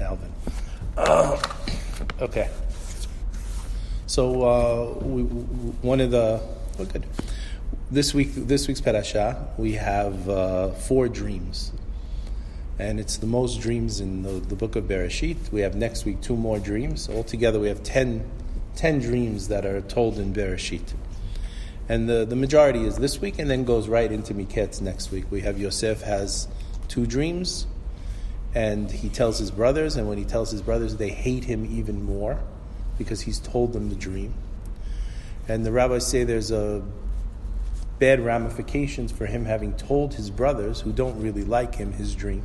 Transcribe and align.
Alvin. 0.00 0.32
Uh, 0.96 1.40
okay. 2.20 2.48
So 4.06 4.42
uh, 4.44 5.04
we, 5.04 5.22
one 5.22 6.00
of 6.00 6.10
the 6.10 6.40
oh 6.78 6.84
good. 6.84 7.06
This 7.90 8.12
week, 8.12 8.34
this 8.34 8.66
week's 8.66 8.80
parasha, 8.80 9.48
we 9.56 9.72
have 9.74 10.28
uh, 10.28 10.70
four 10.70 11.08
dreams, 11.08 11.72
and 12.78 12.98
it's 12.98 13.16
the 13.16 13.26
most 13.26 13.60
dreams 13.60 14.00
in 14.00 14.22
the, 14.22 14.40
the, 14.40 14.56
book 14.56 14.74
of 14.74 14.84
Bereshit. 14.84 15.52
We 15.52 15.60
have 15.60 15.76
next 15.76 16.04
week 16.04 16.20
two 16.20 16.36
more 16.36 16.58
dreams. 16.58 17.08
Altogether, 17.08 17.60
we 17.60 17.68
have 17.68 17.82
ten, 17.82 18.28
10 18.74 19.00
dreams 19.00 19.48
that 19.48 19.64
are 19.64 19.80
told 19.82 20.18
in 20.18 20.32
Bereshit. 20.34 20.94
And 21.88 22.08
the, 22.08 22.24
the 22.24 22.34
majority 22.34 22.84
is 22.84 22.96
this 22.96 23.20
week, 23.20 23.38
and 23.38 23.48
then 23.48 23.64
goes 23.64 23.88
right 23.88 24.10
into 24.10 24.34
Miketz 24.34 24.80
next 24.80 25.12
week. 25.12 25.24
We 25.30 25.42
have 25.42 25.58
Yosef 25.58 26.02
has 26.02 26.48
two 26.88 27.06
dreams, 27.06 27.66
and 28.56 28.90
he 28.90 29.10
tells 29.10 29.38
his 29.38 29.50
brothers, 29.50 29.96
and 29.96 30.08
when 30.08 30.16
he 30.16 30.24
tells 30.24 30.50
his 30.50 30.62
brothers, 30.62 30.96
they 30.96 31.10
hate 31.10 31.44
him 31.44 31.66
even 31.66 32.02
more 32.02 32.40
because 32.96 33.20
he's 33.20 33.38
told 33.38 33.74
them 33.74 33.90
the 33.90 33.94
dream. 33.94 34.32
And 35.46 35.66
the 35.66 35.70
rabbis 35.70 36.06
say 36.06 36.24
there's 36.24 36.50
a 36.50 36.82
bad 37.98 38.18
ramifications 38.24 39.12
for 39.12 39.26
him 39.26 39.44
having 39.44 39.74
told 39.74 40.14
his 40.14 40.30
brothers, 40.30 40.80
who 40.80 40.90
don't 40.90 41.20
really 41.20 41.44
like 41.44 41.74
him, 41.74 41.92
his 41.92 42.14
dream. 42.14 42.44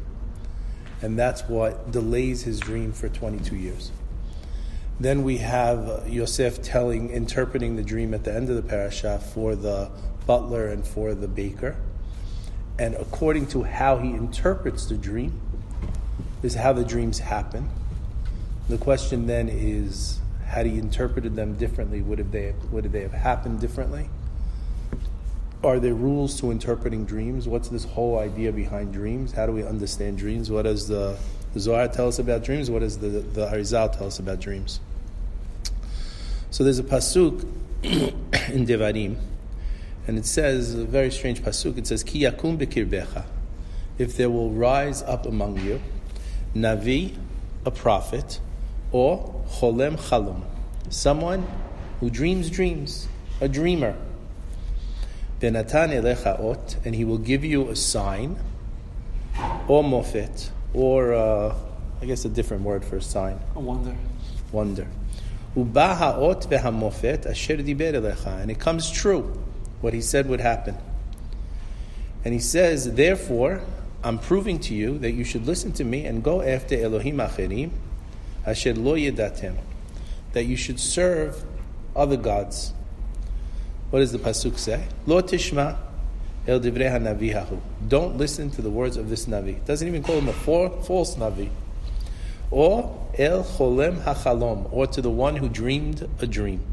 And 1.02 1.18
that's 1.18 1.44
what 1.44 1.92
delays 1.92 2.44
his 2.44 2.60
dream 2.60 2.92
for 2.92 3.08
22 3.08 3.56
years. 3.56 3.94
Then 5.00 5.24
we 5.24 5.38
have 5.38 6.10
Yosef 6.10 6.62
telling, 6.62 7.10
interpreting 7.10 7.78
the 7.78 7.84
dream 7.84 8.14
at 8.14 8.26
the 8.26 8.34
end 8.36 8.50
of 8.50 8.58
the 8.58 8.64
parasha 8.64 9.20
for 9.34 9.56
the 9.56 9.90
butler 10.26 10.68
and 10.68 10.86
for 10.86 11.14
the 11.14 11.30
baker. 11.30 11.78
And 12.78 12.96
according 12.96 13.48
to 13.48 13.64
how 13.64 14.00
he 14.00 14.10
interprets 14.10 14.88
the 14.88 14.98
dream, 14.98 15.40
is 16.44 16.56
how 16.56 16.74
the 16.74 16.84
dreams 16.84 17.20
happen. 17.20 17.70
The 18.70 18.78
question 18.78 19.28
then 19.28 19.50
is, 19.50 20.20
had 20.46 20.66
he 20.66 20.78
interpreted 20.78 21.36
them 21.36 21.56
differently, 21.56 22.02
would 22.02 22.20
have 22.20 22.32
they 22.32 22.54
would 22.72 22.92
they 22.92 23.02
have 23.02 23.14
happened 23.14 23.60
differently? 23.60 24.10
Are 25.64 25.80
there 25.80 25.94
rules 25.94 26.40
to 26.40 26.50
interpreting 26.50 27.06
dreams? 27.06 27.48
What's 27.48 27.70
this 27.70 27.84
whole 27.84 28.18
idea 28.18 28.52
behind 28.52 28.94
dreams? 28.94 29.32
How 29.32 29.46
do 29.46 29.52
we 29.52 29.64
understand 29.64 30.18
dreams? 30.18 30.50
What 30.50 30.64
does 30.64 30.88
the, 30.88 31.18
the 31.54 31.60
Zohar 31.60 31.88
tell 31.88 32.08
us 32.08 32.18
about 32.18 32.44
dreams? 32.44 32.72
What 32.72 32.80
does 32.80 32.98
the, 32.98 33.08
the 33.08 33.46
Arizal 33.46 33.96
tell 33.96 34.08
us 34.08 34.18
about 34.18 34.40
dreams? 34.40 34.80
So 36.50 36.64
there's 36.64 36.80
a 36.80 36.84
pasuk 36.84 37.46
in 37.84 38.66
Devarim, 38.66 39.18
and 40.08 40.18
it 40.18 40.26
says 40.26 40.74
a 40.74 40.84
very 40.84 41.12
strange 41.12 41.42
pasuk. 41.44 41.78
It 41.78 41.88
says, 41.88 42.04
"Ki 42.04 42.24
yakum 42.24 42.58
bekirbecha," 42.58 43.26
if 43.98 44.18
there 44.18 44.30
will 44.30 44.50
rise 44.50 45.04
up 45.04 45.26
among 45.28 45.60
you, 45.60 45.80
navi, 46.56 47.16
a 47.66 47.72
prophet, 47.72 48.40
or 48.92 49.44
cholem 49.50 49.98
chalom, 49.98 50.44
someone 50.90 51.48
who 52.00 52.10
dreams 52.10 52.50
dreams, 52.50 53.08
a 53.40 53.48
dreamer. 53.48 53.96
Benatan 55.40 55.90
elecha 55.90 56.40
ot, 56.40 56.78
and 56.86 56.94
he 56.94 57.04
will 57.04 57.18
give 57.18 57.44
you 57.44 57.70
a 57.70 57.76
sign, 57.76 58.38
or 59.68 59.84
mofet, 59.84 60.50
or 60.74 61.14
uh, 61.14 61.56
I 62.02 62.06
guess 62.06 62.26
a 62.26 62.30
different 62.30 62.64
word 62.64 62.86
for 62.86 62.98
a 62.98 63.02
sign. 63.02 63.40
A 63.56 63.60
wonder. 63.60 63.96
Wonder. 64.52 64.88
Ubaha 65.56 66.18
ot 66.18 66.50
vehamofet 66.50 67.26
asher 67.26 67.58
diber 67.58 67.94
elecha, 67.94 68.42
and 68.42 68.52
it 68.52 68.60
comes 68.60 68.90
true 68.92 69.38
what 69.82 69.94
he 69.94 70.02
said 70.02 70.28
would 70.30 70.42
happen. 70.42 70.78
And 72.24 72.34
he 72.34 72.40
says, 72.40 72.94
therefore, 72.94 73.62
I'm 74.04 74.18
proving 74.18 74.60
to 74.62 74.74
you 74.74 74.98
that 75.00 75.12
you 75.12 75.24
should 75.24 75.46
listen 75.46 75.72
to 75.74 75.84
me 75.84 76.06
and 76.06 76.24
go 76.24 76.42
after 76.42 76.76
Elohim 76.76 77.18
acherim, 77.18 77.72
asher 78.46 78.74
lo 78.74 78.96
yedatem, 78.96 79.58
that 80.34 80.46
you 80.46 80.56
should 80.56 80.80
serve 80.80 81.44
other 81.96 82.18
gods 82.18 82.74
what 83.92 84.00
does 84.00 84.14
the 84.14 84.20
pasuk 84.20 84.58
say? 84.58 84.88
Lo 85.06 85.22
tishma 85.22 85.78
el 86.48 86.62
divrei 86.62 86.90
hanavi 86.90 87.60
Don't 87.90 88.18
listen 88.18 88.50
to 88.52 88.62
the 88.62 88.70
words 88.70 88.96
of 88.96 89.10
this 89.10 89.26
navi. 89.26 89.58
It 89.58 89.66
doesn't 89.66 89.86
even 89.86 90.02
call 90.02 90.18
him 90.18 90.30
a 90.30 90.34
false 90.34 91.16
navi. 91.16 91.50
Or 92.50 93.10
el 93.18 93.44
cholem 93.44 94.02
hachalom, 94.02 94.72
or 94.72 94.88
to 94.88 95.02
the 95.02 95.10
one 95.10 95.36
who 95.36 95.50
dreamed 95.50 96.10
a 96.20 96.26
dream. 96.26 96.64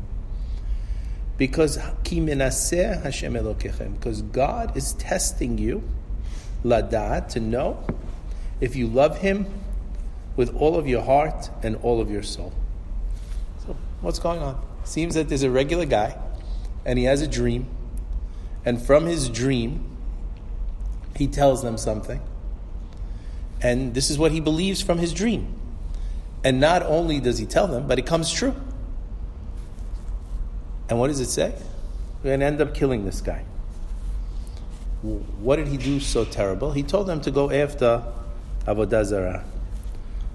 Because 1.37 1.77
ki 2.05 2.19
Hashem 2.21 3.35
elokechem. 3.35 3.95
Because 3.95 4.23
God 4.23 4.77
is 4.77 4.93
testing 4.95 5.59
you, 5.59 5.83
ladat, 6.65 7.29
to 7.31 7.41
know 7.41 7.85
if 8.61 8.77
you 8.77 8.87
love 8.87 9.19
Him 9.19 9.47
with 10.37 10.55
all 10.57 10.77
of 10.77 10.87
your 10.87 11.03
heart 11.03 11.51
and 11.63 11.77
all 11.77 12.01
of 12.01 12.11
your 12.11 12.23
soul. 12.23 12.53
So, 13.67 13.77
what's 14.01 14.19
going 14.19 14.41
on? 14.41 14.65
Seems 14.85 15.15
that 15.15 15.29
there's 15.29 15.43
a 15.43 15.51
regular 15.51 15.85
guy 15.85 16.17
and 16.89 16.99
he 16.99 17.05
has 17.05 17.21
a 17.21 17.27
dream, 17.27 17.67
and 18.65 18.81
from 18.81 19.05
his 19.05 19.29
dream, 19.29 19.85
he 21.17 21.27
tells 21.27 21.63
them 21.63 21.77
something. 21.77 22.21
And 23.61 23.93
this 23.93 24.11
is 24.11 24.19
what 24.19 24.33
he 24.33 24.41
believes 24.41 24.81
from 24.81 24.97
his 24.99 25.13
dream. 25.13 25.55
And 26.45 26.61
not 26.61 26.83
only 26.83 27.21
does 27.21 27.37
he 27.39 27.45
tell 27.45 27.67
them, 27.67 27.87
but 27.87 27.99
it 27.99 28.07
comes 28.07 28.33
true. 28.33 28.55
And 30.89 30.99
what 30.99 31.09
does 31.09 31.21
it 31.21 31.27
say? 31.27 31.55
We're 32.23 32.31
going 32.31 32.41
to 32.41 32.47
end 32.47 32.61
up 32.63 32.75
killing 32.75 33.05
this 33.05 33.21
guy. 33.21 33.45
What 35.03 35.57
did 35.57 35.69
he 35.69 35.77
do 35.77 36.01
so 36.01 36.25
terrible? 36.25 36.73
He 36.73 36.83
told 36.83 37.07
them 37.07 37.21
to 37.21 37.31
go 37.31 37.51
after 37.51 38.03
Avodah 38.67 39.05
Zarah. 39.05 39.45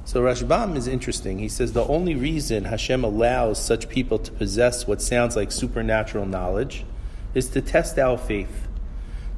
So 0.05 0.21
Rashbam 0.21 0.75
is 0.75 0.87
interesting. 0.87 1.39
He 1.39 1.49
says 1.49 1.73
the 1.73 1.85
only 1.85 2.15
reason 2.15 2.65
Hashem 2.65 3.03
allows 3.03 3.63
such 3.63 3.89
people 3.89 4.19
to 4.19 4.31
possess 4.31 4.85
what 4.87 5.01
sounds 5.01 5.35
like 5.35 5.51
supernatural 5.51 6.25
knowledge 6.25 6.85
is 7.33 7.49
to 7.49 7.61
test 7.61 7.97
our 7.97 8.17
faith, 8.17 8.67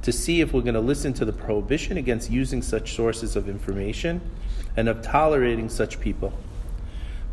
to 0.01 0.11
see 0.11 0.41
if 0.41 0.53
we're 0.53 0.61
going 0.61 0.73
to 0.75 0.79
listen 0.79 1.13
to 1.13 1.25
the 1.25 1.33
prohibition 1.33 1.97
against 1.97 2.31
using 2.31 2.61
such 2.61 2.95
sources 2.95 3.35
of 3.35 3.47
information 3.47 4.21
and 4.75 4.89
of 4.89 5.01
tolerating 5.01 5.69
such 5.69 5.99
people. 5.99 6.33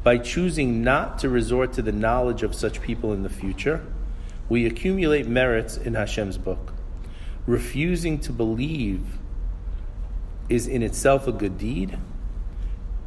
By 0.02 0.18
choosing 0.18 0.82
not 0.82 1.18
to 1.20 1.28
resort 1.28 1.74
to 1.74 1.82
the 1.82 1.92
knowledge 1.92 2.42
of 2.42 2.54
such 2.54 2.80
people 2.82 3.12
in 3.12 3.22
the 3.22 3.30
future, 3.30 3.84
we 4.48 4.66
accumulate 4.66 5.26
merits 5.26 5.76
in 5.76 5.94
Hashem's 5.94 6.38
book. 6.38 6.71
Refusing 7.46 8.18
to 8.20 8.32
believe 8.32 9.18
is 10.48 10.66
in 10.66 10.82
itself 10.82 11.26
a 11.26 11.32
good 11.32 11.58
deed 11.58 11.98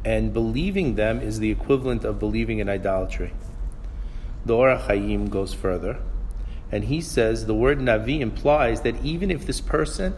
and 0.06 0.32
believing 0.32 0.94
them 0.94 1.20
is 1.20 1.40
the 1.40 1.50
equivalent 1.50 2.04
of 2.04 2.20
believing 2.20 2.60
in 2.60 2.68
idolatry. 2.68 3.32
The 4.44 4.54
Or 4.54 4.68
HaChaim 4.76 5.30
goes 5.30 5.52
further, 5.52 5.98
and 6.70 6.84
he 6.84 7.00
says 7.00 7.46
the 7.46 7.54
word 7.54 7.80
Navi 7.80 8.20
implies 8.20 8.82
that 8.82 9.04
even 9.04 9.32
if 9.32 9.46
this 9.46 9.60
person 9.60 10.14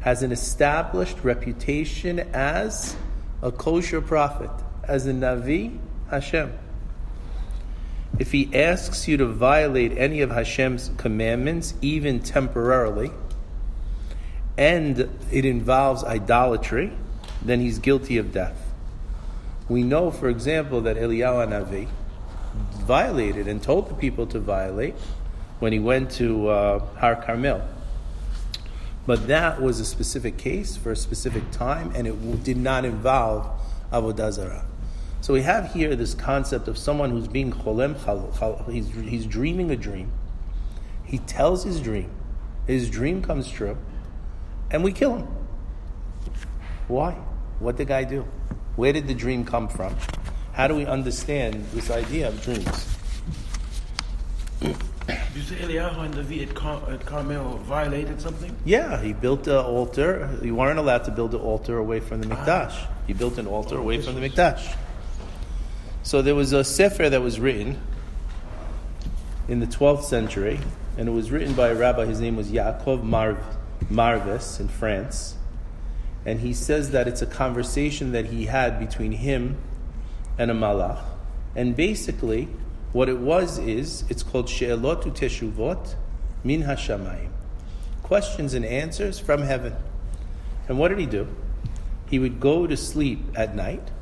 has 0.00 0.22
an 0.22 0.32
established 0.32 1.22
reputation 1.22 2.20
as 2.32 2.96
a 3.42 3.52
kosher 3.52 4.00
prophet, 4.00 4.50
as 4.84 5.06
a 5.06 5.12
Navi, 5.12 5.78
Hashem, 6.10 6.56
if 8.18 8.32
he 8.32 8.54
asks 8.54 9.06
you 9.06 9.16
to 9.18 9.26
violate 9.26 9.96
any 9.96 10.20
of 10.20 10.30
Hashem's 10.30 10.90
commandments, 10.96 11.74
even 11.82 12.20
temporarily, 12.20 13.10
and 14.56 15.10
it 15.30 15.44
involves 15.44 16.02
idolatry, 16.02 16.92
then 17.42 17.60
he's 17.60 17.78
guilty 17.78 18.16
of 18.16 18.32
death. 18.32 18.72
We 19.68 19.82
know, 19.82 20.10
for 20.10 20.28
example, 20.28 20.80
that 20.82 20.96
Eliyahu 20.96 21.48
Navi 21.48 21.88
violated 22.84 23.48
and 23.48 23.62
told 23.62 23.90
the 23.90 23.94
people 23.94 24.26
to 24.28 24.38
violate 24.38 24.94
when 25.58 25.72
he 25.72 25.78
went 25.78 26.10
to 26.12 26.48
uh, 26.48 26.78
Har 26.96 27.16
Carmel. 27.16 27.66
But 29.06 29.28
that 29.28 29.60
was 29.60 29.78
a 29.78 29.84
specific 29.84 30.36
case 30.36 30.76
for 30.76 30.90
a 30.90 30.96
specific 30.96 31.50
time, 31.50 31.92
and 31.94 32.06
it 32.06 32.44
did 32.44 32.56
not 32.56 32.84
involve 32.84 33.46
Avodah 33.92 34.32
Zarah. 34.32 34.64
So 35.26 35.32
we 35.32 35.42
have 35.42 35.72
here 35.72 35.96
this 35.96 36.14
concept 36.14 36.68
of 36.68 36.78
someone 36.78 37.10
who's 37.10 37.26
being 37.26 37.50
cholem 37.50 37.96
chal, 38.04 38.64
he's, 38.70 38.88
he's 38.90 39.26
dreaming 39.26 39.72
a 39.72 39.76
dream. 39.76 40.12
He 41.02 41.18
tells 41.18 41.64
his 41.64 41.80
dream. 41.80 42.12
His 42.68 42.88
dream 42.88 43.22
comes 43.22 43.50
true, 43.50 43.76
and 44.70 44.84
we 44.84 44.92
kill 44.92 45.16
him. 45.16 45.26
Why? 46.86 47.14
What 47.58 47.72
did 47.76 47.88
the 47.88 47.92
guy 47.92 48.04
do? 48.04 48.24
Where 48.76 48.92
did 48.92 49.08
the 49.08 49.14
dream 49.14 49.44
come 49.44 49.66
from? 49.66 49.96
How 50.52 50.68
do 50.68 50.76
we 50.76 50.86
understand 50.86 51.66
this 51.72 51.90
idea 51.90 52.28
of 52.28 52.40
dreams? 52.40 52.96
You 54.60 55.42
say 55.42 55.56
Eliyahu 55.56 56.04
and 56.04 56.14
David 56.14 56.50
at, 56.50 56.54
Car- 56.54 56.88
at 56.88 57.04
Carmel 57.04 57.58
violated 57.64 58.20
something? 58.20 58.54
Yeah, 58.64 59.02
he 59.02 59.12
built 59.12 59.48
an 59.48 59.56
altar. 59.56 60.38
You 60.40 60.54
weren't 60.54 60.78
allowed 60.78 61.02
to 61.06 61.10
build 61.10 61.34
an 61.34 61.40
altar 61.40 61.78
away 61.78 61.98
from 61.98 62.20
the 62.20 62.28
Mikdash. 62.28 62.70
Ah. 62.70 62.90
He 63.08 63.12
built 63.12 63.38
an 63.38 63.48
altar 63.48 63.76
away 63.76 64.00
from 64.00 64.14
the 64.14 64.20
Mikdash. 64.20 64.76
So 66.06 66.22
there 66.22 66.36
was 66.36 66.52
a 66.52 66.62
sefer 66.62 67.10
that 67.10 67.20
was 67.20 67.40
written 67.40 67.80
in 69.48 69.58
the 69.58 69.66
12th 69.66 70.04
century, 70.04 70.60
and 70.96 71.08
it 71.08 71.12
was 71.12 71.30
written 71.30 71.52
by 71.54 71.68
a 71.68 71.74
rabbi. 71.74 72.06
His 72.06 72.20
name 72.20 72.36
was 72.36 72.50
Yaakov 72.50 73.02
Marv, 73.02 73.38
Marvis 73.90 74.60
in 74.60 74.68
France 74.68 75.36
and 76.26 76.40
he 76.40 76.52
says 76.52 76.90
that 76.90 77.06
it's 77.06 77.22
a 77.22 77.26
conversation 77.26 78.10
that 78.10 78.26
he 78.26 78.46
had 78.46 78.80
between 78.80 79.12
him 79.12 79.56
and 80.36 80.50
a 80.50 80.54
malach. 80.54 81.02
And 81.54 81.76
basically, 81.76 82.48
what 82.92 83.08
it 83.08 83.18
was 83.18 83.58
is, 83.58 84.04
it's 84.10 84.24
called 84.24 84.48
She'elot 84.48 85.04
Teshuvot 85.16 85.94
Min 86.42 86.64
Hashamayim. 86.64 87.30
Questions 88.02 88.54
and 88.54 88.64
answers 88.64 89.20
from 89.20 89.42
heaven. 89.42 89.76
And 90.68 90.80
what 90.80 90.88
did 90.88 90.98
he 90.98 91.06
do? 91.06 91.28
He 92.10 92.18
would 92.18 92.40
go 92.40 92.66
to 92.66 92.76
sleep 92.76 93.20
at 93.36 93.54
night, 93.54 93.92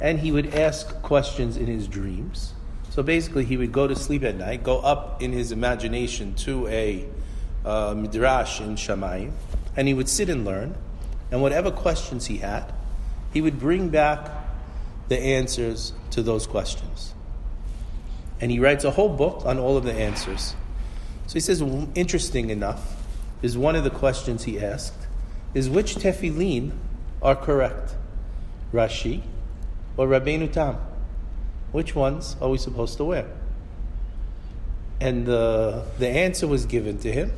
and 0.00 0.18
he 0.18 0.32
would 0.32 0.54
ask 0.54 1.02
questions 1.02 1.56
in 1.56 1.66
his 1.66 1.88
dreams. 1.88 2.52
So 2.90 3.02
basically, 3.02 3.44
he 3.44 3.56
would 3.56 3.72
go 3.72 3.86
to 3.86 3.94
sleep 3.94 4.24
at 4.24 4.36
night, 4.36 4.62
go 4.62 4.78
up 4.78 5.22
in 5.22 5.32
his 5.32 5.52
imagination 5.52 6.34
to 6.36 6.66
a 6.68 7.06
uh, 7.64 7.94
midrash 7.96 8.60
in 8.60 8.76
Shamayim, 8.76 9.32
and 9.76 9.88
he 9.88 9.94
would 9.94 10.08
sit 10.08 10.28
and 10.28 10.44
learn. 10.44 10.74
And 11.30 11.42
whatever 11.42 11.70
questions 11.70 12.26
he 12.26 12.38
had, 12.38 12.72
he 13.32 13.40
would 13.40 13.58
bring 13.58 13.88
back 13.88 14.30
the 15.08 15.18
answers 15.18 15.92
to 16.10 16.22
those 16.22 16.46
questions. 16.46 17.12
And 18.40 18.50
he 18.50 18.58
writes 18.60 18.84
a 18.84 18.90
whole 18.90 19.08
book 19.08 19.44
on 19.44 19.58
all 19.58 19.76
of 19.76 19.84
the 19.84 19.92
answers. 19.92 20.54
So 21.26 21.34
he 21.34 21.40
says, 21.40 21.60
interesting 21.94 22.50
enough, 22.50 22.96
is 23.42 23.58
one 23.58 23.76
of 23.76 23.84
the 23.84 23.90
questions 23.90 24.44
he 24.44 24.60
asked, 24.60 25.06
is 25.54 25.68
which 25.68 25.96
tefillin 25.96 26.72
are 27.20 27.34
correct? 27.34 27.94
Rashi 28.72 29.22
or 29.96 30.06
Rabbeinu 30.06 30.52
Tam? 30.52 30.76
Which 31.72 31.94
ones 31.94 32.36
are 32.40 32.48
we 32.48 32.58
supposed 32.58 32.96
to 32.98 33.04
wear? 33.04 33.26
And 35.00 35.26
the, 35.26 35.84
the 35.98 36.08
answer 36.08 36.46
was 36.46 36.64
given 36.66 36.98
to 36.98 37.12
him, 37.12 37.32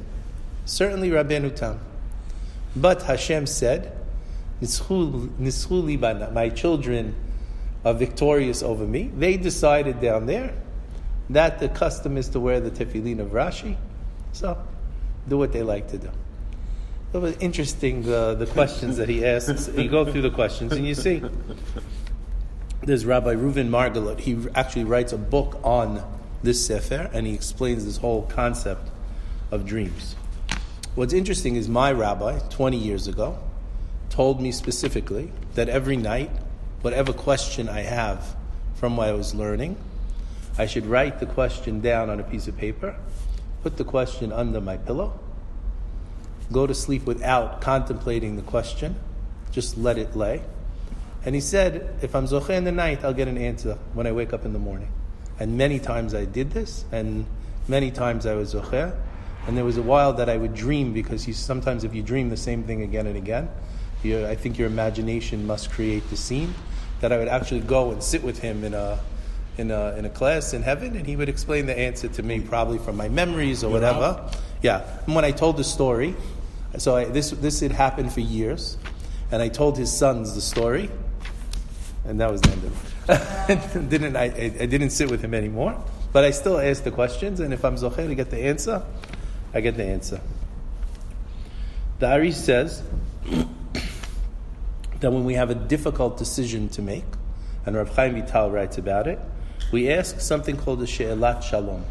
certainly 0.64 1.10
Rabbeinu 1.10 1.54
Tam. 1.54 1.80
But 2.76 3.02
Hashem 3.02 3.46
said, 3.46 3.96
Nischu 4.60 6.32
my 6.32 6.48
children 6.48 7.14
are 7.84 7.94
victorious 7.94 8.62
over 8.62 8.86
me. 8.86 9.10
They 9.16 9.36
decided 9.36 10.00
down 10.00 10.26
there 10.26 10.52
that 11.30 11.58
the 11.58 11.68
custom 11.68 12.16
is 12.16 12.28
to 12.30 12.40
wear 12.40 12.60
the 12.60 12.70
tefillin 12.70 13.20
of 13.20 13.28
Rashi. 13.28 13.76
So, 14.32 14.58
do 15.28 15.38
what 15.38 15.52
they 15.52 15.62
like 15.62 15.88
to 15.88 15.98
do. 15.98 16.10
It 17.12 17.18
was 17.18 17.36
interesting 17.38 18.06
uh, 18.10 18.34
the 18.34 18.46
questions 18.46 18.98
that 18.98 19.08
he 19.08 19.24
asks. 19.24 19.68
you 19.76 19.88
go 19.88 20.04
through 20.04 20.22
the 20.22 20.30
questions 20.30 20.72
and 20.72 20.86
you 20.86 20.94
see. 20.94 21.22
There's 22.88 23.04
Rabbi 23.04 23.34
Reuven 23.34 23.68
Margalit. 23.68 24.20
He 24.20 24.38
actually 24.54 24.84
writes 24.84 25.12
a 25.12 25.18
book 25.18 25.60
on 25.62 26.02
this 26.42 26.66
sefer 26.66 27.10
and 27.12 27.26
he 27.26 27.34
explains 27.34 27.84
this 27.84 27.98
whole 27.98 28.22
concept 28.22 28.88
of 29.50 29.66
dreams. 29.66 30.16
What's 30.94 31.12
interesting 31.12 31.56
is 31.56 31.68
my 31.68 31.92
rabbi, 31.92 32.38
20 32.48 32.78
years 32.78 33.06
ago, 33.06 33.38
told 34.08 34.40
me 34.40 34.52
specifically 34.52 35.30
that 35.52 35.68
every 35.68 35.98
night, 35.98 36.30
whatever 36.80 37.12
question 37.12 37.68
I 37.68 37.82
have 37.82 38.34
from 38.76 38.96
what 38.96 39.08
I 39.08 39.12
was 39.12 39.34
learning, 39.34 39.76
I 40.56 40.64
should 40.64 40.86
write 40.86 41.20
the 41.20 41.26
question 41.26 41.82
down 41.82 42.08
on 42.08 42.18
a 42.20 42.24
piece 42.24 42.48
of 42.48 42.56
paper, 42.56 42.96
put 43.62 43.76
the 43.76 43.84
question 43.84 44.32
under 44.32 44.62
my 44.62 44.78
pillow, 44.78 45.20
go 46.50 46.66
to 46.66 46.74
sleep 46.74 47.04
without 47.04 47.60
contemplating 47.60 48.36
the 48.36 48.42
question, 48.42 48.96
just 49.52 49.76
let 49.76 49.98
it 49.98 50.16
lay. 50.16 50.40
And 51.28 51.34
he 51.34 51.42
said, 51.42 51.94
if 52.00 52.14
I'm 52.14 52.24
zoche 52.24 52.48
in 52.48 52.64
the 52.64 52.72
night, 52.72 53.04
I'll 53.04 53.12
get 53.12 53.28
an 53.28 53.36
answer 53.36 53.76
when 53.92 54.06
I 54.06 54.12
wake 54.12 54.32
up 54.32 54.46
in 54.46 54.54
the 54.54 54.58
morning. 54.58 54.88
And 55.38 55.58
many 55.58 55.78
times 55.78 56.14
I 56.14 56.24
did 56.24 56.52
this, 56.52 56.86
and 56.90 57.26
many 57.68 57.90
times 57.90 58.24
I 58.24 58.32
was 58.32 58.54
zoche. 58.54 58.96
And 59.46 59.54
there 59.54 59.66
was 59.66 59.76
a 59.76 59.82
while 59.82 60.14
that 60.14 60.30
I 60.30 60.38
would 60.38 60.54
dream 60.54 60.94
because 60.94 61.24
he, 61.24 61.34
sometimes 61.34 61.84
if 61.84 61.94
you 61.94 62.02
dream 62.02 62.30
the 62.30 62.36
same 62.38 62.62
thing 62.62 62.80
again 62.80 63.06
and 63.06 63.14
again, 63.14 63.50
you, 64.02 64.26
I 64.26 64.36
think 64.36 64.56
your 64.56 64.68
imagination 64.68 65.46
must 65.46 65.70
create 65.70 66.08
the 66.08 66.16
scene. 66.16 66.54
That 67.02 67.12
I 67.12 67.18
would 67.18 67.28
actually 67.28 67.60
go 67.60 67.90
and 67.90 68.02
sit 68.02 68.22
with 68.22 68.38
him 68.38 68.64
in 68.64 68.72
a 68.72 68.98
in 69.58 69.70
a, 69.70 69.96
in 69.98 70.06
a 70.06 70.10
class 70.10 70.54
in 70.54 70.62
heaven, 70.62 70.96
and 70.96 71.06
he 71.06 71.14
would 71.14 71.28
explain 71.28 71.66
the 71.66 71.78
answer 71.78 72.08
to 72.08 72.22
me, 72.22 72.40
probably 72.40 72.78
from 72.78 72.96
my 72.96 73.10
memories 73.10 73.62
or 73.62 73.70
whatever. 73.70 74.32
Yeah. 74.62 74.82
And 75.04 75.14
when 75.14 75.26
I 75.26 75.32
told 75.32 75.58
the 75.58 75.64
story, 75.64 76.14
so 76.78 76.96
I, 76.96 77.04
this 77.04 77.32
this 77.32 77.60
had 77.60 77.72
happened 77.72 78.14
for 78.14 78.20
years, 78.20 78.78
and 79.30 79.42
I 79.42 79.48
told 79.48 79.76
his 79.76 79.92
sons 79.92 80.34
the 80.34 80.40
story, 80.40 80.88
and 82.04 82.20
that 82.20 82.30
was 82.30 82.40
the 82.40 82.50
end 82.50 82.64
of 82.64 82.94
it. 83.08 83.88
didn't 83.90 84.16
I, 84.16 84.24
I, 84.24 84.66
didn't 84.66 84.90
sit 84.90 85.10
with 85.10 85.22
him 85.22 85.34
anymore, 85.34 85.82
but 86.12 86.24
I 86.24 86.30
still 86.30 86.58
ask 86.58 86.82
the 86.84 86.90
questions, 86.90 87.40
and 87.40 87.52
if 87.52 87.64
I'm 87.64 87.76
zocher 87.76 88.06
to 88.06 88.14
get 88.14 88.30
the 88.30 88.38
answer, 88.38 88.82
I 89.52 89.60
get 89.60 89.76
the 89.76 89.84
answer. 89.84 90.20
The 91.98 92.10
Ari 92.10 92.32
says 92.32 92.82
that 95.00 95.10
when 95.10 95.24
we 95.24 95.34
have 95.34 95.50
a 95.50 95.54
difficult 95.54 96.16
decision 96.16 96.68
to 96.70 96.82
make, 96.82 97.04
and 97.66 97.76
Rav 97.76 97.94
Chaim 97.94 98.14
Vital 98.14 98.50
writes 98.50 98.78
about 98.78 99.06
it, 99.06 99.18
we 99.72 99.90
ask 99.90 100.20
something 100.20 100.56
called 100.56 100.82
a 100.82 100.86
she'elat 100.86 101.42
shalom, 101.42 101.84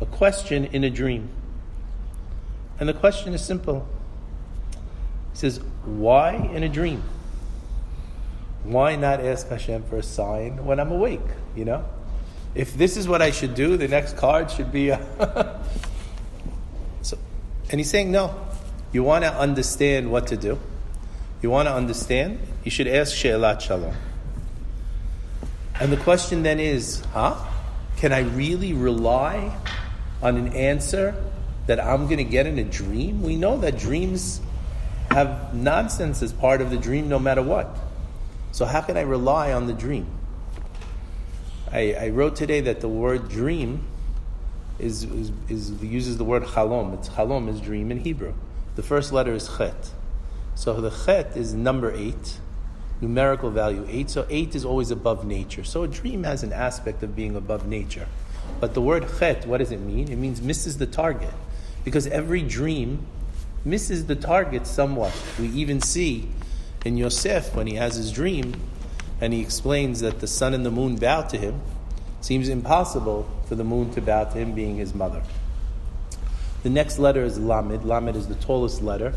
a 0.00 0.06
question 0.06 0.64
in 0.66 0.82
a 0.84 0.90
dream. 0.90 1.28
And 2.80 2.88
the 2.88 2.94
question 2.94 3.32
is 3.32 3.44
simple. 3.44 3.86
He 5.32 5.38
says, 5.38 5.60
why 5.84 6.34
in 6.34 6.62
a 6.62 6.68
dream? 6.68 7.02
Why 8.66 8.96
not 8.96 9.20
ask 9.20 9.48
Hashem 9.48 9.84
for 9.84 9.98
a 9.98 10.02
sign 10.02 10.64
when 10.64 10.80
I'm 10.80 10.90
awake? 10.90 11.20
You 11.54 11.64
know? 11.64 11.84
If 12.56 12.74
this 12.74 12.96
is 12.96 13.06
what 13.06 13.22
I 13.22 13.30
should 13.30 13.54
do, 13.54 13.76
the 13.76 13.86
next 13.86 14.16
card 14.16 14.50
should 14.50 14.72
be. 14.72 14.88
A 14.88 14.98
uh, 15.20 15.62
so, 17.02 17.16
and 17.70 17.78
he's 17.78 17.90
saying, 17.90 18.10
no. 18.10 18.34
You 18.92 19.02
want 19.02 19.24
to 19.24 19.32
understand 19.32 20.10
what 20.10 20.28
to 20.28 20.36
do. 20.36 20.58
You 21.42 21.50
want 21.50 21.68
to 21.68 21.74
understand? 21.74 22.40
You 22.64 22.70
should 22.70 22.88
ask 22.88 23.14
She'elat 23.14 23.60
Shalom. 23.60 23.94
And 25.78 25.92
the 25.92 25.98
question 25.98 26.42
then 26.42 26.58
is, 26.58 27.02
huh? 27.12 27.36
Can 27.98 28.12
I 28.12 28.20
really 28.20 28.72
rely 28.72 29.56
on 30.22 30.36
an 30.36 30.48
answer 30.54 31.14
that 31.66 31.78
I'm 31.78 32.06
going 32.06 32.18
to 32.18 32.24
get 32.24 32.46
in 32.46 32.58
a 32.58 32.64
dream? 32.64 33.22
We 33.22 33.36
know 33.36 33.58
that 33.58 33.78
dreams 33.78 34.40
have 35.10 35.54
nonsense 35.54 36.22
as 36.22 36.32
part 36.32 36.60
of 36.60 36.70
the 36.70 36.78
dream 36.78 37.08
no 37.08 37.18
matter 37.18 37.42
what. 37.42 37.76
So, 38.56 38.64
how 38.64 38.80
can 38.80 38.96
I 38.96 39.02
rely 39.02 39.52
on 39.52 39.66
the 39.66 39.74
dream? 39.74 40.06
I, 41.70 41.92
I 41.92 42.08
wrote 42.08 42.36
today 42.36 42.62
that 42.62 42.80
the 42.80 42.88
word 42.88 43.28
dream 43.28 43.82
is, 44.78 45.04
is, 45.04 45.30
is, 45.50 45.72
uses 45.82 46.16
the 46.16 46.24
word 46.24 46.42
halom. 46.42 46.94
It's 46.94 47.10
halom 47.10 47.50
is 47.50 47.60
dream 47.60 47.90
in 47.90 48.00
Hebrew. 48.00 48.32
The 48.76 48.82
first 48.82 49.12
letter 49.12 49.34
is 49.34 49.46
chet. 49.58 49.90
So 50.54 50.80
the 50.80 50.88
chet 50.88 51.36
is 51.36 51.52
number 51.52 51.92
eight 51.94 52.38
numerical 53.02 53.50
value 53.50 53.86
8. 53.90 54.08
So 54.08 54.26
8 54.30 54.54
is 54.54 54.64
always 54.64 54.90
above 54.90 55.26
nature. 55.26 55.62
So 55.62 55.82
a 55.82 55.88
dream 55.88 56.24
has 56.24 56.42
an 56.42 56.54
aspect 56.54 57.02
of 57.02 57.14
being 57.14 57.36
above 57.36 57.66
nature. 57.66 58.08
But 58.58 58.72
the 58.72 58.80
word 58.80 59.06
chet, 59.18 59.46
what 59.46 59.58
does 59.58 59.70
it 59.70 59.80
mean? 59.80 60.10
It 60.10 60.16
means 60.16 60.40
misses 60.40 60.78
the 60.78 60.86
target. 60.86 61.34
Because 61.84 62.06
every 62.06 62.40
dream 62.40 63.04
misses 63.66 64.06
the 64.06 64.16
target 64.16 64.66
somewhat. 64.66 65.12
We 65.38 65.48
even 65.48 65.82
see 65.82 66.30
in 66.86 66.96
Yosef 66.96 67.54
when 67.54 67.66
he 67.66 67.74
has 67.74 67.96
his 67.96 68.12
dream 68.12 68.54
and 69.20 69.32
he 69.32 69.40
explains 69.40 70.00
that 70.00 70.20
the 70.20 70.26
sun 70.26 70.54
and 70.54 70.64
the 70.64 70.70
moon 70.70 70.96
bow 70.96 71.22
to 71.22 71.36
him, 71.36 71.60
seems 72.20 72.48
impossible 72.48 73.28
for 73.48 73.54
the 73.54 73.64
moon 73.64 73.90
to 73.92 74.00
bow 74.00 74.24
to 74.24 74.38
him 74.38 74.52
being 74.52 74.76
his 74.76 74.94
mother. 74.94 75.22
The 76.62 76.70
next 76.70 76.98
letter 76.98 77.24
is 77.24 77.38
Lamed. 77.38 77.84
Lamed 77.84 78.16
is 78.16 78.28
the 78.28 78.34
tallest 78.34 78.82
letter, 78.82 79.14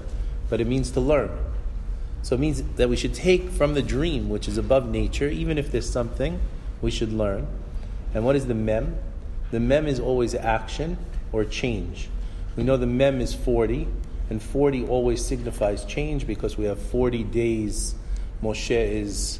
but 0.49 0.59
it 0.61 0.67
means 0.67 0.91
to 0.91 0.99
learn. 0.99 1.29
So 2.21 2.35
it 2.35 2.39
means 2.39 2.61
that 2.75 2.89
we 2.89 2.95
should 2.95 3.13
take 3.13 3.49
from 3.49 3.73
the 3.73 3.81
dream, 3.81 4.29
which 4.29 4.47
is 4.47 4.57
above 4.57 4.87
nature, 4.89 5.27
even 5.27 5.57
if 5.57 5.71
there's 5.71 5.89
something 5.89 6.39
we 6.81 6.91
should 6.91 7.13
learn. 7.13 7.47
And 8.13 8.25
what 8.25 8.35
is 8.35 8.47
the 8.47 8.55
mem? 8.55 8.97
The 9.51 9.59
mem 9.59 9.87
is 9.87 9.99
always 9.99 10.35
action 10.35 10.97
or 11.31 11.45
change. 11.45 12.09
We 12.55 12.63
know 12.63 12.77
the 12.77 12.87
mem 12.87 13.21
is 13.21 13.33
40, 13.33 13.87
and 14.29 14.41
40 14.41 14.87
always 14.87 15.23
signifies 15.23 15.85
change 15.85 16.27
because 16.27 16.57
we 16.57 16.65
have 16.65 16.81
40 16.81 17.23
days. 17.23 17.95
Moshe 18.43 18.71
is, 18.71 19.39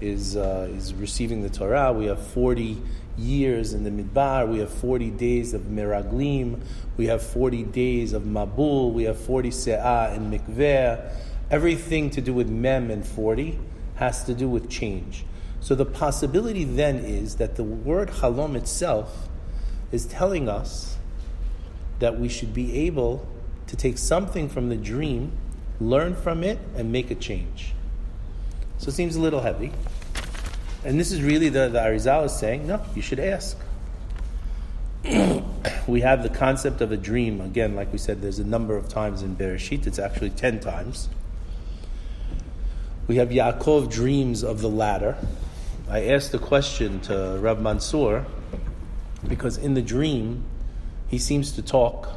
is, 0.00 0.36
uh, 0.36 0.68
is 0.70 0.94
receiving 0.94 1.42
the 1.42 1.50
Torah. 1.50 1.92
We 1.92 2.06
have 2.06 2.24
40 2.24 2.80
years 3.16 3.72
in 3.72 3.84
the 3.84 3.90
Midbar. 3.90 4.46
We 4.46 4.58
have 4.58 4.70
40 4.70 5.10
days 5.10 5.54
of 5.54 5.62
Miraglim. 5.62 6.60
We 6.96 7.06
have 7.06 7.22
40 7.22 7.62
days 7.64 8.12
of 8.12 8.22
Mabul. 8.22 8.92
We 8.92 9.04
have 9.04 9.18
40 9.18 9.50
Se'ah 9.50 10.14
in 10.14 10.30
Mikveh 10.30 11.12
everything 11.50 12.10
to 12.10 12.20
do 12.20 12.34
with 12.34 12.48
mem 12.48 12.90
and 12.90 13.06
40 13.06 13.58
has 13.96 14.24
to 14.24 14.34
do 14.34 14.48
with 14.48 14.68
change. 14.68 15.24
So 15.60 15.74
the 15.74 15.84
possibility 15.84 16.64
then 16.64 16.96
is 16.98 17.36
that 17.36 17.56
the 17.56 17.64
word 17.64 18.08
halom 18.08 18.56
itself 18.56 19.28
is 19.92 20.06
telling 20.06 20.48
us 20.48 20.96
that 21.98 22.18
we 22.18 22.28
should 22.28 22.52
be 22.52 22.86
able 22.86 23.26
to 23.66 23.76
take 23.76 23.98
something 23.98 24.48
from 24.48 24.68
the 24.68 24.76
dream, 24.76 25.32
learn 25.80 26.14
from 26.14 26.44
it, 26.44 26.58
and 26.76 26.92
make 26.92 27.10
a 27.10 27.14
change. 27.14 27.72
So 28.78 28.88
it 28.88 28.92
seems 28.92 29.16
a 29.16 29.20
little 29.20 29.40
heavy. 29.40 29.72
And 30.84 31.00
this 31.00 31.10
is 31.10 31.22
really 31.22 31.48
the, 31.48 31.68
the 31.68 31.80
Arizal 31.80 32.26
is 32.26 32.36
saying, 32.36 32.66
no, 32.66 32.80
you 32.94 33.02
should 33.02 33.18
ask. 33.18 33.58
we 35.86 36.00
have 36.00 36.22
the 36.22 36.28
concept 36.28 36.80
of 36.80 36.92
a 36.92 36.96
dream. 36.96 37.40
Again, 37.40 37.74
like 37.74 37.92
we 37.92 37.98
said, 37.98 38.22
there's 38.22 38.38
a 38.38 38.44
number 38.44 38.76
of 38.76 38.88
times 38.88 39.22
in 39.22 39.36
Bereshit. 39.36 39.86
It's 39.86 39.98
actually 39.98 40.30
10 40.30 40.60
times. 40.60 41.08
We 43.08 43.16
have 43.16 43.30
Yaakov 43.30 43.90
dreams 43.90 44.42
of 44.42 44.60
the 44.60 44.68
ladder. 44.68 45.16
I 45.88 46.06
asked 46.06 46.32
the 46.32 46.38
question 46.38 47.00
to 47.02 47.38
Rav 47.40 47.60
Mansour 47.60 48.26
because 49.28 49.56
in 49.56 49.74
the 49.74 49.82
dream 49.82 50.44
he 51.08 51.18
seems 51.18 51.52
to 51.52 51.62
talk 51.62 52.08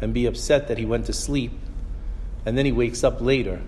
and 0.00 0.14
be 0.14 0.26
upset 0.26 0.68
that 0.68 0.78
he 0.78 0.84
went 0.84 1.06
to 1.06 1.12
sleep 1.12 1.52
and 2.46 2.56
then 2.56 2.64
he 2.64 2.72
wakes 2.72 3.04
up 3.04 3.20
later. 3.20 3.60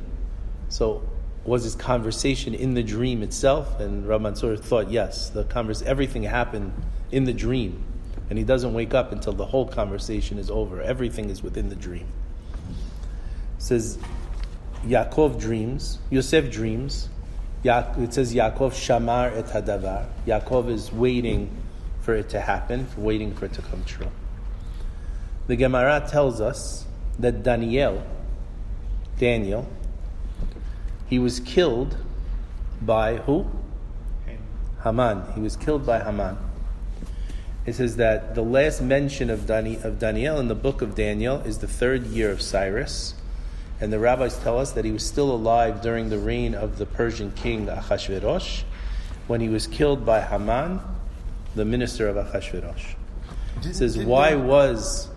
So 0.69 1.03
was 1.45 1.65
his 1.65 1.75
conversation 1.75 2.55
in 2.55 2.75
the 2.75 2.83
dream 2.83 3.23
itself? 3.23 3.81
And 3.81 4.07
Rav 4.07 4.23
Mansour 4.23 4.57
thought 4.57 4.91
yes, 4.91 5.31
the 5.31 5.45
converse, 5.45 5.83
everything 5.83 6.23
happened 6.23 6.73
in 7.11 7.25
the 7.25 7.33
dream, 7.33 7.85
and 8.29 8.39
he 8.39 8.45
doesn't 8.45 8.73
wake 8.73 8.95
up 8.95 9.11
until 9.13 9.33
the 9.33 9.45
whole 9.45 9.67
conversation 9.67 10.39
is 10.39 10.51
over. 10.51 10.81
Everything 10.81 11.29
is 11.31 11.43
within 11.43 11.69
the 11.69 11.75
dream. 11.75 12.07
It 13.57 13.63
says 13.63 13.99
Yaakov 14.85 15.41
dreams, 15.41 15.99
Yosef 16.11 16.51
dreams. 16.51 17.09
It 17.65 18.15
says 18.15 18.33
Yaakov 18.33 18.73
shamar 18.73 19.37
et 19.37 19.47
hadavar. 19.47 20.07
Yaakov 20.27 20.71
is 20.71 20.93
waiting 20.93 21.55
for 22.01 22.15
it 22.15 22.31
to 22.31 22.41
happen, 22.41 22.87
waiting 22.97 23.35
for 23.35 23.47
it 23.47 23.53
to 23.55 23.63
come 23.63 23.85
true. 23.85 24.11
The 25.51 25.57
Gemara 25.57 26.07
tells 26.09 26.41
us 26.41 26.85
that 27.19 27.43
Daniel, 27.43 28.07
Daniel, 29.19 29.69
he 31.09 31.19
was 31.19 31.41
killed 31.41 31.97
by 32.81 33.17
who? 33.17 33.51
Haman. 34.85 35.25
He 35.35 35.41
was 35.41 35.57
killed 35.57 35.85
by 35.85 36.05
Haman. 36.05 36.39
It 37.67 37.75
says 37.75 37.97
that 37.97 38.37
the 38.37 38.45
last 38.45 38.81
mention 38.81 39.29
of, 39.29 39.51
of 39.51 39.99
Daniel 39.99 40.39
in 40.39 40.47
the 40.47 40.55
book 40.55 40.83
of 40.83 40.95
Daniel 40.95 41.41
is 41.41 41.59
the 41.59 41.67
third 41.67 42.07
year 42.07 42.31
of 42.31 42.41
Cyrus. 42.41 43.15
And 43.81 43.93
the 43.93 43.99
rabbis 43.99 44.39
tell 44.39 44.57
us 44.57 44.71
that 44.75 44.85
he 44.85 44.93
was 44.93 45.05
still 45.05 45.33
alive 45.33 45.83
during 45.83 46.11
the 46.11 46.19
reign 46.21 46.55
of 46.55 46.79
the 46.79 46.87
Persian 46.87 47.33
king 47.33 47.67
Achashverosh 47.67 48.63
when 49.27 49.41
he 49.41 49.49
was 49.49 49.67
killed 49.67 50.07
by 50.07 50.21
Haman, 50.21 50.79
the 51.57 51.65
minister 51.65 52.07
of 52.07 52.15
Achashverosh. 52.15 52.95
It 53.65 53.75
says, 53.75 53.99
why 53.99 54.37
was. 54.37 55.09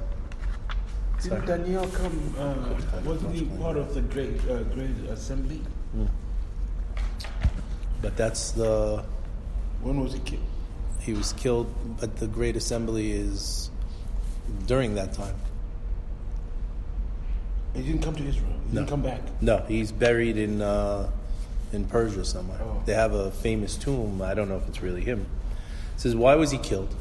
Didn't 1.23 1.45
Daniel 1.45 1.87
come, 1.87 2.35
uh, 2.37 2.99
wasn't 3.05 3.35
he 3.35 3.45
part 3.45 3.77
of 3.77 3.93
the 3.93 4.01
great, 4.01 4.39
uh, 4.49 4.63
great 4.63 4.95
assembly? 5.09 5.61
Mm. 5.95 6.07
But 8.01 8.17
that's 8.17 8.51
the. 8.51 9.03
When 9.81 9.99
was 10.01 10.13
he 10.13 10.19
killed? 10.19 10.43
He 10.99 11.13
was 11.13 11.33
killed, 11.33 11.67
but 11.99 12.15
the 12.17 12.27
Great 12.27 12.55
Assembly 12.55 13.11
is 13.11 13.69
during 14.67 14.95
that 14.95 15.13
time. 15.13 15.35
He 17.73 17.81
didn't 17.81 18.01
come 18.01 18.15
to 18.15 18.23
Israel. 18.23 18.53
He 18.69 18.75
no. 18.75 18.81
didn't 18.81 18.89
come 18.89 19.01
back. 19.01 19.21
No, 19.41 19.57
he's 19.67 19.91
buried 19.91 20.37
in 20.37 20.61
uh, 20.61 21.09
in 21.73 21.85
Persia 21.85 22.23
somewhere. 22.23 22.59
Oh. 22.61 22.81
They 22.85 22.93
have 22.93 23.13
a 23.13 23.31
famous 23.31 23.75
tomb. 23.75 24.21
I 24.21 24.33
don't 24.33 24.47
know 24.47 24.57
if 24.57 24.67
it's 24.67 24.81
really 24.81 25.01
him. 25.03 25.25
It 25.95 25.99
says, 25.99 26.15
why 26.15 26.35
was 26.35 26.51
he 26.51 26.57
killed? 26.57 26.93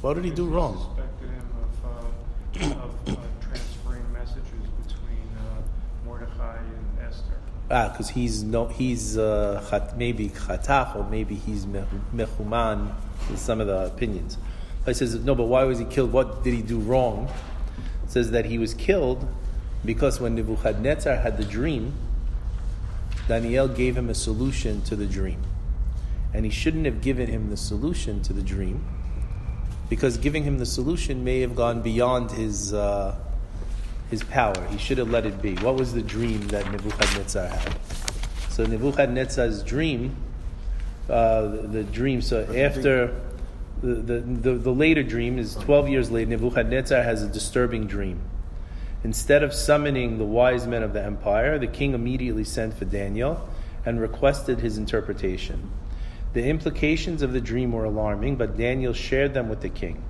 What 0.00 0.14
did 0.14 0.24
he 0.24 0.30
do 0.30 0.46
wrong? 0.46 0.76
Suspected 0.76 1.30
him 1.30 1.48
of, 1.62 1.84
uh, 1.86 2.84
of 2.84 3.08
uh, 3.08 3.20
transferring 3.40 4.12
messages 4.12 4.66
between 4.84 5.26
uh, 5.38 5.62
Mordechai 6.04 6.56
and 6.58 7.06
Esther. 7.06 7.38
Ah, 7.70 7.88
because 7.88 8.10
he's 8.10 8.42
no, 8.42 8.66
he's 8.66 9.16
uh, 9.16 9.92
maybe 9.96 10.28
chatach 10.30 10.96
or 10.96 11.08
maybe 11.08 11.36
he's 11.36 11.66
Memuchan. 11.66 12.92
Some 13.36 13.60
of 13.60 13.66
the 13.66 13.86
opinions. 13.86 14.38
He 14.86 14.94
says 14.94 15.14
no, 15.14 15.34
but 15.34 15.44
why 15.44 15.64
was 15.64 15.78
he 15.78 15.84
killed? 15.84 16.12
What 16.12 16.42
did 16.42 16.54
he 16.54 16.62
do 16.62 16.78
wrong? 16.80 17.30
It 18.04 18.10
says 18.10 18.32
that 18.32 18.46
he 18.46 18.58
was 18.58 18.74
killed 18.74 19.26
because 19.84 20.20
when 20.20 20.34
Nebuchadnezzar 20.34 21.16
had 21.16 21.36
the 21.36 21.44
dream, 21.44 21.94
Daniel 23.28 23.68
gave 23.68 23.96
him 23.96 24.10
a 24.10 24.14
solution 24.14 24.82
to 24.82 24.96
the 24.96 25.06
dream. 25.06 25.40
And 26.34 26.44
he 26.44 26.50
shouldn't 26.50 26.86
have 26.86 27.00
given 27.00 27.28
him 27.28 27.50
the 27.50 27.56
solution 27.56 28.22
to 28.22 28.32
the 28.32 28.42
dream 28.42 28.84
because 29.88 30.16
giving 30.16 30.44
him 30.44 30.58
the 30.58 30.66
solution 30.66 31.24
may 31.24 31.40
have 31.40 31.56
gone 31.56 31.82
beyond 31.82 32.30
his, 32.30 32.72
uh, 32.72 33.16
his 34.10 34.22
power. 34.24 34.66
He 34.68 34.78
should 34.78 34.98
have 34.98 35.10
let 35.10 35.24
it 35.24 35.40
be. 35.40 35.54
What 35.56 35.76
was 35.76 35.94
the 35.94 36.02
dream 36.02 36.48
that 36.48 36.70
Nebuchadnezzar 36.70 37.46
had? 37.46 37.74
So 38.48 38.66
Nebuchadnezzar's 38.66 39.62
dream, 39.62 40.16
uh, 41.08 41.42
the, 41.42 41.58
the 41.68 41.84
dream, 41.84 42.20
so 42.20 42.42
after 42.54 43.20
the, 43.82 43.94
the, 43.94 44.20
the, 44.20 44.52
the 44.54 44.70
later 44.72 45.02
dream 45.02 45.38
is 45.38 45.54
12 45.54 45.88
years 45.88 46.10
later, 46.10 46.30
Nebuchadnezzar 46.30 47.02
has 47.02 47.22
a 47.22 47.28
disturbing 47.28 47.86
dream. 47.86 48.20
Instead 49.04 49.42
of 49.42 49.54
summoning 49.54 50.18
the 50.18 50.24
wise 50.24 50.66
men 50.66 50.82
of 50.82 50.92
the 50.92 51.02
empire, 51.02 51.58
the 51.58 51.66
king 51.66 51.94
immediately 51.94 52.44
sent 52.44 52.74
for 52.74 52.84
Daniel 52.84 53.48
and 53.86 54.00
requested 54.00 54.58
his 54.58 54.76
interpretation. 54.76 55.70
The 56.32 56.44
implications 56.44 57.22
of 57.22 57.32
the 57.32 57.40
dream 57.40 57.72
were 57.72 57.84
alarming, 57.84 58.36
but 58.36 58.56
Daniel 58.56 58.92
shared 58.92 59.32
them 59.32 59.48
with 59.48 59.62
the 59.62 59.68
king. 59.68 60.02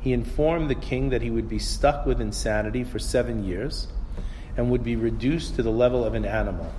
He 0.00 0.12
informed 0.12 0.70
the 0.70 0.74
king 0.74 1.10
that 1.10 1.22
he 1.22 1.30
would 1.30 1.48
be 1.48 1.58
stuck 1.58 2.06
with 2.06 2.20
insanity 2.20 2.84
for 2.84 2.98
seven 2.98 3.44
years 3.44 3.88
and 4.56 4.70
would 4.70 4.84
be 4.84 4.96
reduced 4.96 5.56
to 5.56 5.62
the 5.62 5.70
level 5.70 6.04
of 6.04 6.14
an 6.14 6.24
animal. 6.24 6.72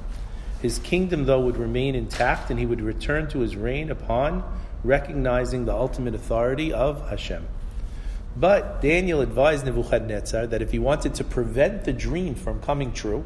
His 0.62 0.80
kingdom, 0.80 1.26
though, 1.26 1.40
would 1.42 1.58
remain 1.58 1.96
intact 1.96 2.50
and 2.50 2.60
he 2.60 2.66
would 2.66 2.82
return 2.82 3.28
to 3.30 3.40
his 3.40 3.56
reign 3.56 3.90
upon 3.90 4.44
recognizing 4.84 5.66
the 5.66 5.74
ultimate 5.74 6.16
authority 6.16 6.74
of 6.74 7.10
Hashem. 7.10 7.48
But 8.36 8.82
Daniel 8.82 9.22
advised 9.22 9.66
Nebuchadnezzar 9.66 10.48
that 10.48 10.62
if 10.62 10.72
he 10.72 10.80
wanted 10.80 11.16
to 11.16 11.24
prevent 11.24 11.84
the 11.84 11.94
dream 11.94 12.36
from 12.36 12.62
coming 12.62 12.94
true, 12.94 13.26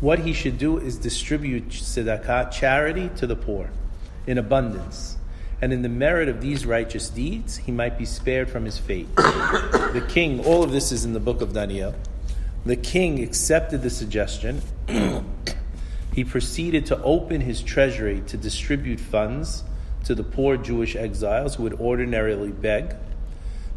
what 0.00 0.20
he 0.20 0.32
should 0.32 0.58
do 0.58 0.78
is 0.78 0.96
distribute 0.96 1.68
tzedakah, 1.68 2.50
charity, 2.50 3.10
to 3.16 3.26
the 3.26 3.36
poor 3.36 3.70
in 4.26 4.38
abundance. 4.38 5.16
And 5.60 5.72
in 5.72 5.82
the 5.82 5.88
merit 5.88 6.28
of 6.28 6.40
these 6.40 6.66
righteous 6.66 7.08
deeds, 7.08 7.56
he 7.56 7.72
might 7.72 7.96
be 7.96 8.04
spared 8.04 8.50
from 8.50 8.64
his 8.64 8.78
fate. 8.78 9.14
the 9.16 10.04
king, 10.08 10.44
all 10.44 10.62
of 10.62 10.72
this 10.72 10.92
is 10.92 11.04
in 11.04 11.12
the 11.12 11.20
book 11.20 11.40
of 11.40 11.52
Daniel. 11.52 11.94
The 12.66 12.76
king 12.76 13.22
accepted 13.22 13.82
the 13.82 13.90
suggestion. 13.90 14.62
he 16.14 16.24
proceeded 16.24 16.86
to 16.86 17.02
open 17.02 17.40
his 17.40 17.62
treasury 17.62 18.22
to 18.26 18.36
distribute 18.36 19.00
funds 19.00 19.64
to 20.04 20.14
the 20.14 20.24
poor 20.24 20.56
Jewish 20.56 20.96
exiles 20.96 21.54
who 21.54 21.64
would 21.64 21.80
ordinarily 21.80 22.52
beg. 22.52 22.94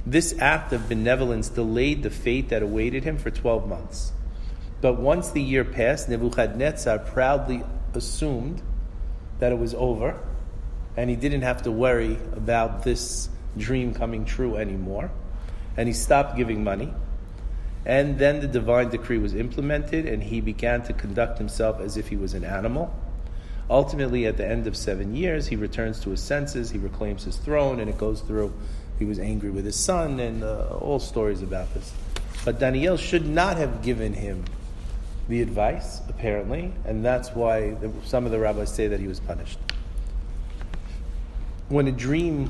This 0.06 0.36
act 0.40 0.72
of 0.72 0.88
benevolence 0.88 1.50
delayed 1.50 2.04
the 2.04 2.10
fate 2.10 2.50
that 2.50 2.62
awaited 2.62 3.04
him 3.04 3.18
for 3.18 3.30
12 3.30 3.68
months. 3.68 4.14
But 4.80 5.00
once 5.00 5.32
the 5.32 5.42
year 5.42 5.66
passed, 5.66 6.08
Nebuchadnezzar 6.08 7.00
proudly 7.00 7.64
assumed 7.94 8.62
that 9.40 9.52
it 9.52 9.58
was 9.58 9.74
over, 9.74 10.20
and 10.98 11.10
he 11.10 11.16
didn't 11.16 11.44
have 11.44 11.62
to 11.62 11.72
worry 11.72 12.18
about 12.36 12.84
this 12.84 13.30
dream 13.56 13.94
coming 13.94 14.26
true 14.26 14.58
anymore. 14.58 15.12
And 15.78 15.88
he 15.88 15.94
stopped 15.94 16.36
giving 16.36 16.64
money. 16.64 16.92
And 17.86 18.18
then 18.18 18.42
the 18.42 18.48
divine 18.48 18.90
decree 18.90 19.20
was 19.20 19.36
implemented, 19.36 20.08
and 20.08 20.22
he 20.22 20.42
began 20.42 20.82
to 20.84 20.94
conduct 20.94 21.38
himself 21.38 21.80
as 21.80 21.96
if 21.96 22.08
he 22.08 22.18
was 22.18 22.34
an 22.34 22.44
animal. 22.44 22.94
Ultimately, 23.70 24.26
at 24.26 24.38
the 24.38 24.46
end 24.46 24.66
of 24.66 24.76
seven 24.76 25.16
years, 25.16 25.48
he 25.48 25.56
returns 25.56 26.00
to 26.02 26.10
his 26.10 26.22
senses, 26.22 26.72
he 26.72 26.80
reclaims 26.80 27.24
his 27.24 27.38
throne, 27.38 27.80
and 27.80 27.90
it 27.90 27.98
goes 27.98 28.22
through 28.22 28.54
he 29.00 29.06
was 29.06 29.20
angry 29.20 29.52
with 29.52 29.64
his 29.64 29.76
son, 29.76 30.20
and 30.20 30.44
uh, 30.44 30.70
all 30.82 31.00
stories 31.00 31.44
about 31.44 31.72
this. 31.74 31.94
But 32.44 32.60
Daniel 32.60 32.98
should 32.98 33.28
not 33.28 33.58
have 33.58 33.84
given 33.84 34.14
him 34.14 34.44
the 35.30 35.42
advice, 35.42 36.02
apparently, 36.10 36.74
and 36.86 37.06
that's 37.06 37.30
why 37.30 37.76
some 38.06 38.26
of 38.26 38.32
the 38.32 38.40
rabbis 38.40 38.74
say 38.74 38.88
that 38.88 39.00
he 39.00 39.08
was 39.08 39.20
punished. 39.20 39.60
When 41.70 41.88
a 41.88 41.92
dream, 41.92 42.50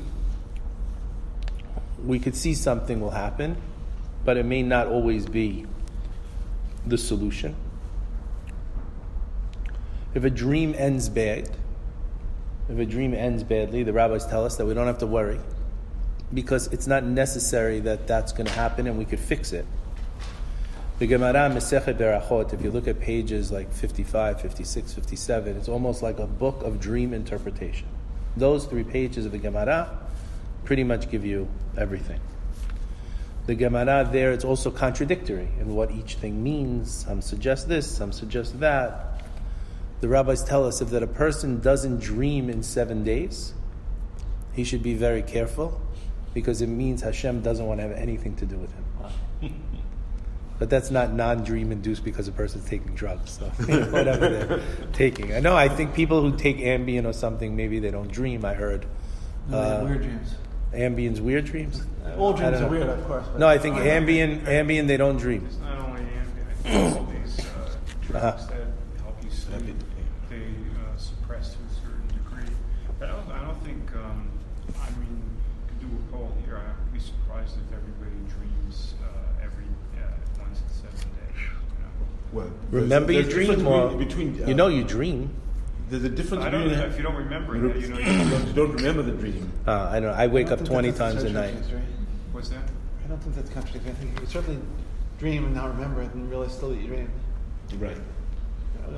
we 2.04 2.18
could 2.18 2.36
see 2.36 2.54
something 2.54 3.00
will 3.00 3.10
happen, 3.10 3.56
but 4.24 4.36
it 4.36 4.46
may 4.46 4.62
not 4.62 4.86
always 4.86 5.26
be 5.26 5.66
the 6.86 6.96
solution. 6.96 7.56
If 10.14 10.24
a 10.24 10.30
dream 10.30 10.74
ends 10.76 11.08
bad, 11.08 11.50
if 12.68 12.78
a 12.78 12.86
dream 12.86 13.14
ends 13.14 13.42
badly, 13.42 13.82
the 13.82 13.92
rabbis 13.92 14.26
tell 14.26 14.44
us 14.44 14.56
that 14.56 14.66
we 14.66 14.74
don't 14.74 14.86
have 14.86 14.98
to 14.98 15.06
worry 15.06 15.40
because 16.32 16.66
it's 16.68 16.86
not 16.86 17.04
necessary 17.04 17.80
that 17.80 18.06
that's 18.06 18.32
going 18.32 18.46
to 18.46 18.52
happen 18.52 18.86
and 18.86 18.98
we 18.98 19.04
could 19.04 19.18
fix 19.18 19.52
it. 19.52 19.66
The 20.98 21.06
Gemara 21.06 21.48
Masechet 21.48 21.96
Berachot, 21.96 22.52
if 22.52 22.62
you 22.62 22.70
look 22.70 22.88
at 22.88 23.00
pages 23.00 23.50
like 23.50 23.72
55, 23.72 24.40
56, 24.40 24.92
57, 24.92 25.56
it's 25.56 25.68
almost 25.68 26.02
like 26.02 26.18
a 26.18 26.26
book 26.26 26.62
of 26.62 26.80
dream 26.80 27.14
interpretation. 27.14 27.88
Those 28.38 28.66
three 28.66 28.84
pages 28.84 29.26
of 29.26 29.32
the 29.32 29.38
Gemara 29.38 29.98
pretty 30.64 30.84
much 30.84 31.10
give 31.10 31.24
you 31.24 31.48
everything. 31.76 32.20
The 33.46 33.54
Gemara 33.54 34.08
there, 34.10 34.32
it's 34.32 34.44
also 34.44 34.70
contradictory 34.70 35.48
in 35.58 35.74
what 35.74 35.90
each 35.90 36.16
thing 36.16 36.42
means. 36.42 36.92
Some 36.92 37.22
suggest 37.22 37.68
this, 37.68 37.90
some 37.90 38.12
suggest 38.12 38.60
that. 38.60 39.22
The 40.00 40.08
rabbis 40.08 40.44
tell 40.44 40.64
us 40.64 40.80
if 40.80 40.90
that 40.90 41.02
a 41.02 41.08
person 41.08 41.60
doesn't 41.60 42.00
dream 42.00 42.48
in 42.48 42.62
seven 42.62 43.02
days, 43.02 43.54
he 44.52 44.62
should 44.62 44.82
be 44.82 44.94
very 44.94 45.22
careful 45.22 45.80
because 46.34 46.62
it 46.62 46.68
means 46.68 47.02
Hashem 47.02 47.40
doesn't 47.40 47.66
want 47.66 47.80
to 47.80 47.88
have 47.88 47.96
anything 47.96 48.36
to 48.36 48.46
do 48.46 48.56
with 48.56 48.72
him. 48.72 49.64
But 50.58 50.70
that's 50.70 50.90
not 50.90 51.12
non-dream 51.12 51.70
induced 51.70 52.04
because 52.04 52.26
a 52.26 52.32
person's 52.32 52.68
taking 52.68 52.94
drugs. 52.94 53.30
So 53.38 53.44
whatever 53.90 54.28
they're 54.28 54.60
taking. 54.92 55.32
I 55.34 55.40
know. 55.40 55.56
I 55.56 55.68
think 55.68 55.94
people 55.94 56.20
who 56.20 56.36
take 56.36 56.58
Ambien 56.58 57.06
or 57.06 57.12
something, 57.12 57.54
maybe 57.54 57.78
they 57.78 57.90
don't 57.92 58.10
dream. 58.10 58.44
I 58.44 58.54
heard. 58.54 58.84
No, 59.48 59.62
they 59.62 59.76
Uh, 59.76 59.84
weird 59.84 60.02
dreams. 60.02 60.34
Ambien's 60.74 61.20
weird 61.20 61.44
dreams. 61.46 61.82
All 62.18 62.32
dreams 62.34 62.58
are 62.58 62.62
know. 62.62 62.68
weird, 62.68 62.88
of 62.88 63.06
course. 63.06 63.24
but- 63.30 63.38
No, 63.38 63.46
I 63.48 63.56
think 63.58 63.76
Ambien, 63.76 64.42
Ambien, 64.44 64.86
they 64.86 64.96
don't 64.96 65.16
dream. 65.16 65.46
It's 65.46 65.58
not 65.58 65.78
only 65.78 66.02
Ambien, 66.02 66.44
I 66.50 66.54
think 66.68 66.96
all 66.98 67.04
these 67.04 67.38
uh, 67.40 67.70
drugs 68.02 68.42
Uh-huh. 68.42 68.50
that 68.50 69.02
help 69.02 69.16
you 69.24 69.30
sleep, 69.30 69.76
they 70.28 70.36
uh, 70.36 70.96
suppress 70.98 71.54
to 71.54 71.58
a 71.64 71.74
certain 71.80 72.06
degree. 72.08 72.52
But 72.98 73.08
I 73.08 73.12
don't, 73.12 73.30
I 73.32 73.44
don't 73.46 73.64
think, 73.64 73.80
um, 73.96 74.28
I 74.76 74.90
mean, 75.00 75.22
you 75.22 75.64
could 75.68 75.80
do 75.80 75.86
a 75.96 76.12
poll 76.12 76.32
here. 76.44 76.56
I 76.60 76.68
would 76.68 76.92
be 76.92 77.00
surprised 77.00 77.56
if 77.56 77.72
everybody 77.72 78.20
dreams 78.28 78.92
uh, 79.00 79.08
every 79.44 79.64
uh, 79.96 80.04
once 80.38 80.60
in 80.60 80.68
seven 80.68 81.08
days. 81.16 81.40
You 81.48 81.80
know? 81.80 82.04
Well, 82.32 82.50
Remember 82.70 83.12
your 83.12 83.22
dream, 83.22 83.48
difference 83.48 83.68
or 83.68 83.88
between, 83.96 84.32
between, 84.32 84.44
uh, 84.44 84.48
you 84.48 84.54
know 84.54 84.68
you 84.68 84.84
dream. 84.84 85.30
There's 85.88 86.04
a 86.04 86.08
difference 86.10 86.44
I 86.44 86.50
don't 86.50 86.64
between 86.64 86.78
know 86.78 86.86
if 86.86 86.96
you 86.98 87.02
don't 87.02 87.16
remember 87.16 87.56
you 87.56 87.66
it, 87.68 87.76
you 87.80 87.88
know. 87.88 87.96
don't, 87.98 88.40
You, 88.42 88.46
you 88.48 88.52
don't 88.52 88.72
remember 88.74 89.02
the 89.02 89.12
dream. 89.12 89.50
Uh, 89.66 89.88
I 89.90 90.00
don't. 90.00 90.14
I 90.14 90.26
wake 90.26 90.48
I 90.48 90.52
up 90.52 90.64
twenty 90.64 90.92
times 90.92 91.22
a 91.22 91.30
night. 91.30 91.54
right? 91.72 91.82
what's 92.32 92.50
that? 92.50 92.58
I 93.04 93.08
don't 93.08 93.18
think 93.22 93.34
that's 93.36 93.48
contradictory. 93.50 93.90
I 93.92 93.94
think 93.94 94.20
you 94.20 94.26
certainly 94.26 94.60
dream 95.18 95.46
and 95.46 95.54
not 95.54 95.68
remember 95.74 96.02
it 96.02 96.12
and 96.12 96.28
realize 96.28 96.52
still 96.52 96.70
that 96.70 96.76
you 96.80 96.86
dreamed. 96.88 97.10
Right. 97.78 97.96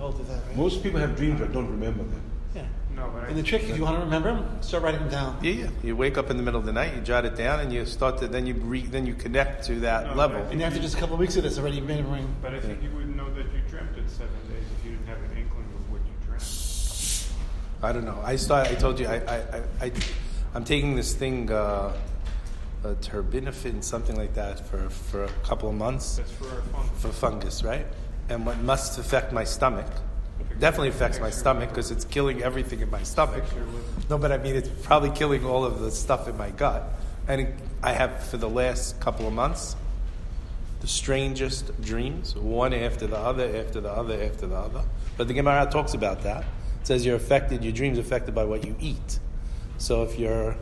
All 0.00 0.12
do 0.12 0.22
that, 0.24 0.42
right? 0.46 0.56
Most 0.56 0.82
people 0.82 1.00
have 1.00 1.16
dreams 1.16 1.40
but 1.40 1.52
don't 1.52 1.70
remember 1.70 2.02
them. 2.04 2.22
yeah. 2.54 2.66
No, 2.94 3.08
but 3.14 3.24
I 3.24 3.26
And 3.28 3.36
the 3.38 3.42
trick, 3.42 3.62
if 3.64 3.76
you 3.76 3.82
want 3.84 3.96
to 3.96 4.02
remember 4.04 4.34
them, 4.34 4.62
start 4.62 4.82
writing 4.84 5.00
them 5.00 5.08
down. 5.10 5.38
Yeah, 5.42 5.52
yeah. 5.52 5.68
You 5.82 5.96
wake 5.96 6.18
up 6.18 6.30
in 6.30 6.36
the 6.36 6.42
middle 6.42 6.58
of 6.60 6.66
the 6.66 6.72
night, 6.72 6.94
you 6.94 7.00
jot 7.00 7.24
it 7.24 7.34
down, 7.36 7.60
and 7.60 7.72
you 7.72 7.86
start 7.86 8.18
to 8.18 8.28
then 8.28 8.46
you 8.46 8.54
re, 8.54 8.82
then 8.82 9.06
you 9.06 9.14
connect 9.14 9.64
to 9.66 9.80
that 9.80 10.06
No, 10.08 10.14
level. 10.14 10.42
And 10.50 10.60
after 10.62 10.80
just 10.80 10.96
a 10.96 10.98
couple 10.98 11.14
of 11.14 11.20
weeks 11.20 11.36
of 11.36 11.42
this, 11.44 11.58
already 11.58 11.80
remembering. 11.80 12.34
But 12.42 12.54
I 12.54 12.60
think 12.60 12.82
you 12.82 12.90
wouldn't 12.90 12.98
know 12.98 12.98
that 12.98 12.98
you 12.98 12.98
dreamt 12.98 12.99
it 12.99 12.99
seven 14.10 14.34
days 14.48 14.64
if 14.78 14.84
you 14.84 14.90
didn't 14.92 15.06
have 15.06 15.18
an 15.18 15.36
inkling 15.36 15.64
of 15.74 15.90
what 15.90 16.00
you 16.00 16.26
dreamt. 16.26 17.28
I 17.82 17.92
don't 17.92 18.04
know. 18.04 18.20
I 18.24 18.36
start. 18.36 18.68
I 18.68 18.74
told 18.74 18.98
you. 19.00 19.06
I. 19.06 19.16
I. 19.16 19.62
I, 19.86 19.92
I'm 20.54 20.64
taking 20.64 20.96
this 20.96 21.14
thing, 21.14 21.50
uh, 21.50 21.92
a 22.82 22.94
terbinafine, 22.96 23.84
something 23.84 24.16
like 24.16 24.34
that, 24.34 24.66
for 24.68 24.90
for 24.90 25.24
a 25.24 25.32
couple 25.44 25.68
of 25.68 25.74
months 25.76 26.16
That's 26.16 26.32
for 26.32 26.48
our 26.48 26.62
fun. 26.62 26.88
for 26.96 27.08
fungus, 27.08 27.62
right? 27.62 27.86
And 28.28 28.44
what 28.46 28.58
must 28.60 28.98
affect 28.98 29.32
my 29.32 29.44
stomach 29.44 29.86
definitely 30.58 30.88
affects 30.88 31.18
my 31.20 31.30
stomach 31.30 31.70
because 31.70 31.90
it's 31.90 32.04
killing 32.04 32.42
everything 32.42 32.80
in 32.80 32.90
my 32.90 33.02
stomach. 33.02 33.38
Affects 33.38 33.54
your 33.54 33.64
liver. 33.64 33.84
No, 34.10 34.18
but 34.18 34.30
I 34.32 34.38
mean 34.38 34.56
it's 34.56 34.68
probably 34.82 35.10
killing 35.10 35.44
all 35.44 35.64
of 35.64 35.80
the 35.80 35.90
stuff 35.90 36.28
in 36.28 36.36
my 36.36 36.50
gut. 36.50 36.82
And 37.28 37.54
I 37.82 37.92
have 37.92 38.24
for 38.24 38.36
the 38.36 38.48
last 38.48 39.00
couple 39.00 39.26
of 39.26 39.32
months 39.32 39.76
the 40.80 40.86
strangest 40.88 41.80
dreams, 41.82 42.34
one 42.36 42.72
after 42.72 43.06
the 43.06 43.16
other, 43.18 43.44
after 43.56 43.80
the 43.80 43.90
other, 43.90 44.22
after 44.22 44.46
the 44.46 44.56
other. 44.56 44.82
But 45.16 45.28
the 45.28 45.34
Gemara 45.34 45.66
talks 45.70 45.94
about 45.94 46.22
that. 46.22 46.44
It 46.80 46.86
says 46.86 47.04
you're 47.04 47.16
affected, 47.16 47.62
your 47.62 47.72
dreams 47.72 47.98
affected 47.98 48.34
by 48.34 48.44
what 48.44 48.64
you 48.64 48.74
eat. 48.80 49.18
So 49.78 50.02
if 50.02 50.18
you're, 50.18 50.56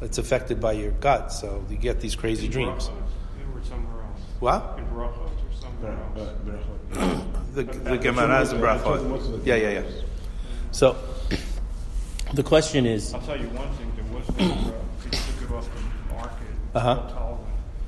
it's 0.00 0.18
affected 0.18 0.60
by 0.60 0.72
your 0.72 0.92
gut. 0.92 1.32
So 1.32 1.64
you 1.68 1.76
get 1.76 2.00
these 2.00 2.14
crazy 2.14 2.46
In 2.46 2.52
dreams. 2.52 2.88
Brachos, 2.88 3.56
Or 3.60 3.64
somewhere 3.64 4.02
else. 4.02 4.20
What? 4.40 4.74
In 4.78 4.84
Brachos 4.86 5.16
or 5.16 5.60
somewhere 5.60 5.96
Right, 6.14 6.20
else. 6.20 6.30
right, 6.44 7.06
right. 7.16 7.24
The, 7.54 7.64
the 7.64 7.98
Gemara 7.98 8.40
is 8.40 8.52
in 8.52 8.60
Brachot. 8.60 9.44
Yeah, 9.44 9.56
yeah, 9.56 9.70
yeah. 9.70 9.82
So 10.70 10.96
the 12.34 12.42
question 12.42 12.86
is, 12.86 13.12
I'll 13.12 13.20
tell 13.20 13.38
you 13.38 13.48
one 13.48 13.68
thing, 13.74 13.92
there 13.94 14.04
was 14.14 14.28
no 14.30 14.70
drug, 14.70 14.74
took 15.12 15.50
it 15.50 15.54
off 15.54 15.68
the 16.08 16.14
market, 16.14 16.46
Uh-huh. 16.74 17.36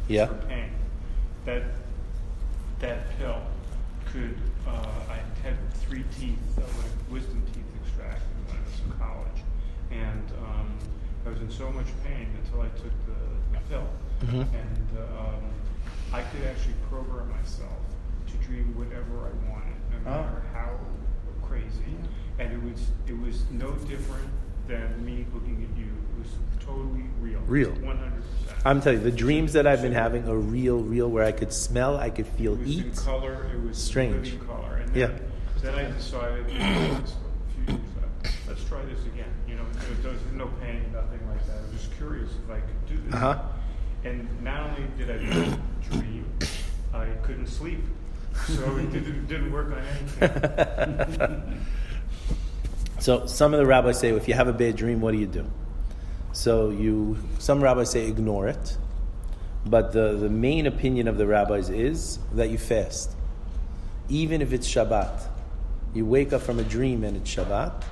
Yeah. 0.06 0.26
For 0.26 0.34
pain. 0.46 0.70
That, 1.44 1.62
that 2.80 3.18
pill 3.18 3.42
could, 4.06 4.36
uh, 4.66 4.86
I 5.10 5.18
had 5.42 5.56
three 5.74 6.04
teeth, 6.18 6.38
uh, 6.56 6.60
like 6.62 6.90
wisdom 7.10 7.42
teeth 7.52 7.64
extracted 7.82 8.22
when 8.46 8.56
I 8.56 8.60
was 8.64 8.80
in 8.80 8.92
college. 8.98 9.42
And, 9.90 10.32
um, 10.46 10.78
I 11.26 11.30
was 11.30 11.40
in 11.40 11.50
so 11.50 11.70
much 11.70 11.86
pain 12.04 12.28
until 12.42 12.60
I 12.62 12.68
took 12.68 12.92
the, 13.06 13.18
the 13.52 13.58
pill. 13.68 13.88
Mhm. 14.22 14.46
And, 14.54 14.88
um, 15.18 15.42
I 16.12 16.22
could 16.22 16.44
actually 16.46 16.74
program 16.88 17.30
myself 17.30 17.80
to 18.28 18.36
dream 18.46 18.74
whatever 18.76 19.26
I 19.28 19.50
wanted, 19.50 19.76
no 19.90 19.98
Oh. 20.10 20.22
matter 20.22 20.42
how 20.54 20.70
crazy. 21.42 21.96
And 22.38 22.52
it 22.52 22.62
was, 22.62 22.88
it 23.06 23.18
was 23.18 23.44
no 23.50 23.72
different 23.88 24.28
than 24.66 25.04
me 25.04 25.26
looking 25.34 25.62
at 25.70 25.78
you. 25.78 25.90
Was 26.24 26.64
totally 26.66 27.04
real. 27.20 27.40
Real. 27.46 27.70
One 27.70 27.98
hundred 27.98 28.12
percent. 28.42 28.58
I'm 28.66 28.80
telling 28.80 28.98
you, 28.98 29.04
the 29.04 29.16
dreams 29.16 29.52
that 29.52 29.66
I've 29.66 29.82
been 29.82 29.92
having 29.92 30.28
are 30.28 30.36
real, 30.36 30.78
real, 30.78 31.08
where 31.08 31.24
I 31.24 31.32
could 31.32 31.52
smell, 31.52 31.96
I 31.98 32.10
could 32.10 32.26
feel, 32.26 32.54
It 32.54 32.60
was 32.60 32.78
in 32.78 32.86
eat. 32.86 32.96
color. 32.96 33.46
It 33.54 33.60
was 33.66 33.76
Strange. 33.78 34.38
color. 34.46 34.76
And 34.76 34.96
Yeah. 34.96 35.06
then, 35.08 35.20
then 35.62 35.74
I 35.74 35.90
decided, 35.90 36.46
let's, 36.48 37.12
a 37.12 37.64
few 37.66 37.74
years 37.74 37.80
back, 38.22 38.32
let's 38.48 38.64
try 38.64 38.82
this 38.86 39.04
again. 39.06 39.28
You 39.48 39.56
know, 39.56 39.64
there 40.02 40.12
was 40.12 40.20
no 40.34 40.46
pain, 40.62 40.82
nothing 40.92 41.20
like 41.28 41.46
that. 41.46 41.56
I 41.58 41.72
was 41.72 41.82
just 41.82 41.94
curious 41.98 42.30
if 42.30 42.50
I 42.50 42.60
could 42.60 42.86
do 42.88 42.96
this. 43.04 43.14
Uh-huh. 43.14 43.38
And 44.04 44.28
not 44.42 44.70
only 44.70 44.86
did 44.98 45.10
I 45.10 45.16
dream, 45.90 46.26
I 46.94 47.06
couldn't 47.22 47.46
sleep. 47.48 47.80
So 48.46 48.76
it 48.78 48.90
didn't, 48.92 49.26
didn't 49.28 49.52
work 49.52 49.68
on 49.72 49.82
anything. 50.28 51.60
So 53.00 53.26
some 53.26 53.52
of 53.52 53.58
the 53.60 53.66
rabbis 53.66 53.98
say, 54.00 54.10
if 54.10 54.28
you 54.28 54.34
have 54.34 54.48
a 54.48 54.52
bad 54.52 54.76
dream, 54.76 55.00
what 55.02 55.12
do 55.12 55.18
you 55.18 55.26
do? 55.26 55.44
So 56.34 56.70
you, 56.70 57.16
some 57.38 57.62
rabbis 57.62 57.92
say 57.92 58.08
ignore 58.08 58.48
it, 58.48 58.76
but 59.64 59.92
the, 59.92 60.14
the 60.16 60.28
main 60.28 60.66
opinion 60.66 61.06
of 61.06 61.16
the 61.16 61.26
rabbis 61.28 61.70
is 61.70 62.18
that 62.32 62.50
you 62.50 62.58
fast, 62.58 63.12
even 64.08 64.42
if 64.42 64.52
it's 64.52 64.68
Shabbat. 64.68 65.28
You 65.94 66.04
wake 66.04 66.32
up 66.32 66.42
from 66.42 66.58
a 66.58 66.64
dream 66.64 67.04
and 67.04 67.16
it's 67.16 67.32
Shabbat, 67.32 67.84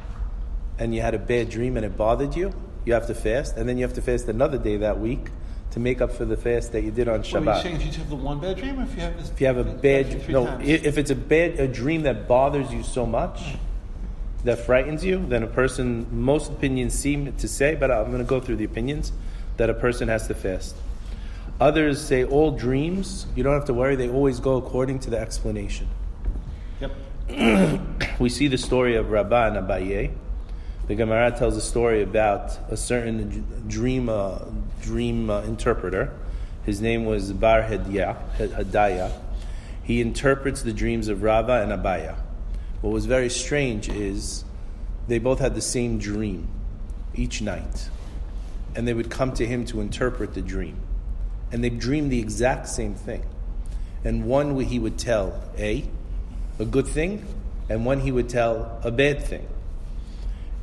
and 0.81 0.93
you 0.93 1.01
had 1.01 1.15
a 1.15 1.21
bad 1.21 1.51
dream 1.51 1.77
and 1.77 1.87
it 1.87 1.97
bothered 1.97 2.35
you, 2.35 2.53
you 2.85 2.95
have 2.95 3.07
to 3.07 3.15
fast, 3.15 3.57
and 3.57 3.69
then 3.69 3.79
you 3.79 3.85
have 3.85 3.95
to 3.95 4.03
fast 4.03 4.27
another 4.27 4.59
day 4.59 4.77
that 4.79 4.99
week 4.99 5.29
to 5.71 5.79
make 5.79 6.01
up 6.01 6.11
for 6.11 6.25
the 6.25 6.37
fast 6.37 6.73
that 6.73 6.83
you 6.83 6.91
did 6.91 7.07
on 7.07 7.21
What 7.21 7.33
are 7.35 7.39
you 7.39 7.47
Shabbat. 7.47 7.63
saying? 7.63 7.77
If 7.77 7.85
you 7.87 7.93
have 7.93 8.11
the 8.11 8.17
one 8.17 8.41
bad 8.41 8.57
dream, 8.57 8.81
or 8.81 8.83
if 8.83 8.95
you 8.97 9.03
have 9.03 9.17
this? 9.17 9.31
If 9.31 9.41
you 9.41 9.47
have 9.47 9.57
a 9.59 9.65
bad, 9.65 10.21
three 10.21 10.35
no, 10.35 10.47
times? 10.47 10.69
if 10.69 10.99
it's 10.99 11.13
a 11.13 11.15
bad 11.15 11.61
a 11.61 11.69
dream 11.69 12.03
that 12.03 12.27
bothers 12.27 12.73
you 12.73 12.83
so 12.83 13.07
much, 13.07 13.41
that 14.45 14.59
frightens 14.59 15.05
you, 15.05 15.25
then 15.27 15.43
a 15.43 15.47
person, 15.47 16.07
most 16.11 16.51
opinions 16.51 16.95
seem 16.95 17.33
to 17.35 17.49
say, 17.49 17.75
but 17.75 17.91
I'm 17.91 18.07
going 18.07 18.19
to 18.19 18.25
go 18.25 18.41
through 18.41 18.57
the 18.57 18.65
opinions, 18.65 19.13
that 19.57 19.71
a 19.71 19.75
person 19.75 20.09
has 20.09 20.27
to 20.29 20.35
fast. 20.35 20.75
Others 21.61 22.01
say 22.01 22.25
all 22.25 22.51
dreams, 22.51 23.27
you 23.37 23.45
don't 23.45 23.55
have 23.55 23.67
to 23.67 23.75
worry, 23.75 23.95
they 23.95 24.09
always 24.09 24.41
go 24.41 24.57
according 24.57 24.99
to 25.01 25.11
the 25.11 25.19
explanation. 25.19 25.89
Yep. 26.81 27.81
We 28.19 28.29
see 28.29 28.49
the 28.49 28.59
story 28.59 28.97
of 28.97 29.11
Rava 29.11 29.51
and 29.53 29.57
Abaye. 29.57 30.13
The 30.87 30.95
Gemara 30.95 31.31
tells 31.31 31.57
a 31.57 31.61
story 31.61 32.03
about 32.03 32.59
a 32.71 32.77
certain 32.77 33.65
dream, 33.69 34.09
uh, 34.09 34.41
dream 34.81 35.31
uh, 35.31 35.43
interpreter. 35.43 36.13
His 36.65 36.81
name 36.81 37.05
was 37.05 37.33
Bar 37.33 37.63
Hadya, 37.63 38.17
Hadaya. 38.37 39.13
He 39.83 40.01
interprets 40.01 40.63
the 40.63 40.73
dreams 40.73 41.09
of 41.09 41.23
Rava 41.23 41.63
and 41.63 41.73
Abaya. 41.73 42.17
What 42.83 42.93
was 42.93 43.07
very 43.07 43.31
strange 43.31 43.89
is 43.89 44.45
they 45.09 45.19
both 45.19 45.39
had 45.39 45.55
the 45.55 45.61
same 45.61 45.99
dream 45.99 46.49
each 47.15 47.41
night. 47.41 47.89
And 48.75 48.87
they 48.89 48.95
would 48.95 49.11
come 49.11 49.33
to 49.35 49.47
him 49.47 49.65
to 49.67 49.81
interpret 49.81 50.35
the 50.35 50.43
dream. 50.43 50.81
And 51.53 51.63
they 51.63 51.71
dreamed 51.71 52.11
the 52.11 52.19
exact 52.19 52.69
same 52.69 52.95
thing. 52.95 53.25
And 54.05 54.25
one 54.25 54.59
he 54.61 54.79
would 54.79 54.99
tell 54.99 55.43
A, 55.59 55.85
a 56.59 56.65
good 56.65 56.89
thing, 56.89 57.25
and 57.69 57.87
one 57.87 58.01
he 58.01 58.11
would 58.11 58.29
tell 58.29 58.81
a 58.83 58.91
bad 58.91 59.23
thing. 59.23 59.47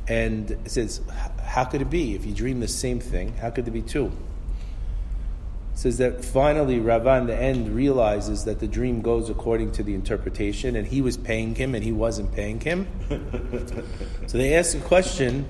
And 0.06 0.50
it 0.50 0.70
says, 0.70 1.00
how 1.42 1.64
could 1.64 1.80
it 1.80 1.88
be? 1.88 2.14
If 2.14 2.26
you 2.26 2.34
dream 2.34 2.60
the 2.60 2.68
same 2.68 3.00
thing, 3.00 3.34
how 3.36 3.50
could 3.50 3.64
there 3.64 3.72
be 3.72 3.82
two? 3.82 4.12
Says 5.80 5.96
that 5.96 6.22
finally 6.22 6.78
Rava 6.78 7.16
in 7.16 7.26
the 7.26 7.34
end 7.34 7.74
realizes 7.74 8.44
that 8.44 8.60
the 8.60 8.68
dream 8.68 9.00
goes 9.00 9.30
according 9.30 9.72
to 9.72 9.82
the 9.82 9.94
interpretation, 9.94 10.76
and 10.76 10.86
he 10.86 11.00
was 11.00 11.16
paying 11.16 11.54
him 11.54 11.74
and 11.74 11.82
he 11.82 11.90
wasn't 11.90 12.34
paying 12.34 12.60
him. 12.60 12.86
so 14.26 14.36
they 14.36 14.52
ask 14.52 14.74
the 14.74 14.84
question, 14.84 15.46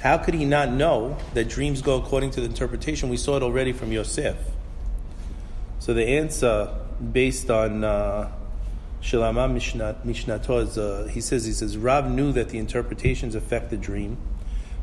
how 0.00 0.16
could 0.16 0.32
he 0.32 0.46
not 0.46 0.72
know 0.72 1.18
that 1.34 1.50
dreams 1.50 1.82
go 1.82 1.98
according 1.98 2.30
to 2.30 2.40
the 2.40 2.46
interpretation? 2.46 3.10
We 3.10 3.18
saw 3.18 3.36
it 3.36 3.42
already 3.42 3.74
from 3.74 3.92
Yosef. 3.92 4.38
So 5.80 5.92
the 5.92 6.06
answer, 6.06 6.74
based 7.12 7.50
on 7.50 7.84
uh, 7.84 8.32
Mishnat, 9.02 10.02
Mishnato, 10.06 10.62
is, 10.62 10.78
uh, 10.78 11.10
he 11.12 11.20
says, 11.20 11.44
he 11.44 11.52
says, 11.52 11.76
Rav 11.76 12.10
knew 12.10 12.32
that 12.32 12.48
the 12.48 12.56
interpretations 12.56 13.34
affect 13.34 13.68
the 13.68 13.76
dream, 13.76 14.16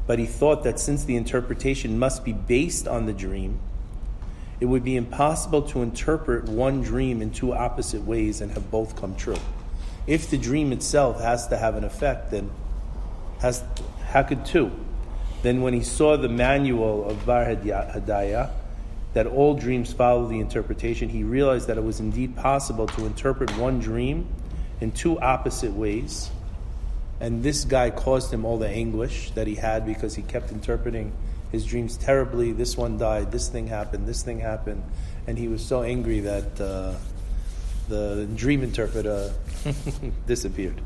but 0.05 0.19
he 0.19 0.27
thought 0.27 0.63
that 0.63 0.79
since 0.79 1.05
the 1.05 1.15
interpretation 1.15 1.97
must 1.97 2.23
be 2.23 2.33
based 2.33 2.87
on 2.87 3.07
the 3.07 3.13
dream, 3.13 3.59
it 4.61 4.65
would 4.65 4.83
be 4.83 4.95
impossible 4.95 5.63
to 5.63 5.81
interpret 5.81 6.47
one 6.47 6.83
dream 6.83 7.21
in 7.21 7.31
two 7.31 7.51
opposite 7.51 8.03
ways 8.03 8.41
and 8.41 8.51
have 8.51 8.69
both 8.69 8.95
come 8.95 9.15
true. 9.15 9.39
If 10.05 10.29
the 10.29 10.37
dream 10.37 10.71
itself 10.71 11.19
has 11.19 11.47
to 11.47 11.57
have 11.57 11.75
an 11.75 11.83
effect, 11.83 12.29
then 12.29 12.51
has 13.41 13.63
how 14.05 14.21
could 14.21 14.45
two? 14.45 14.71
Then 15.41 15.61
when 15.61 15.73
he 15.73 15.81
saw 15.81 16.15
the 16.15 16.29
manual 16.29 17.09
of 17.09 17.25
Bar 17.25 17.45
Hadaya, 17.45 18.51
that 19.13 19.25
all 19.25 19.55
dreams 19.55 19.91
follow 19.91 20.27
the 20.27 20.39
interpretation, 20.39 21.09
he 21.09 21.23
realized 21.23 21.67
that 21.67 21.77
it 21.77 21.83
was 21.83 21.99
indeed 21.99 22.35
possible 22.35 22.85
to 22.85 23.05
interpret 23.07 23.49
one 23.57 23.79
dream 23.79 24.27
in 24.79 24.91
two 24.91 25.19
opposite 25.19 25.73
ways. 25.73 26.29
And 27.19 27.41
this 27.41 27.65
guy 27.65 27.89
caused 27.89 28.31
him 28.31 28.45
all 28.45 28.59
the 28.59 28.69
anguish 28.69 29.31
that 29.31 29.47
he 29.47 29.55
had 29.55 29.87
because 29.87 30.15
he 30.15 30.21
kept 30.21 30.51
interpreting 30.51 31.13
his 31.51 31.65
dreams 31.65 31.97
terribly. 31.97 32.51
This 32.51 32.77
one 32.77 32.97
died, 32.97 33.31
this 33.31 33.47
thing 33.49 33.67
happened, 33.67 34.07
this 34.07 34.23
thing 34.23 34.39
happened. 34.39 34.83
And 35.27 35.37
he 35.37 35.47
was 35.47 35.65
so 35.65 35.83
angry 35.83 36.21
that 36.21 36.59
uh, 36.59 36.93
the 37.89 38.27
dream 38.35 38.63
interpreter 38.63 39.33
disappeared. 40.27 40.81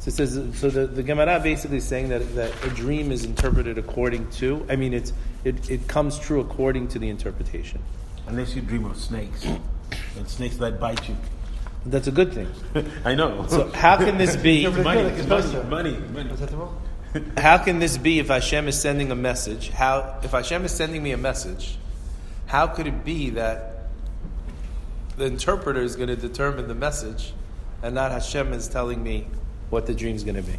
So 0.00 0.08
it 0.08 0.14
says, 0.14 0.58
so 0.58 0.70
the, 0.70 0.86
the 0.86 1.02
Gemara 1.02 1.40
basically 1.40 1.80
saying 1.80 2.10
that, 2.10 2.34
that 2.34 2.52
a 2.64 2.70
dream 2.70 3.10
is 3.10 3.24
interpreted 3.24 3.78
according 3.78 4.30
to, 4.32 4.64
I 4.68 4.76
mean, 4.76 4.92
it's, 4.92 5.12
it, 5.44 5.70
it 5.70 5.88
comes 5.88 6.18
true 6.18 6.40
according 6.40 6.88
to 6.88 6.98
the 6.98 7.08
interpretation. 7.08 7.82
Unless 8.26 8.54
you 8.54 8.62
dream 8.62 8.84
of 8.84 8.96
snakes. 8.96 9.44
and 10.16 10.28
snakes 10.28 10.56
that 10.58 10.78
bite 10.78 11.08
you. 11.08 11.16
That's 11.86 12.08
a 12.08 12.12
good 12.12 12.32
thing. 12.32 12.48
I 13.04 13.14
know. 13.14 13.46
So 13.48 13.68
how 13.68 13.96
can 13.96 14.18
this 14.18 14.36
be? 14.36 14.66
money, 14.66 14.82
Like 14.82 15.12
money, 15.12 15.22
supposed 15.22 15.52
to. 15.52 15.62
money, 15.64 15.96
money. 16.12 16.30
How 17.38 17.58
can 17.58 17.78
this 17.78 17.96
be 17.98 18.18
if 18.18 18.28
Hashem 18.28 18.68
is 18.68 18.80
sending 18.80 19.10
a 19.10 19.14
message? 19.14 19.70
How 19.70 20.18
if 20.22 20.32
Hashem 20.32 20.64
is 20.64 20.72
sending 20.72 21.02
me 21.02 21.12
a 21.12 21.16
message, 21.16 21.78
how 22.46 22.66
could 22.66 22.86
it 22.86 23.04
be 23.04 23.30
that 23.30 23.88
the 25.16 25.24
interpreter 25.24 25.80
is 25.80 25.96
going 25.96 26.08
to 26.08 26.16
determine 26.16 26.68
the 26.68 26.74
message 26.74 27.32
and 27.82 27.94
not 27.94 28.12
Hashem 28.12 28.52
is 28.52 28.68
telling 28.68 29.02
me 29.02 29.26
what 29.70 29.86
the 29.86 29.94
dream 29.94 30.16
is 30.16 30.24
going 30.24 30.36
to 30.36 30.42
be? 30.42 30.58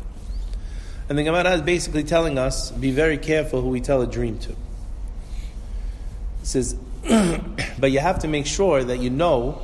And 1.10 1.18
the 1.18 1.24
Gemara 1.24 1.52
is 1.52 1.62
basically 1.62 2.04
telling 2.04 2.38
us 2.38 2.72
be 2.72 2.92
very 2.92 3.18
careful 3.18 3.62
who 3.62 3.70
we 3.70 3.80
tell 3.80 4.02
a 4.02 4.08
dream 4.08 4.40
to. 4.40 4.52
It 4.52 4.58
says, 6.44 6.74
but 7.80 7.92
you 7.92 8.00
have 8.00 8.20
to 8.20 8.28
make 8.28 8.46
sure 8.46 8.84
that 8.84 8.98
you 9.00 9.10
know, 9.10 9.62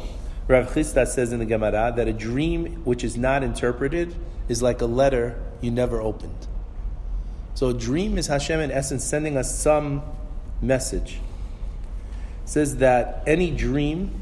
Rav 0.48 0.70
Chisda 0.70 1.06
says 1.08 1.34
in 1.34 1.40
the 1.40 1.46
Gemara, 1.46 1.94
that 1.96 2.08
a 2.08 2.14
dream 2.14 2.84
which 2.86 3.04
is 3.04 3.18
not 3.18 3.44
interpreted 3.44 4.16
is 4.48 4.62
like 4.62 4.82
a 4.82 4.86
letter 4.86 5.42
you 5.62 5.72
never 5.72 6.02
opened. 6.02 6.48
So 7.56 7.70
a 7.70 7.74
dream 7.74 8.18
is 8.18 8.28
Hashem 8.28 8.60
in 8.60 8.72
essence 8.72 9.04
sending 9.04 9.38
us 9.38 9.58
some 9.58 10.02
message. 10.62 11.20
It 12.44 12.50
says 12.50 12.78
that 12.78 13.24
any 13.28 13.52
dream, 13.52 14.20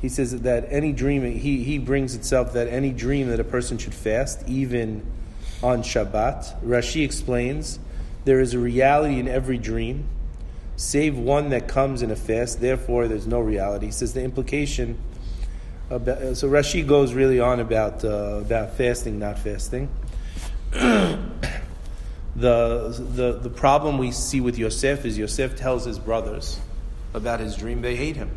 he 0.00 0.08
says 0.08 0.38
that 0.42 0.66
any 0.68 0.92
dream, 0.92 1.24
he, 1.24 1.64
he 1.64 1.78
brings 1.78 2.14
itself 2.14 2.52
that 2.52 2.68
any 2.68 2.90
dream 2.90 3.28
that 3.28 3.40
a 3.40 3.44
person 3.44 3.78
should 3.78 3.94
fast, 3.94 4.46
even 4.46 5.04
on 5.62 5.82
Shabbat. 5.82 6.62
Rashi 6.62 7.04
explains 7.04 7.78
there 8.24 8.40
is 8.40 8.54
a 8.54 8.58
reality 8.58 9.18
in 9.18 9.28
every 9.28 9.58
dream, 9.58 10.04
save 10.76 11.16
one 11.16 11.50
that 11.50 11.68
comes 11.68 12.02
in 12.02 12.10
a 12.10 12.16
fast, 12.16 12.60
therefore 12.60 13.08
there's 13.08 13.26
no 13.26 13.40
reality. 13.40 13.86
He 13.86 13.92
says 13.92 14.12
the 14.12 14.22
implication, 14.22 14.98
about, 15.90 16.36
so 16.36 16.48
Rashi 16.48 16.86
goes 16.86 17.14
really 17.14 17.40
on 17.40 17.60
about, 17.60 18.04
uh, 18.04 18.40
about 18.40 18.74
fasting, 18.74 19.18
not 19.18 19.38
fasting. 19.38 19.88
the, 22.34 22.88
the, 23.14 23.32
the 23.38 23.50
problem 23.50 23.98
we 23.98 24.10
see 24.10 24.40
with 24.40 24.58
Yosef 24.58 25.04
is 25.04 25.18
Yosef 25.18 25.56
tells 25.56 25.84
his 25.84 25.98
brothers 25.98 26.58
about 27.14 27.40
his 27.40 27.56
dream, 27.56 27.82
they 27.82 27.96
hate 27.96 28.16
him. 28.16 28.30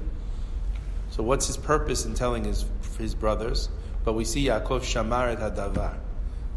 So 1.12 1.24
what's 1.24 1.48
his 1.48 1.58
purpose 1.58 2.06
in 2.06 2.14
telling 2.14 2.44
his, 2.44 2.66
his 2.98 3.16
brothers? 3.16 3.70
But 4.04 4.14
we 4.14 4.26
see 4.26 4.46
Yaakov 4.46 4.82
shamar 4.82 5.32
et 5.32 5.40
hadavar. 5.40 5.98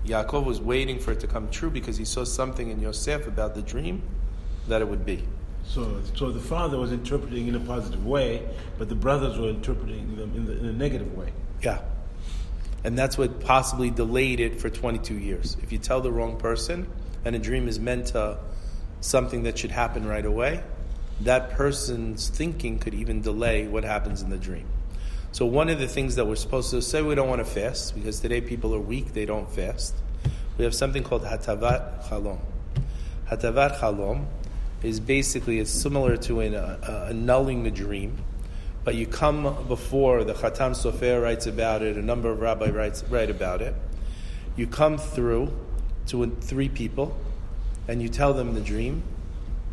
Yaakov 0.05 0.45
was 0.45 0.61
waiting 0.61 0.99
for 0.99 1.13
it 1.13 1.21
to 1.21 1.27
come 1.27 1.49
true 1.51 1.71
because 1.71 1.97
he 1.97 2.05
saw 2.05 2.25
something 2.25 2.71
in 2.71 2.81
Yosef 2.81 3.27
about 3.27 3.55
the 3.55 3.63
dream 3.63 4.03
that 4.67 4.81
it 4.81 4.89
would 4.89 5.05
be. 5.05 5.25
So, 5.65 6.01
so 6.15 6.31
the 6.31 6.41
father 6.41 6.79
was 6.79 6.93
interpreting 6.93 7.47
in 7.47 7.55
a 7.55 7.61
positive 7.61 8.05
way, 8.05 8.49
but 8.79 8.89
the 8.89 8.95
brothers 8.95 9.39
were 9.39 9.49
interpreting 9.49 10.17
them 10.17 10.35
in, 10.35 10.47
the, 10.47 10.59
in 10.59 10.65
a 10.65 10.73
negative 10.73 11.17
way. 11.17 11.33
Yeah. 11.63 11.81
And 12.85 12.99
that's 12.99 13.19
what 13.19 13.41
possibly 13.41 13.91
delayed 13.91 14.41
it 14.41 14.61
for 14.61 14.71
22 14.71 15.15
years. 15.15 15.57
If 15.63 15.73
you 15.73 15.79
tell 15.79 16.01
the 16.01 16.13
wrong 16.13 16.39
person 16.39 16.89
and 17.29 17.37
a 17.37 17.39
dream 17.39 17.69
is 17.69 17.79
meant 17.79 18.07
to 18.07 18.39
something 19.03 19.43
that 19.43 19.59
should 19.59 19.71
happen 19.71 20.07
right 20.07 20.25
away, 20.25 20.63
that 21.21 21.51
person's 21.51 22.31
thinking 22.31 22.79
could 22.79 22.95
even 22.95 23.21
delay 23.21 23.69
what 23.69 23.85
happens 23.85 24.23
in 24.23 24.31
the 24.31 24.39
dream. 24.39 24.65
So 25.33 25.45
one 25.45 25.69
of 25.69 25.79
the 25.79 25.87
things 25.87 26.15
that 26.15 26.27
we're 26.27 26.37
supposed 26.37 26.71
to 26.71 26.81
say 26.81 27.03
we 27.03 27.15
don't 27.15 27.29
want 27.29 27.41
to 27.41 27.45
fast 27.45 27.95
because 27.95 28.19
today 28.21 28.41
people 28.41 28.75
are 28.75 28.81
weak, 28.81 29.13
they 29.13 29.27
don't 29.27 29.47
fast. 29.51 29.95
We 30.57 30.65
have 30.65 30.75
something 30.75 31.03
called 31.03 31.23
hatavat 31.23 32.09
chalom. 32.09 32.39
Hatavat 33.29 33.79
chalom 33.79 34.25
is 34.83 34.99
basically 34.99 35.59
it's 35.59 35.71
similar 35.71 36.17
to 36.17 36.41
an, 36.41 36.55
uh, 36.55 37.09
annulling 37.11 37.63
the 37.63 37.71
dream, 37.71 38.17
but 38.85 38.95
you 38.95 39.07
come 39.07 39.67
before 39.69 40.25
the 40.25 40.33
Khatam 40.33 40.71
Sofer 40.71 41.23
writes 41.23 41.47
about 41.47 41.83
it, 41.83 41.99
a 41.99 42.03
number 42.03 42.31
of 42.31 42.41
rabbis 42.41 43.05
write 43.11 43.29
about 43.29 43.61
it. 43.61 43.75
You 44.57 44.67
come 44.67 44.97
through 44.97 45.53
to 46.09 46.27
three 46.41 46.69
people, 46.69 47.17
and 47.87 48.03
you 48.03 48.09
tell 48.09 48.35
them 48.35 48.55
the 48.55 48.61
dream, 48.61 49.03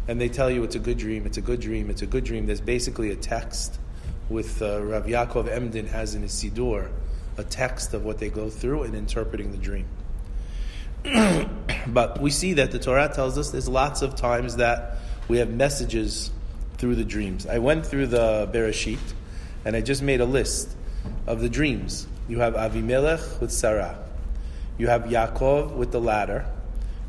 and 0.08 0.22
they 0.22 0.30
tell 0.30 0.50
you 0.50 0.64
it's 0.64 0.76
a 0.76 0.80
good 0.80 0.98
dream, 0.98 1.26
it's 1.26 1.38
a 1.38 1.42
good 1.42 1.60
dream, 1.60 1.90
it's 1.90 2.02
a 2.02 2.06
good 2.06 2.24
dream. 2.24 2.46
There's 2.46 2.62
basically 2.62 3.12
a 3.12 3.16
text 3.16 3.80
with 4.30 4.62
uh, 4.62 4.84
Rav 4.84 5.06
Yaakov 5.06 5.50
Emden 5.50 5.88
has 5.88 6.16
in 6.16 6.22
his 6.22 6.32
Siddur 6.32 6.90
a 7.38 7.44
text 7.44 7.94
of 7.94 8.06
what 8.06 8.20
they 8.20 8.30
go 8.30 8.50
through 8.50 8.84
in 8.84 8.96
interpreting 8.96 9.52
the 9.52 9.58
dream. 9.58 9.88
but 11.88 12.20
we 12.22 12.32
see 12.32 12.54
that 12.54 12.72
the 12.72 12.80
Torah 12.80 13.12
tells 13.14 13.38
us 13.38 13.52
there's 13.52 13.70
lots 13.70 14.02
of 14.02 14.16
times 14.16 14.56
that 14.56 14.98
we 15.28 15.38
have 15.38 15.50
messages 15.50 16.32
through 16.78 16.96
the 16.96 17.04
dreams. 17.04 17.46
I 17.46 17.60
went 17.60 17.86
through 17.86 18.08
the 18.08 18.50
Bereshit 18.52 19.00
and 19.66 19.76
I 19.76 19.82
just 19.82 20.02
made 20.02 20.22
a 20.22 20.26
list 20.26 20.76
of 21.28 21.42
the 21.42 21.50
dreams. 21.50 22.08
You 22.28 22.40
have 22.40 22.54
Avimelech 22.56 23.40
with 23.40 23.52
Sarah. 23.52 24.05
You 24.78 24.88
have 24.88 25.04
Yaakov 25.04 25.76
with 25.76 25.92
the 25.92 26.02
ladder. 26.02 26.46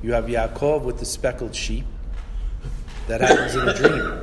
You 0.03 0.13
have 0.13 0.27
Yaakov 0.27 0.83
with 0.83 0.99
the 0.99 1.05
speckled 1.05 1.55
sheep. 1.55 1.85
That 3.09 3.21
happens 3.21 3.55
in 3.55 3.69
a 3.69 3.75
dream. 3.75 4.23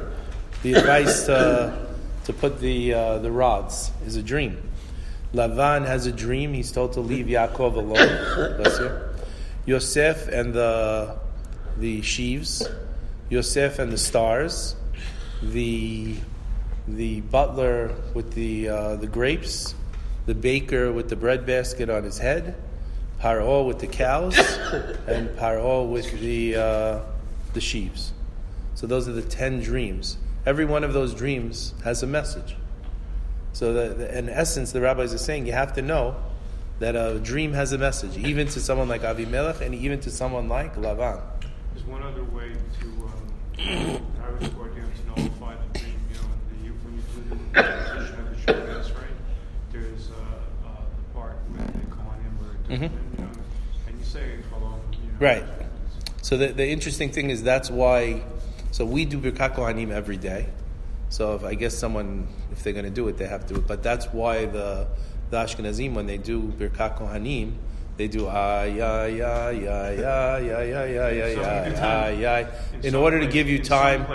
The 0.62 0.74
advice 0.74 1.26
to, 1.26 1.88
to 2.26 2.34
put 2.34 2.60
the, 2.60 2.94
uh, 2.94 3.18
the 3.20 3.32
rods 3.32 3.92
is 4.06 4.16
a 4.16 4.24
dream. 4.24 4.62
Lavan 5.34 5.86
has 5.86 6.06
a 6.06 6.12
dream. 6.12 6.54
He's 6.54 6.72
told 6.72 6.94
to 6.94 7.02
leave 7.02 7.26
Yaakov 7.26 7.76
alone. 7.76 8.56
Bless 8.58 8.80
you. 8.80 8.92
Yosef 9.66 10.28
and 10.28 10.54
the, 10.54 11.18
the 11.78 12.02
sheaves. 12.02 12.68
Yosef 13.30 13.80
and 13.80 13.92
the 13.92 13.98
stars. 13.98 14.76
The, 15.42 16.16
the 16.88 17.22
butler 17.22 17.94
with 18.14 18.34
the, 18.34 18.70
uh, 18.70 18.96
the 18.98 19.08
grapes. 19.08 19.76
The 20.28 20.36
baker 20.36 20.94
with 20.94 21.10
the 21.10 21.18
bread 21.18 21.46
basket 21.46 21.90
on 21.90 22.04
his 22.04 22.20
head. 22.20 22.56
Paro 23.24 23.66
with 23.66 23.80
the 23.80 23.88
cows. 23.88 24.38
and 25.08 25.30
Paro 25.30 25.90
with 25.90 26.20
the, 26.20 26.56
uh, 26.56 27.00
the 27.54 27.62
sheaves. 27.62 28.12
So 28.76 28.86
those 28.86 29.08
are 29.08 29.14
the 29.14 29.22
ten 29.22 29.62
dreams. 29.62 30.18
Every 30.46 30.66
one 30.66 30.84
of 30.84 30.92
those 30.92 31.14
dreams 31.14 31.74
has 31.86 32.04
a 32.04 32.08
message. 32.08 32.58
So 33.54 33.72
that, 33.74 34.18
in 34.18 34.28
essence, 34.28 34.74
the 34.74 34.82
rabbis 34.82 35.14
are 35.14 35.18
saying 35.18 35.46
you 35.46 35.54
have 35.54 35.74
to 35.74 35.82
know 35.82 36.18
that 36.80 36.96
a 36.96 37.20
dream 37.20 37.54
has 37.54 37.72
a 37.72 37.78
message, 37.78 38.18
even 38.18 38.48
to 38.48 38.60
someone 38.60 38.90
like 38.90 39.04
Avimelech 39.04 39.62
and 39.62 39.74
even 39.74 40.02
to 40.02 40.12
someone 40.12 40.50
like 40.50 40.76
Lavan. 40.76 41.22
There's 41.74 41.86
one 41.86 42.02
other 42.04 42.24
way 42.26 42.52
to 42.82 42.88
um, 42.88 44.02
Court, 44.56 44.74
you 44.76 44.82
know, 44.82 44.90
to 45.16 45.22
nullify 45.22 45.56
the 45.72 45.80
dream. 45.80 45.96
You 46.10 46.16
know, 46.16 46.24
the, 46.50 46.70
when 46.84 46.96
you 46.96 47.04
do 47.16 47.38
the 47.54 47.64
position 47.64 48.20
of 48.20 48.30
the 48.32 48.36
Shabbat, 48.54 48.96
right? 48.96 49.16
There's 49.72 50.10
uh, 50.10 50.68
uh, 50.68 50.70
the 50.98 51.04
part 51.20 51.38
where 51.52 51.66
they 51.68 51.86
call 51.90 52.12
him 52.12 52.38
or 52.42 52.76
Mhm. 52.76 52.92
you 52.92 53.24
know, 53.24 53.30
and 53.88 54.00
you 54.00 54.04
say 54.06 54.38
hello. 54.52 54.74
You 54.94 54.98
know, 54.98 55.03
Right. 55.20 55.46
So 56.22 56.38
the, 56.38 56.48
the 56.48 56.68
interesting 56.68 57.12
thing 57.12 57.30
is 57.30 57.44
that's 57.44 57.70
why. 57.70 58.24
So 58.72 58.86
we 58.86 59.06
do 59.06 59.20
Birkat 59.20 59.56
Kohanim 59.56 59.92
every 59.92 60.18
day. 60.18 60.48
So 61.10 61.36
if 61.36 61.44
I 61.44 61.54
guess 61.54 61.78
someone, 61.78 62.28
if 62.52 62.64
they're 62.64 62.74
going 62.74 62.86
to 62.86 62.92
do 62.92 63.08
it, 63.08 63.18
they 63.18 63.28
have 63.28 63.46
to. 63.48 63.60
But 63.60 63.84
that's 63.84 64.08
why 64.08 64.46
the 64.46 64.88
the 65.30 65.38
Ashkenazim 65.38 65.94
when 65.94 66.08
they 66.08 66.18
do 66.18 66.42
Birkat 66.42 66.98
Kohanim, 66.98 67.54
they 67.98 68.08
do 68.08 68.28
ay 68.28 68.82
ay 68.82 69.22
ay 69.22 69.68
ay 69.68 69.68
ay 69.68 70.04
ay 70.04 70.50
ay 70.50 70.74
ay 70.74 70.98
ay 70.98 71.22
ay 71.22 71.36
do 71.36 71.42
ay 71.42 71.74
time. 71.76 72.48
In 72.82 72.88
in 72.90 72.96
order 72.96 73.20
to 73.20 73.28
give 73.28 73.48
you 73.48 73.60
time, 73.60 74.06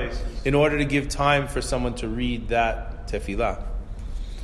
in 0.45 0.55
order 0.55 0.79
to 0.79 0.85
give 0.85 1.09
time 1.09 1.47
for 1.47 1.61
someone 1.61 1.95
to 1.97 2.09
read 2.09 2.49
that 2.49 3.07
tefillah. 3.09 3.63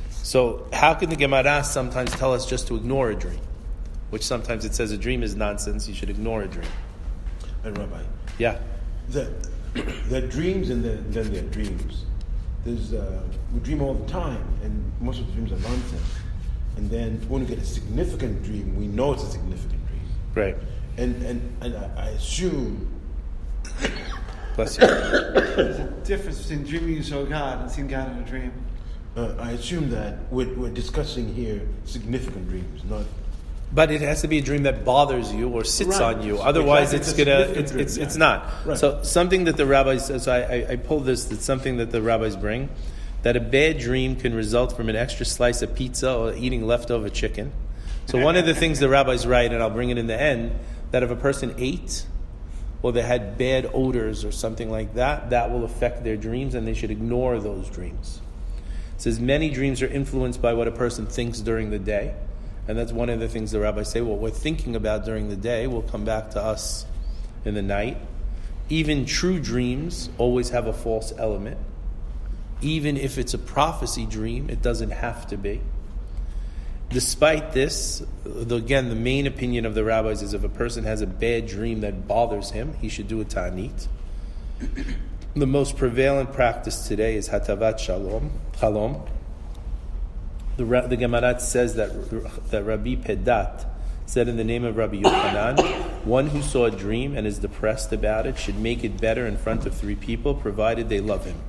So 0.09 0.67
how 0.71 0.93
can 0.93 1.09
the 1.09 1.15
Gemara 1.15 1.63
sometimes 1.63 2.11
tell 2.11 2.33
us 2.33 2.45
just 2.45 2.67
to 2.67 2.75
ignore 2.75 3.09
a 3.09 3.15
dream? 3.15 3.41
Which 4.09 4.23
sometimes 4.23 4.65
it 4.65 4.73
says 4.73 4.91
a 4.91 4.97
dream 4.97 5.23
is 5.23 5.35
nonsense. 5.35 5.87
You 5.87 5.93
should 5.93 6.09
ignore 6.09 6.43
a 6.43 6.47
dream. 6.47 6.67
And 7.63 7.77
Rabbi, 7.77 8.01
Yeah. 8.37 8.59
the, 9.09 9.33
the 10.09 10.21
dreams 10.21 10.69
and 10.69 10.83
the, 10.83 10.95
then 11.09 11.33
their 11.33 11.43
dreams. 11.43 12.05
There's, 12.63 12.93
uh, 12.93 13.21
we 13.53 13.59
dream 13.59 13.81
all 13.81 13.93
the 13.93 14.07
time, 14.07 14.43
and 14.63 14.91
most 14.99 15.19
of 15.19 15.27
the 15.27 15.33
dreams 15.33 15.51
are 15.51 15.69
nonsense. 15.69 16.01
And 16.77 16.89
then 16.89 17.23
when 17.29 17.41
we 17.41 17.47
get 17.47 17.59
a 17.59 17.65
significant 17.65 18.43
dream, 18.43 18.75
we 18.75 18.87
know 18.87 19.13
it's 19.13 19.23
a 19.23 19.29
significant 19.31 19.81
dream. 19.87 20.01
Right. 20.33 20.57
And, 20.97 21.21
and, 21.23 21.57
and 21.61 21.75
I, 21.75 22.05
I 22.05 22.09
assume 22.09 22.91
Bless 24.55 24.77
you. 24.77 24.87
There's 24.87 25.79
a 25.79 25.91
difference 26.03 26.41
between 26.41 26.65
dreaming 26.65 26.95
you 26.95 27.03
saw 27.03 27.23
God 27.25 27.61
and 27.61 27.71
seeing 27.71 27.87
God 27.87 28.11
in 28.11 28.23
a 28.23 28.25
dream. 28.25 28.51
Uh, 29.15 29.35
I 29.39 29.51
assume 29.51 29.89
that 29.91 30.31
we're, 30.31 30.53
we're 30.55 30.69
discussing 30.71 31.33
here 31.33 31.61
significant 31.85 32.49
dreams, 32.49 32.83
not. 32.85 33.03
But 33.75 33.91
it 33.91 33.99
has 34.01 34.21
to 34.21 34.29
be 34.29 34.37
a 34.37 34.41
dream 34.41 34.63
that 34.63 34.85
bothers 34.85 35.33
you 35.33 35.49
or 35.49 35.65
sits 35.65 35.99
Right. 35.99 36.15
on 36.15 36.23
you. 36.23 36.39
Otherwise, 36.39 36.93
Exactly. 36.93 36.97
it's 36.97 37.07
It's 37.09 37.17
gonna 37.53 37.59
it's 37.59 37.71
dream, 37.71 37.81
it's, 37.83 37.97
yeah. 37.97 38.03
it's 38.05 38.15
not. 38.15 38.53
Right. 38.65 38.77
So 38.77 39.03
something 39.03 39.43
that 39.43 39.57
the 39.57 39.65
rabbis. 39.65 40.05
So 40.23 40.31
I, 40.31 40.39
I, 40.39 40.71
I 40.71 40.75
pulled 40.77 41.05
this. 41.05 41.25
That's 41.25 41.43
something 41.43 41.77
that 41.77 41.91
the 41.91 42.01
rabbis 42.01 42.37
bring. 42.37 42.69
That 43.23 43.35
a 43.35 43.41
bad 43.41 43.79
dream 43.79 44.15
can 44.15 44.33
result 44.33 44.75
from 44.77 44.87
an 44.87 44.95
extra 44.95 45.25
slice 45.25 45.61
of 45.61 45.75
pizza 45.75 46.13
or 46.15 46.33
eating 46.35 46.65
leftover 46.65 47.09
chicken. 47.09 47.51
So 48.05 48.19
one 48.19 48.35
of 48.37 48.45
the 48.45 48.53
things 48.53 48.79
the 48.79 48.87
rabbis 48.87 49.25
write, 49.27 49.51
and 49.51 49.61
I'll 49.63 49.69
bring 49.71 49.89
it 49.89 49.97
in 49.97 50.07
the 50.07 50.19
end, 50.19 50.51
that 50.91 51.01
if 51.03 51.09
a 51.09 51.15
person 51.15 51.53
ate 51.57 52.05
or 52.83 52.91
they 52.93 53.01
had 53.01 53.35
bad 53.37 53.67
odors 53.73 54.23
or 54.23 54.31
something 54.31 54.69
like 54.69 54.93
that, 54.93 55.31
that 55.31 55.51
will 55.51 55.65
affect 55.65 56.03
their 56.03 56.15
dreams, 56.15 56.53
and 56.53 56.67
they 56.67 56.75
should 56.75 56.91
ignore 56.91 57.39
those 57.39 57.67
dreams. 57.69 58.21
It 58.95 59.01
says 59.01 59.19
many 59.19 59.49
dreams 59.49 59.81
are 59.81 59.87
influenced 59.87 60.39
by 60.41 60.53
what 60.53 60.67
a 60.67 60.71
person 60.71 61.07
thinks 61.07 61.39
during 61.39 61.71
the 61.71 61.79
day. 61.79 62.13
And 62.67 62.77
that's 62.77 62.91
one 62.91 63.09
of 63.09 63.19
the 63.19 63.27
things 63.27 63.51
the 63.51 63.59
rabbis 63.59 63.91
say, 63.91 64.01
what 64.01 64.19
we're 64.19 64.31
thinking 64.31 64.75
about 64.75 65.05
during 65.05 65.29
the 65.29 65.35
day 65.35 65.67
will 65.67 65.83
come 65.83 66.03
back 66.03 66.31
to 66.31 66.41
us 66.41 66.85
in 67.43 67.53
the 67.53 67.61
night. 67.61 67.97
Even 68.69 69.05
true 69.05 69.39
dreams 69.39 70.09
always 70.17 70.49
have 70.49 70.65
a 70.65 70.73
false 70.73 71.13
element. 71.17 71.57
Even 72.61 72.97
if 72.97 73.17
it's 73.17 73.33
a 73.33 73.37
prophecy 73.37 74.05
dream, 74.05 74.49
it 74.49 74.61
doesn't 74.61 74.91
have 74.91 75.27
to 75.27 75.37
be. 75.37 75.61
Despite 76.89 77.51
this, 77.51 78.03
the, 78.23 78.55
again, 78.55 78.89
the 78.89 78.95
main 78.95 79.27
opinion 79.27 79.65
of 79.65 79.75
the 79.75 79.83
rabbis 79.83 80.21
is 80.21 80.33
if 80.33 80.43
a 80.43 80.49
person 80.49 80.83
has 80.85 81.01
a 81.01 81.07
bad 81.07 81.47
dream 81.47 81.81
that 81.81 82.07
bothers 82.07 82.51
him, 82.51 82.73
he 82.81 82.89
should 82.89 83.07
do 83.07 83.21
a 83.21 83.25
ta'anit. 83.25 83.87
The 85.35 85.45
most 85.45 85.77
prevalent 85.77 86.31
practice 86.31 86.87
today 86.87 87.15
is 87.15 87.29
hatavat 87.29 87.77
shalom, 87.77 88.31
halom. 88.53 89.07
The, 90.57 90.63
the 90.63 90.95
Gemarat 90.95 91.41
says 91.41 91.75
that, 91.75 92.49
that 92.51 92.63
Rabbi 92.63 92.95
Pedat 92.95 93.65
said 94.05 94.27
in 94.27 94.37
the 94.37 94.43
name 94.43 94.63
of 94.63 94.77
Rabbi 94.77 95.01
Yochanan, 95.01 96.05
one 96.05 96.27
who 96.27 96.41
saw 96.41 96.65
a 96.65 96.71
dream 96.71 97.17
and 97.17 97.27
is 97.27 97.39
depressed 97.39 97.91
about 97.91 98.25
it 98.25 98.37
should 98.37 98.57
make 98.57 98.83
it 98.83 99.01
better 99.01 99.25
in 99.27 99.35
front 99.35 99.65
of 99.65 99.75
three 99.75 99.95
people, 99.95 100.33
provided 100.33 100.87
they 100.87 101.01
love 101.01 101.25
him. 101.25 101.41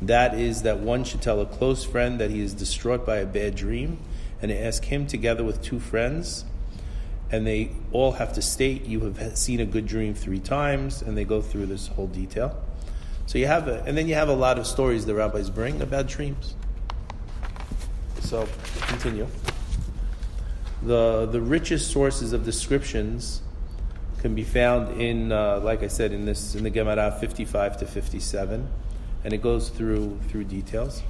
That 0.00 0.34
is, 0.34 0.62
that 0.62 0.78
one 0.78 1.04
should 1.04 1.20
tell 1.20 1.40
a 1.40 1.46
close 1.46 1.84
friend 1.84 2.18
that 2.18 2.30
he 2.30 2.40
is 2.40 2.54
distraught 2.54 3.04
by 3.04 3.16
a 3.16 3.26
bad 3.26 3.56
dream, 3.56 3.98
and 4.40 4.50
ask 4.50 4.84
him 4.84 5.06
together 5.06 5.44
with 5.44 5.62
two 5.62 5.78
friends, 5.78 6.44
and 7.30 7.46
they 7.46 7.72
all 7.92 8.12
have 8.12 8.32
to 8.34 8.42
state, 8.42 8.84
You 8.86 9.00
have 9.00 9.36
seen 9.36 9.60
a 9.60 9.66
good 9.66 9.86
dream 9.86 10.14
three 10.14 10.40
times, 10.40 11.02
and 11.02 11.16
they 11.16 11.24
go 11.24 11.42
through 11.42 11.66
this 11.66 11.88
whole 11.88 12.08
detail. 12.08 12.62
So 13.26 13.38
you 13.38 13.46
have, 13.46 13.68
a, 13.68 13.82
and 13.84 13.96
then 13.96 14.08
you 14.08 14.14
have 14.14 14.28
a 14.28 14.34
lot 14.34 14.58
of 14.58 14.66
stories 14.66 15.06
the 15.06 15.14
rabbis 15.14 15.50
bring 15.50 15.82
about 15.82 16.06
dreams. 16.06 16.54
So 18.22 18.48
continue. 18.86 19.26
The 20.82 21.26
the 21.30 21.40
richest 21.40 21.90
sources 21.90 22.32
of 22.32 22.44
descriptions 22.44 23.42
can 24.20 24.34
be 24.34 24.44
found 24.44 25.00
in, 25.00 25.32
uh, 25.32 25.60
like 25.60 25.82
I 25.82 25.88
said, 25.88 26.12
in 26.12 26.24
this 26.24 26.54
in 26.54 26.64
the 26.64 26.70
Gemara 26.70 27.16
fifty 27.20 27.44
five 27.44 27.76
to 27.78 27.86
fifty 27.86 28.20
seven, 28.20 28.68
and 29.24 29.34
it 29.34 29.42
goes 29.42 29.68
through 29.68 30.18
through 30.28 30.44
details. 30.44 31.02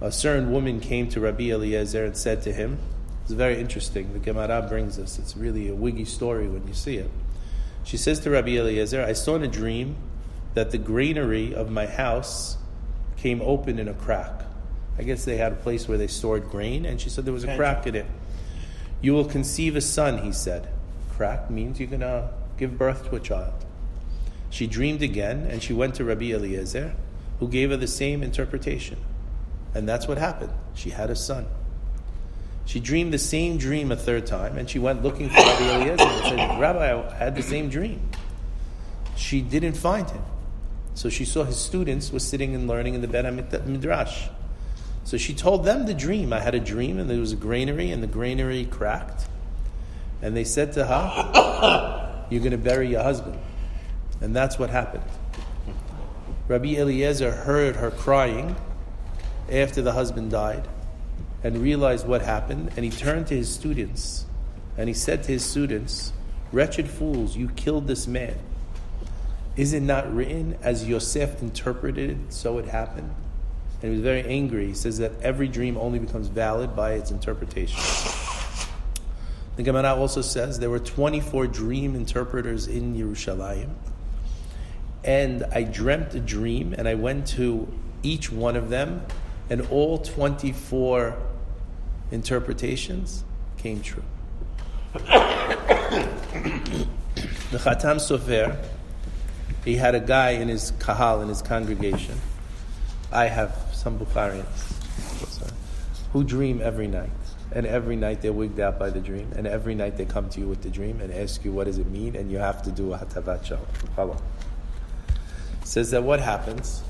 A 0.00 0.12
certain 0.12 0.52
woman 0.52 0.78
came 0.78 1.08
to 1.08 1.20
Rabbi 1.20 1.50
Eliezer 1.50 2.04
and 2.04 2.16
said 2.16 2.42
to 2.42 2.52
him, 2.52 2.78
"It's 3.24 3.32
very 3.32 3.58
interesting. 3.58 4.12
The 4.12 4.20
Gemara 4.20 4.64
brings 4.68 4.98
us. 4.98 5.18
It's 5.18 5.36
really 5.36 5.68
a 5.68 5.74
wiggy 5.74 6.04
story 6.04 6.46
when 6.46 6.68
you 6.68 6.74
see 6.74 6.98
it." 6.98 7.10
She 7.82 7.96
says 7.96 8.20
to 8.20 8.30
Rabbi 8.30 8.50
Eliezer, 8.50 9.02
"I 9.02 9.14
saw 9.14 9.34
in 9.34 9.42
a 9.42 9.48
dream 9.48 9.96
that 10.54 10.70
the 10.70 10.78
granary 10.78 11.54
of 11.54 11.70
my 11.70 11.86
house 11.86 12.58
came 13.16 13.42
open 13.42 13.78
in 13.78 13.88
a 13.88 13.94
crack. 13.94 14.44
I 14.98 15.04
guess 15.04 15.24
they 15.24 15.36
had 15.36 15.52
a 15.52 15.56
place 15.56 15.86
where 15.86 15.98
they 15.98 16.08
stored 16.08 16.50
grain, 16.50 16.84
and 16.84 17.00
she 17.00 17.08
said 17.08 17.24
there 17.24 17.32
was 17.32 17.44
a 17.44 17.56
crack 17.56 17.86
in 17.86 17.94
it. 17.94 18.06
You 19.00 19.12
will 19.12 19.24
conceive 19.24 19.76
a 19.76 19.80
son," 19.80 20.18
he 20.18 20.32
said. 20.32 20.68
Crack 21.10 21.50
means 21.50 21.78
you're 21.78 21.88
gonna 21.88 22.30
give 22.56 22.76
birth 22.76 23.08
to 23.10 23.16
a 23.16 23.20
child. 23.20 23.64
She 24.50 24.66
dreamed 24.66 25.02
again, 25.02 25.46
and 25.48 25.62
she 25.62 25.72
went 25.72 25.94
to 25.96 26.04
Rabbi 26.04 26.32
Eliezer, 26.32 26.94
who 27.38 27.48
gave 27.48 27.70
her 27.70 27.76
the 27.76 27.86
same 27.86 28.22
interpretation. 28.22 28.98
And 29.74 29.88
that's 29.88 30.08
what 30.08 30.18
happened. 30.18 30.52
She 30.74 30.90
had 30.90 31.10
a 31.10 31.16
son. 31.16 31.46
She 32.64 32.80
dreamed 32.80 33.12
the 33.12 33.18
same 33.18 33.56
dream 33.56 33.92
a 33.92 33.96
third 33.96 34.26
time, 34.26 34.58
and 34.58 34.68
she 34.68 34.78
went 34.78 35.02
looking 35.02 35.28
for 35.28 35.36
Rabbi 35.36 35.64
Eliezer 35.64 36.02
and 36.02 36.24
said, 36.24 36.60
Rabbi, 36.60 37.08
I 37.08 37.14
had 37.14 37.36
the 37.36 37.42
same 37.42 37.68
dream. 37.68 38.00
She 39.16 39.40
didn't 39.40 39.74
find 39.74 40.08
him. 40.08 40.22
So 40.94 41.08
she 41.08 41.24
saw 41.24 41.44
his 41.44 41.56
students 41.56 42.10
were 42.12 42.18
sitting 42.18 42.54
and 42.54 42.66
learning 42.66 42.94
in 42.94 43.00
the 43.00 43.08
Bet 43.08 43.66
Midrash. 43.66 44.28
So 45.08 45.16
she 45.16 45.32
told 45.32 45.64
them 45.64 45.86
the 45.86 45.94
dream. 45.94 46.34
I 46.34 46.40
had 46.40 46.54
a 46.54 46.60
dream, 46.60 46.98
and 46.98 47.08
there 47.08 47.18
was 47.18 47.32
a 47.32 47.36
granary, 47.36 47.90
and 47.92 48.02
the 48.02 48.06
granary 48.06 48.66
cracked. 48.66 49.26
And 50.20 50.36
they 50.36 50.44
said 50.44 50.74
to 50.74 50.84
her, 50.84 52.26
You're 52.30 52.42
going 52.42 52.52
to 52.52 52.58
bury 52.58 52.90
your 52.90 53.02
husband. 53.02 53.38
And 54.20 54.36
that's 54.36 54.58
what 54.58 54.68
happened. 54.68 55.04
Rabbi 56.46 56.74
Eliezer 56.74 57.30
heard 57.32 57.76
her 57.76 57.90
crying 57.90 58.54
after 59.50 59.80
the 59.80 59.92
husband 59.92 60.30
died 60.30 60.68
and 61.42 61.56
realized 61.56 62.06
what 62.06 62.20
happened, 62.20 62.72
and 62.76 62.84
he 62.84 62.90
turned 62.90 63.28
to 63.28 63.34
his 63.34 63.48
students 63.48 64.26
and 64.76 64.88
he 64.88 64.94
said 64.94 65.22
to 65.22 65.32
his 65.32 65.42
students, 65.42 66.12
Wretched 66.52 66.86
fools, 66.86 67.34
you 67.34 67.48
killed 67.56 67.86
this 67.86 68.06
man. 68.06 68.36
Is 69.56 69.72
it 69.72 69.80
not 69.80 70.14
written 70.14 70.58
as 70.60 70.86
Yosef 70.86 71.40
interpreted 71.40 72.10
it, 72.10 72.32
so 72.34 72.58
it 72.58 72.66
happened? 72.66 73.14
And 73.80 73.90
he 73.90 73.90
was 73.90 74.00
very 74.00 74.22
angry. 74.22 74.66
He 74.66 74.74
says 74.74 74.98
that 74.98 75.12
every 75.22 75.48
dream 75.48 75.76
only 75.76 75.98
becomes 75.98 76.28
valid 76.28 76.74
by 76.74 76.92
its 76.92 77.10
interpretation. 77.10 77.78
The 79.56 79.62
Gemara 79.62 79.94
also 79.94 80.20
says 80.20 80.58
there 80.58 80.70
were 80.70 80.78
24 80.78 81.46
dream 81.48 81.94
interpreters 81.94 82.66
in 82.66 82.94
Yerushalayim. 82.96 83.70
And 85.04 85.44
I 85.52 85.62
dreamt 85.62 86.14
a 86.14 86.20
dream, 86.20 86.74
and 86.76 86.88
I 86.88 86.94
went 86.94 87.26
to 87.28 87.68
each 88.02 88.30
one 88.30 88.56
of 88.56 88.68
them, 88.68 89.02
and 89.50 89.66
all 89.70 89.98
24 89.98 91.16
interpretations 92.10 93.24
came 93.56 93.80
true. 93.80 94.02
the 94.92 94.98
Khatam 97.52 97.96
Sofer, 97.96 98.56
he 99.64 99.76
had 99.76 99.94
a 99.94 100.00
guy 100.00 100.30
in 100.30 100.48
his 100.48 100.72
kahal, 100.78 101.20
in 101.20 101.28
his 101.28 101.42
congregation. 101.42 102.14
I 103.10 103.26
have 103.26 103.67
Bukharians 103.96 104.68
who 106.12 106.24
dream 106.24 106.60
every 106.60 106.88
night. 106.88 107.10
And 107.52 107.64
every 107.64 107.96
night 107.96 108.20
they're 108.20 108.32
wigged 108.32 108.60
out 108.60 108.78
by 108.78 108.90
the 108.90 109.00
dream. 109.00 109.32
And 109.36 109.46
every 109.46 109.74
night 109.74 109.96
they 109.96 110.04
come 110.04 110.28
to 110.30 110.40
you 110.40 110.48
with 110.48 110.62
the 110.62 110.70
dream 110.70 111.00
and 111.00 111.12
ask 111.12 111.44
you, 111.44 111.52
what 111.52 111.64
does 111.64 111.78
it 111.78 111.86
mean? 111.86 112.16
And 112.16 112.30
you 112.30 112.38
have 112.38 112.62
to 112.62 112.70
do 112.70 112.92
a 112.92 112.98
hatavat 112.98 113.44
shalom. 113.44 114.18
Says 115.64 115.90
that 115.92 116.02
what 116.02 116.20
happens? 116.20 116.82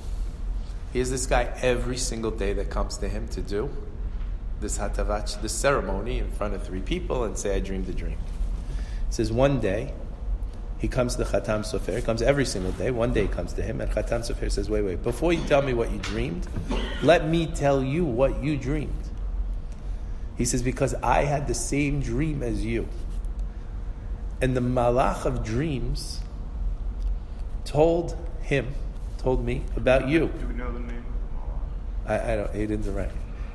Here's 0.92 1.10
this 1.10 1.26
guy 1.26 1.52
every 1.62 1.96
single 1.96 2.30
day 2.30 2.54
that 2.54 2.70
comes 2.70 2.96
to 2.98 3.08
him 3.08 3.28
to 3.28 3.42
do 3.42 3.70
this 4.60 4.78
hatavach, 4.78 5.40
this 5.42 5.52
ceremony 5.52 6.18
in 6.18 6.30
front 6.32 6.54
of 6.54 6.64
three 6.66 6.80
people 6.80 7.24
and 7.24 7.38
say, 7.38 7.54
I 7.54 7.60
dreamed 7.60 7.88
a 7.88 7.92
dream. 7.92 8.18
Says 9.10 9.30
one 9.30 9.60
day, 9.60 9.94
he 10.78 10.86
comes 10.86 11.16
to 11.16 11.24
the 11.24 11.30
Khatam 11.30 11.60
Sofer. 11.60 11.96
He 11.96 12.02
comes 12.02 12.22
every 12.22 12.44
single 12.44 12.72
day. 12.72 12.90
One 12.90 13.12
day 13.12 13.22
he 13.22 13.28
comes 13.28 13.52
to 13.54 13.62
him, 13.62 13.80
and 13.80 13.90
Khatam 13.90 14.20
Sofer 14.20 14.50
says, 14.50 14.70
Wait, 14.70 14.82
wait, 14.82 15.02
before 15.02 15.32
you 15.32 15.44
tell 15.46 15.62
me 15.62 15.74
what 15.74 15.90
you 15.90 15.98
dreamed, 15.98 16.46
let 17.02 17.26
me 17.26 17.46
tell 17.46 17.82
you 17.82 18.04
what 18.04 18.42
you 18.42 18.56
dreamed. 18.56 18.92
He 20.36 20.44
says, 20.44 20.62
Because 20.62 20.94
I 21.02 21.24
had 21.24 21.48
the 21.48 21.54
same 21.54 22.00
dream 22.00 22.44
as 22.44 22.64
you. 22.64 22.88
And 24.40 24.56
the 24.56 24.60
Malach 24.60 25.24
of 25.24 25.44
dreams 25.44 26.20
told 27.64 28.16
him, 28.42 28.72
told 29.18 29.44
me 29.44 29.64
about 29.74 30.08
you. 30.08 30.30
Do 30.38 30.46
we 30.46 30.54
know 30.54 30.72
the 30.72 30.78
name 30.78 31.04
of 32.06 32.06
the 32.06 32.12
I, 32.12 32.32
I 32.32 32.36
don't, 32.36 32.54
he 32.54 32.66
didn't 32.66 32.94
write. 32.94 33.10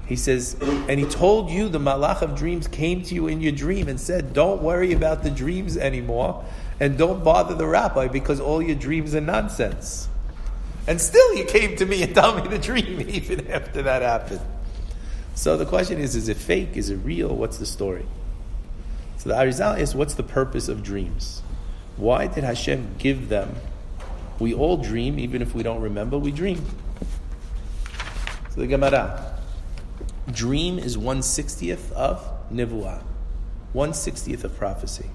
He 0.05 0.17
says, 0.17 0.57
and 0.61 0.99
he 0.99 1.05
told 1.05 1.49
you 1.49 1.69
the 1.69 1.79
Malach 1.79 2.21
of 2.21 2.35
dreams 2.35 2.67
came 2.67 3.01
to 3.03 3.15
you 3.15 3.27
in 3.27 3.39
your 3.39 3.53
dream 3.53 3.87
and 3.87 3.97
said, 3.97 4.33
Don't 4.33 4.61
worry 4.61 4.91
about 4.91 5.23
the 5.23 5.29
dreams 5.29 5.77
anymore 5.77 6.43
and 6.79 6.97
don't 6.97 7.23
bother 7.23 7.55
the 7.55 7.67
rabbi 7.67 8.07
because 8.07 8.39
all 8.39 8.61
your 8.61 8.75
dreams 8.75 9.15
are 9.15 9.21
nonsense. 9.21 10.07
And 10.87 10.99
still 10.99 11.35
you 11.35 11.45
came 11.45 11.75
to 11.77 11.85
me 11.85 12.03
and 12.03 12.13
told 12.13 12.43
me 12.43 12.49
the 12.49 12.57
dream 12.57 13.01
even 13.09 13.47
after 13.49 13.81
that 13.83 14.01
happened. 14.01 14.41
So 15.35 15.57
the 15.57 15.65
question 15.65 15.99
is, 15.99 16.15
is 16.15 16.29
it 16.29 16.37
fake? 16.37 16.75
Is 16.75 16.89
it 16.89 16.97
real? 16.97 17.35
What's 17.35 17.57
the 17.57 17.65
story? 17.65 18.05
So 19.17 19.29
the 19.29 19.35
Arizal 19.35 19.79
is, 19.79 19.95
what's 19.95 20.13
the 20.13 20.23
purpose 20.23 20.67
of 20.67 20.83
dreams? 20.83 21.41
Why 21.95 22.27
did 22.27 22.43
Hashem 22.43 22.95
give 22.97 23.29
them? 23.29 23.55
We 24.39 24.53
all 24.53 24.77
dream, 24.77 25.19
even 25.19 25.41
if 25.41 25.55
we 25.55 25.63
don't 25.63 25.81
remember, 25.81 26.17
we 26.17 26.31
dream. 26.31 26.65
So 28.49 28.61
the 28.61 28.67
Gemara. 28.67 29.39
Dream 30.31 30.79
is 30.79 30.97
one 30.97 31.21
sixtieth 31.21 31.91
of 31.91 32.23
nivuah, 32.51 33.03
one 33.73 33.93
sixtieth 33.93 34.43
of 34.43 34.57
prophecy. 34.57 35.09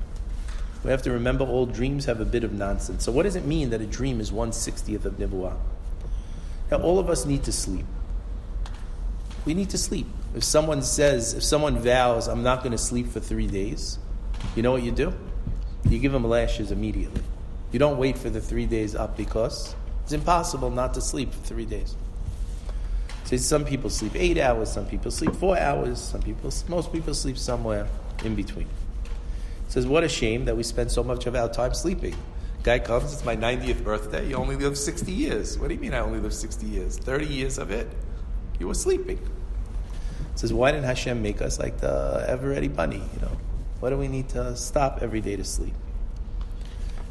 We 0.84 0.90
have 0.90 1.02
to 1.02 1.12
remember 1.12 1.44
all 1.44 1.66
dreams 1.66 2.04
have 2.04 2.20
a 2.20 2.24
bit 2.24 2.44
of 2.44 2.52
nonsense. 2.52 3.04
So, 3.04 3.12
what 3.12 3.24
does 3.24 3.36
it 3.36 3.44
mean 3.44 3.70
that 3.70 3.80
a 3.80 3.86
dream 3.86 4.20
is 4.20 4.30
160th 4.30 5.04
of 5.04 5.14
Nibuah? 5.14 5.56
Now, 6.70 6.78
all 6.78 6.98
of 6.98 7.10
us 7.10 7.24
need 7.24 7.44
to 7.44 7.52
sleep. 7.52 7.86
We 9.44 9.54
need 9.54 9.70
to 9.70 9.78
sleep. 9.78 10.06
If 10.34 10.44
someone 10.44 10.82
says, 10.82 11.34
if 11.34 11.42
someone 11.42 11.78
vows, 11.78 12.28
I'm 12.28 12.42
not 12.42 12.60
going 12.60 12.72
to 12.72 12.78
sleep 12.78 13.08
for 13.08 13.18
three 13.18 13.46
days, 13.46 13.98
you 14.54 14.62
know 14.62 14.72
what 14.72 14.82
you 14.82 14.92
do? 14.92 15.12
You 15.88 15.98
give 15.98 16.12
them 16.12 16.24
lashes 16.24 16.70
immediately. 16.70 17.22
You 17.72 17.78
don't 17.78 17.98
wait 17.98 18.18
for 18.18 18.30
the 18.30 18.40
three 18.40 18.66
days 18.66 18.94
up 18.94 19.16
because 19.16 19.74
it's 20.04 20.12
impossible 20.12 20.70
not 20.70 20.94
to 20.94 21.00
sleep 21.00 21.32
for 21.32 21.40
three 21.40 21.64
days. 21.64 21.96
So 23.24 23.36
some 23.36 23.64
people 23.64 23.90
sleep 23.90 24.12
eight 24.14 24.38
hours, 24.38 24.72
some 24.72 24.86
people 24.86 25.10
sleep 25.10 25.34
four 25.34 25.58
hours, 25.58 26.00
some 26.00 26.22
people, 26.22 26.50
most 26.68 26.92
people 26.92 27.12
sleep 27.12 27.36
somewhere 27.36 27.88
in 28.24 28.34
between. 28.34 28.68
Says, 29.68 29.86
what 29.86 30.02
a 30.02 30.08
shame 30.08 30.46
that 30.46 30.56
we 30.56 30.62
spend 30.62 30.90
so 30.90 31.04
much 31.04 31.26
of 31.26 31.36
our 31.36 31.48
time 31.48 31.74
sleeping. 31.74 32.16
Guy 32.62 32.78
comes, 32.78 33.12
it's 33.12 33.24
my 33.24 33.36
90th 33.36 33.84
birthday, 33.84 34.28
you 34.28 34.34
only 34.34 34.56
live 34.56 34.76
60 34.76 35.12
years. 35.12 35.58
What 35.58 35.68
do 35.68 35.74
you 35.74 35.80
mean 35.80 35.94
I 35.94 36.00
only 36.00 36.18
live 36.18 36.34
60 36.34 36.66
years? 36.66 36.98
30 36.98 37.26
years 37.26 37.58
of 37.58 37.70
it, 37.70 37.88
you 38.58 38.66
were 38.66 38.74
sleeping. 38.74 39.20
Says, 40.34 40.52
why 40.52 40.72
didn't 40.72 40.86
Hashem 40.86 41.22
make 41.22 41.42
us 41.42 41.58
like 41.58 41.78
the 41.78 42.24
ever 42.26 42.48
ready 42.48 42.68
bunny, 42.68 42.96
you 42.96 43.20
know? 43.20 43.36
Why 43.80 43.90
do 43.90 43.96
we 43.96 44.08
need 44.08 44.28
to 44.30 44.56
stop 44.56 44.98
every 45.02 45.20
day 45.20 45.36
to 45.36 45.44
sleep? 45.44 45.74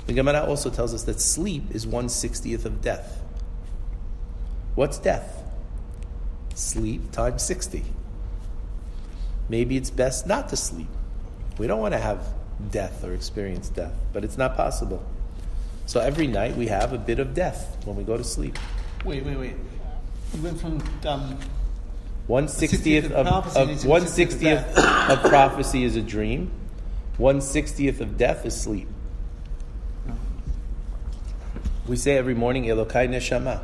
The 0.07 0.13
Gemara 0.13 0.45
also 0.45 0.69
tells 0.69 0.93
us 0.93 1.03
that 1.03 1.19
sleep 1.19 1.71
is 1.71 1.85
160th 1.85 2.65
of 2.65 2.81
death. 2.81 3.21
What's 4.75 4.97
death? 4.97 5.43
Sleep 6.55 7.11
times 7.11 7.43
60. 7.43 7.83
Maybe 9.49 9.77
it's 9.77 9.89
best 9.91 10.27
not 10.27 10.49
to 10.49 10.57
sleep. 10.57 10.87
We 11.57 11.67
don't 11.67 11.79
want 11.79 11.93
to 11.93 11.99
have 11.99 12.25
death 12.71 13.03
or 13.03 13.13
experience 13.13 13.69
death, 13.69 13.93
but 14.13 14.23
it's 14.23 14.37
not 14.37 14.55
possible. 14.55 15.05
So 15.85 15.99
every 15.99 16.27
night 16.27 16.55
we 16.57 16.67
have 16.67 16.93
a 16.93 16.97
bit 16.97 17.19
of 17.19 17.33
death 17.33 17.77
when 17.85 17.95
we 17.95 18.03
go 18.03 18.17
to 18.17 18.23
sleep. 18.23 18.57
Wait, 19.05 19.23
wait, 19.23 19.37
wait. 19.37 19.55
You 20.35 20.41
went 20.41 20.59
from 20.59 20.83
um, 21.05 21.39
One 22.27 22.47
sixtieth 22.49 23.11
of, 23.11 23.27
of 23.27 23.85
one 23.85 24.05
sixtieth 24.05 24.77
of 24.77 25.19
prophecy 25.21 25.83
is 25.83 25.95
a 25.95 26.01
dream. 26.01 26.51
One 27.17 27.39
sixtieth 27.39 28.01
of 28.01 28.17
death 28.17 28.45
is 28.45 28.59
sleep. 28.59 28.87
We 31.87 31.95
say 31.95 32.17
every 32.17 32.33
morning 32.33 32.65
Elokai 32.65 33.07
Neshama. 33.07 33.63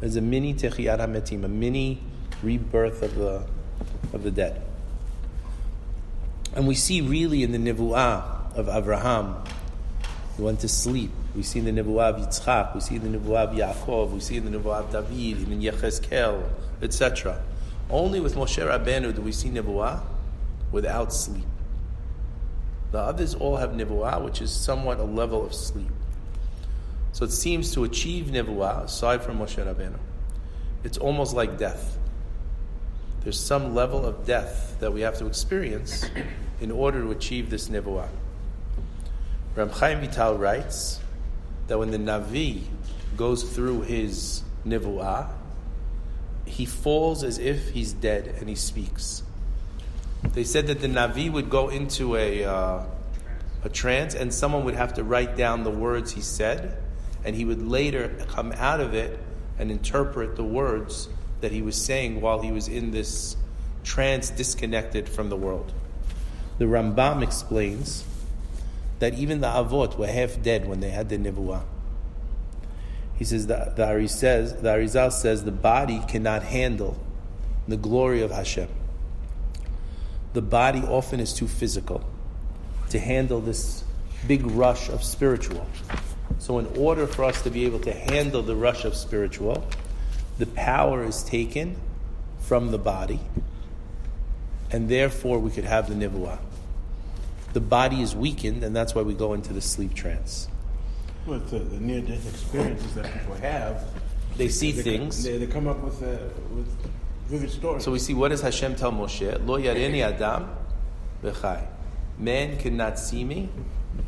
There's 0.00 0.16
a 0.16 0.22
mini 0.22 0.54
Techiyat 0.54 0.98
HaMetim, 0.98 1.44
a 1.44 1.48
mini 1.48 2.00
rebirth 2.42 3.02
of 3.02 3.16
the 3.16 3.46
of 4.14 4.22
the 4.22 4.30
dead. 4.30 4.62
And 6.54 6.68
we 6.68 6.76
see 6.76 7.00
really 7.00 7.42
in 7.42 7.50
the 7.50 7.58
Nivu'ah 7.58 8.56
of 8.56 8.68
Abraham, 8.68 9.36
he 10.36 10.42
went 10.42 10.60
to 10.60 10.68
sleep. 10.68 11.10
We 11.34 11.42
see 11.42 11.58
in 11.58 11.64
the 11.64 11.82
Nivu'ah 11.82 12.14
of 12.14 12.16
Yitzchak, 12.16 12.74
we 12.74 12.80
see 12.80 12.96
in 12.96 13.12
the 13.12 13.18
Nivu'ah 13.18 13.48
of 13.48 13.50
Yaakov, 13.50 14.12
we 14.12 14.20
see 14.20 14.36
in 14.36 14.50
the 14.50 14.56
Nivu'ah 14.56 14.80
of 14.80 14.92
David, 14.92 15.50
in 15.50 15.60
Yechezkel, 15.60 16.48
etc. 16.80 17.42
Only 17.90 18.20
with 18.20 18.36
Moshe 18.36 18.64
Rabbeinu 18.64 19.14
do 19.14 19.20
we 19.20 19.32
see 19.32 19.48
Nivu'ah 19.48 20.00
without 20.70 21.12
sleep. 21.12 21.44
The 22.92 22.98
others 23.00 23.34
all 23.34 23.56
have 23.56 23.70
Nivu'ah, 23.70 24.24
which 24.24 24.40
is 24.40 24.52
somewhat 24.52 25.00
a 25.00 25.04
level 25.04 25.44
of 25.44 25.52
sleep. 25.52 25.90
So 27.10 27.24
it 27.24 27.32
seems 27.32 27.72
to 27.74 27.82
achieve 27.82 28.26
Nivu'ah, 28.26 28.84
aside 28.84 29.22
from 29.22 29.38
Moshe 29.38 29.56
Rabbeinu, 29.56 29.98
it's 30.84 30.98
almost 30.98 31.34
like 31.34 31.58
death. 31.58 31.98
There's 33.24 33.40
some 33.40 33.74
level 33.74 34.04
of 34.04 34.26
death 34.26 34.76
that 34.80 34.92
we 34.92 35.00
have 35.00 35.16
to 35.18 35.26
experience 35.26 36.04
in 36.60 36.70
order 36.70 37.00
to 37.02 37.10
achieve 37.10 37.48
this 37.48 37.70
Nivu'ah. 37.70 38.08
Rav 39.56 39.70
Chaim 39.72 40.00
Vital 40.00 40.36
writes 40.36 41.00
that 41.68 41.78
when 41.78 41.90
the 41.90 41.96
Navi 41.96 42.64
goes 43.16 43.42
through 43.42 43.82
his 43.82 44.42
Nivu'ah, 44.66 45.30
he 46.44 46.66
falls 46.66 47.24
as 47.24 47.38
if 47.38 47.70
he's 47.70 47.94
dead 47.94 48.26
and 48.40 48.46
he 48.46 48.54
speaks. 48.54 49.22
They 50.34 50.44
said 50.44 50.66
that 50.66 50.82
the 50.82 50.88
Navi 50.88 51.32
would 51.32 51.48
go 51.48 51.70
into 51.70 52.16
a, 52.16 52.44
uh, 52.44 52.84
a 53.64 53.68
trance 53.70 54.14
and 54.14 54.34
someone 54.34 54.64
would 54.66 54.74
have 54.74 54.94
to 54.94 55.04
write 55.04 55.34
down 55.34 55.64
the 55.64 55.70
words 55.70 56.12
he 56.12 56.20
said, 56.20 56.76
and 57.24 57.34
he 57.34 57.46
would 57.46 57.66
later 57.66 58.22
come 58.28 58.52
out 58.52 58.80
of 58.80 58.92
it 58.92 59.18
and 59.58 59.70
interpret 59.70 60.36
the 60.36 60.44
words 60.44 61.08
that 61.44 61.52
he 61.52 61.60
was 61.60 61.76
saying 61.76 62.22
while 62.22 62.40
he 62.40 62.50
was 62.50 62.68
in 62.68 62.90
this 62.90 63.36
trance 63.82 64.30
disconnected 64.30 65.06
from 65.06 65.28
the 65.28 65.36
world. 65.36 65.74
The 66.56 66.64
Rambam 66.64 67.22
explains 67.22 68.02
that 68.98 69.12
even 69.12 69.42
the 69.42 69.48
Avot 69.48 69.98
were 69.98 70.06
half 70.06 70.40
dead 70.40 70.66
when 70.66 70.80
they 70.80 70.88
had 70.88 71.10
the 71.10 71.18
Nivuah. 71.18 71.62
He 73.16 73.24
says 73.24 73.48
that 73.48 73.76
the 73.76 73.86
Ari 73.86 74.08
says 74.08 74.54
the 74.62 74.70
Arizal 74.70 75.12
says 75.12 75.44
the 75.44 75.52
body 75.52 76.00
cannot 76.08 76.44
handle 76.44 76.98
the 77.68 77.76
glory 77.76 78.22
of 78.22 78.30
Hashem. 78.30 78.70
The 80.32 80.40
body 80.40 80.80
often 80.80 81.20
is 81.20 81.34
too 81.34 81.46
physical 81.46 82.02
to 82.88 82.98
handle 82.98 83.42
this 83.42 83.84
big 84.26 84.46
rush 84.46 84.88
of 84.88 85.04
spiritual. 85.04 85.66
So, 86.38 86.58
in 86.58 86.66
order 86.78 87.06
for 87.06 87.24
us 87.24 87.42
to 87.42 87.50
be 87.50 87.66
able 87.66 87.80
to 87.80 87.92
handle 87.92 88.42
the 88.42 88.56
rush 88.56 88.86
of 88.86 88.96
spiritual, 88.96 89.68
the 90.38 90.46
power 90.46 91.04
is 91.04 91.22
taken 91.22 91.76
from 92.38 92.70
the 92.70 92.78
body, 92.78 93.20
and 94.70 94.88
therefore 94.88 95.38
we 95.38 95.50
could 95.50 95.64
have 95.64 95.88
the 95.88 95.94
nivuah. 95.94 96.38
The 97.52 97.60
body 97.60 98.02
is 98.02 98.16
weakened, 98.16 98.64
and 98.64 98.74
that's 98.74 98.94
why 98.94 99.02
we 99.02 99.14
go 99.14 99.32
into 99.32 99.52
the 99.52 99.60
sleep 99.60 99.94
trance. 99.94 100.48
With 101.26 101.50
the, 101.50 101.60
the 101.60 101.80
near-death 101.80 102.28
experiences 102.28 102.94
that 102.94 103.12
people 103.12 103.36
have, 103.36 103.84
They 104.36 104.48
see 104.48 104.72
they, 104.72 104.82
things. 104.82 105.22
They, 105.22 105.38
they 105.38 105.46
come 105.46 105.68
up 105.68 105.78
with 105.78 106.02
uh, 106.02 106.18
with 106.54 106.66
vivid 107.26 107.50
stories. 107.50 107.84
So 107.84 107.92
we 107.92 107.98
see 107.98 108.14
what 108.14 108.30
does 108.30 108.42
Hashem 108.42 108.74
tell 108.74 108.92
Moshe? 108.92 109.46
Lo 109.46 109.58
yarini 109.58 110.00
adam 110.00 110.50
v'chai. 111.22 111.66
Man 112.18 112.58
cannot 112.58 112.98
see 112.98 113.24
me 113.24 113.48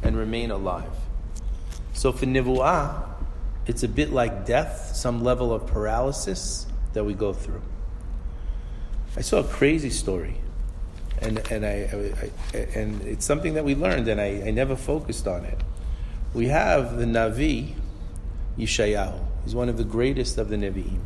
and 0.02 0.16
remain 0.16 0.50
alive. 0.50 0.90
So 1.92 2.12
for 2.12 2.26
nivuah, 2.26 3.04
it's 3.66 3.82
a 3.82 3.88
bit 3.88 4.12
like 4.12 4.46
death, 4.46 4.94
some 4.94 5.22
level 5.24 5.52
of 5.52 5.66
paralysis 5.66 6.66
that 6.92 7.04
we 7.04 7.14
go 7.14 7.32
through. 7.32 7.62
I 9.16 9.22
saw 9.22 9.38
a 9.40 9.44
crazy 9.44 9.90
story, 9.90 10.36
and 11.20 11.38
and 11.50 11.64
I, 11.64 11.88
I, 11.92 12.30
I 12.54 12.58
and 12.78 13.02
it's 13.02 13.24
something 13.24 13.54
that 13.54 13.64
we 13.64 13.74
learned, 13.74 14.08
and 14.08 14.20
I, 14.20 14.42
I 14.46 14.50
never 14.50 14.76
focused 14.76 15.26
on 15.26 15.44
it. 15.44 15.60
We 16.34 16.48
have 16.48 16.96
the 16.96 17.04
Navi 17.06 17.74
Yeshayahu. 18.58 19.18
He's 19.44 19.54
one 19.54 19.68
of 19.68 19.76
the 19.76 19.84
greatest 19.84 20.38
of 20.38 20.48
the 20.48 20.56
Nevi'im. 20.56 21.00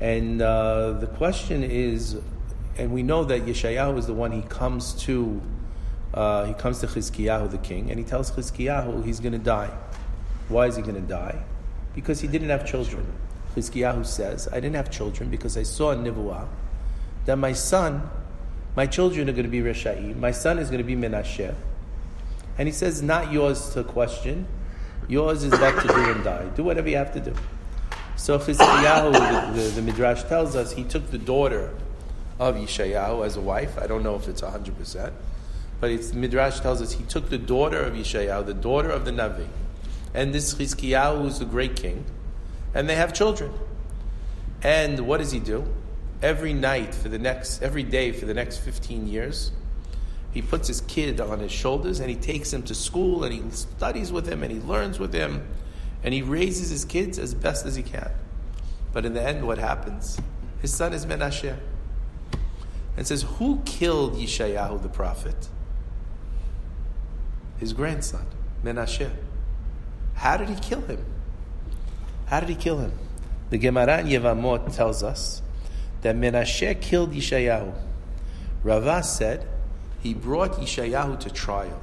And 0.00 0.42
uh, 0.42 0.92
the 0.92 1.06
question 1.06 1.62
is, 1.62 2.18
and 2.76 2.92
we 2.92 3.02
know 3.02 3.24
that 3.24 3.46
Yeshayahu 3.46 3.98
is 3.98 4.06
the 4.06 4.14
one 4.14 4.32
he 4.32 4.42
comes 4.42 4.94
to, 5.04 5.40
uh, 6.12 6.44
he 6.46 6.54
comes 6.54 6.80
to 6.80 6.86
Chizkiyahu 6.86 7.50
the 7.50 7.58
king, 7.58 7.90
and 7.90 7.98
he 7.98 8.04
tells 8.04 8.30
Chizkiyahu 8.32 9.04
he's 9.04 9.20
going 9.20 9.32
to 9.32 9.38
die. 9.38 9.70
Why 10.48 10.66
is 10.66 10.76
he 10.76 10.82
going 10.82 10.94
to 10.94 11.00
die? 11.00 11.42
Because 11.94 12.20
he 12.20 12.28
didn't 12.28 12.50
have 12.50 12.66
children. 12.66 13.06
Chizkiyahu 13.54 14.04
says, 14.04 14.48
I 14.48 14.56
didn't 14.56 14.74
have 14.74 14.90
children 14.90 15.30
because 15.30 15.56
I 15.56 15.62
saw 15.62 15.92
in 15.92 16.02
Nivuah 16.02 16.48
that 17.26 17.36
my 17.36 17.52
son, 17.52 18.08
my 18.76 18.86
children 18.86 19.28
are 19.28 19.32
going 19.32 19.44
to 19.44 19.50
be 19.50 19.60
Resha'im, 19.60 20.16
my 20.16 20.32
son 20.32 20.58
is 20.58 20.70
going 20.70 20.78
to 20.78 20.84
be 20.84 20.96
Menashe. 20.96 21.54
And 22.58 22.68
he 22.68 22.72
says, 22.72 23.02
not 23.02 23.32
yours 23.32 23.70
to 23.70 23.84
question, 23.84 24.46
yours 25.08 25.44
is 25.44 25.50
that 25.52 25.80
to 25.82 25.88
do 25.88 25.94
and 25.94 26.24
die. 26.24 26.46
Do 26.56 26.64
whatever 26.64 26.88
you 26.88 26.96
have 26.96 27.12
to 27.14 27.20
do. 27.20 27.34
So 28.16 28.38
Chizkiyahu, 28.38 29.12
the, 29.12 29.60
the, 29.60 29.68
the 29.70 29.82
Midrash 29.82 30.24
tells 30.24 30.56
us, 30.56 30.72
he 30.72 30.84
took 30.84 31.10
the 31.10 31.18
daughter 31.18 31.70
of 32.38 32.56
Yeshayahu 32.56 33.24
as 33.24 33.36
a 33.36 33.40
wife. 33.40 33.78
I 33.78 33.86
don't 33.86 34.02
know 34.02 34.16
if 34.16 34.28
it's 34.28 34.40
100%. 34.40 35.12
But 35.80 35.90
it's, 35.90 36.12
Midrash 36.12 36.60
tells 36.60 36.80
us 36.80 36.92
he 36.92 37.04
took 37.04 37.30
the 37.30 37.38
daughter 37.38 37.80
of 37.80 37.94
Yeshayahu, 37.94 38.46
the 38.46 38.54
daughter 38.54 38.90
of 38.90 39.04
the 39.04 39.10
Navi. 39.10 39.46
And 40.14 40.32
this 40.32 40.54
Chizkiyahu 40.54 41.26
is 41.26 41.40
a 41.40 41.44
great 41.44 41.76
king. 41.76 42.04
And 42.72 42.88
they 42.88 42.94
have 42.94 43.12
children. 43.12 43.52
And 44.62 45.00
what 45.00 45.18
does 45.18 45.32
he 45.32 45.40
do? 45.40 45.64
Every 46.22 46.54
night 46.54 46.94
for 46.94 47.08
the 47.08 47.18
next, 47.18 47.62
every 47.62 47.82
day 47.82 48.12
for 48.12 48.24
the 48.24 48.32
next 48.32 48.58
15 48.58 49.06
years, 49.06 49.50
he 50.30 50.40
puts 50.40 50.68
his 50.68 50.80
kid 50.82 51.20
on 51.20 51.40
his 51.40 51.52
shoulders 51.52 52.00
and 52.00 52.08
he 52.08 52.16
takes 52.16 52.52
him 52.52 52.62
to 52.64 52.74
school 52.74 53.24
and 53.24 53.32
he 53.32 53.42
studies 53.50 54.10
with 54.10 54.26
him 54.26 54.42
and 54.42 54.50
he 54.50 54.58
learns 54.60 54.98
with 54.98 55.12
him 55.12 55.46
and 56.02 56.14
he 56.14 56.22
raises 56.22 56.70
his 56.70 56.84
kids 56.84 57.18
as 57.18 57.34
best 57.34 57.66
as 57.66 57.74
he 57.74 57.82
can. 57.82 58.10
But 58.92 59.04
in 59.04 59.14
the 59.14 59.22
end, 59.22 59.46
what 59.46 59.58
happens? 59.58 60.18
His 60.60 60.72
son 60.72 60.92
is 60.92 61.06
Menashe. 61.06 61.56
And 62.96 63.06
says, 63.06 63.22
Who 63.38 63.60
killed 63.64 64.14
Yeshayahu 64.14 64.82
the 64.82 64.88
prophet? 64.88 65.48
His 67.58 67.72
grandson, 67.72 68.26
Menashe. 68.64 69.10
How 70.14 70.36
did 70.36 70.48
he 70.48 70.56
kill 70.56 70.80
him? 70.82 71.04
How 72.26 72.40
did 72.40 72.48
he 72.48 72.54
kill 72.54 72.78
him? 72.78 72.92
The 73.50 73.58
Gemara 73.58 74.00
in 74.00 74.06
Yevamot 74.06 74.74
tells 74.74 75.02
us 75.02 75.42
that 76.02 76.16
Menashe 76.16 76.80
killed 76.80 77.12
Yeshayahu. 77.12 77.74
Rava 78.62 79.02
said 79.02 79.46
he 80.00 80.14
brought 80.14 80.52
Yeshayahu 80.52 81.20
to 81.20 81.30
trial. 81.30 81.80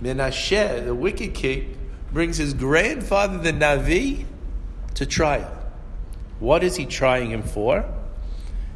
Menashe, 0.00 0.84
the 0.84 0.94
wicked 0.94 1.34
king, 1.34 1.76
brings 2.12 2.36
his 2.36 2.54
grandfather, 2.54 3.38
the 3.38 3.52
Navi, 3.52 4.26
to 4.94 5.06
trial. 5.06 5.52
What 6.38 6.62
is 6.62 6.76
he 6.76 6.86
trying 6.86 7.30
him 7.30 7.42
for? 7.42 7.84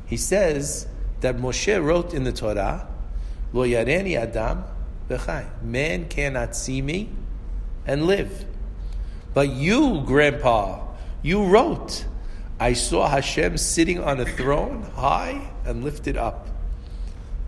He 0.06 0.16
says 0.16 0.86
that 1.20 1.36
Moshe 1.36 1.82
wrote 1.82 2.14
in 2.14 2.24
the 2.24 2.32
Torah, 2.32 2.88
Lo 3.52 3.66
yareni 3.66 4.16
adam. 4.16 4.64
Man 5.62 6.08
cannot 6.08 6.54
see 6.54 6.80
me 6.80 7.10
and 7.86 8.06
live. 8.06 8.44
But 9.32 9.50
you, 9.50 10.02
Grandpa, 10.04 10.86
you 11.22 11.44
wrote, 11.44 12.04
I 12.58 12.72
saw 12.74 13.08
Hashem 13.08 13.56
sitting 13.56 14.00
on 14.00 14.20
a 14.20 14.26
throne, 14.26 14.82
high 14.94 15.50
and 15.64 15.84
lifted 15.84 16.16
up. 16.16 16.48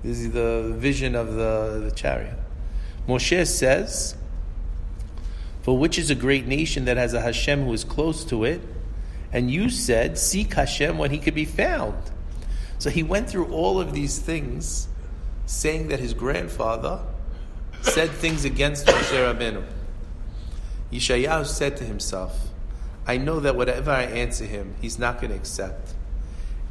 This 0.03 0.19
is 0.21 0.33
the 0.33 0.75
vision 0.77 1.15
of 1.15 1.35
the, 1.35 1.83
the 1.85 1.93
chariot. 1.95 2.39
Moshe 3.07 3.47
says, 3.47 4.17
For 5.63 5.77
which 5.77 5.99
is 5.99 6.11
a 6.11 6.15
great 6.15 6.47
nation 6.47 6.87
that 6.87 6.97
has 6.97 7.15
a 7.15 7.21
Hashem 7.21 7.65
who 7.65 7.73
is 7.73 7.85
close 7.85 8.25
to 8.27 8.45
it? 8.45 8.61
And 9.33 9.51
you 9.51 9.71
said, 9.71 10.19
Seek 10.19 10.55
Hashem 10.55 10.99
when 10.99 11.11
he 11.11 11.19
could 11.19 11.35
be 11.35 11.45
found. 11.45 11.95
So 12.79 12.91
he 12.91 13.03
went 13.03 13.31
through 13.31 13.53
all 13.53 13.81
of 13.81 13.93
these 13.93 14.19
things, 14.19 14.89
saying 15.47 15.89
that 15.89 16.01
his 16.01 16.15
grandfather 16.15 17.01
said 17.83 18.11
things 18.11 18.45
against 18.45 18.87
Moshe 18.87 19.13
Rabbeinu. 19.13 19.65
Yeshayahu 20.93 21.47
said 21.47 21.77
to 21.79 21.85
himself, 21.85 22.51
I 23.07 23.17
know 23.17 23.41
that 23.41 23.57
whatever 23.57 23.91
I 23.91 24.03
answer 24.03 24.45
him, 24.45 24.75
he's 24.81 24.99
not 24.99 25.21
going 25.21 25.31
to 25.31 25.37
accept. 25.37 25.95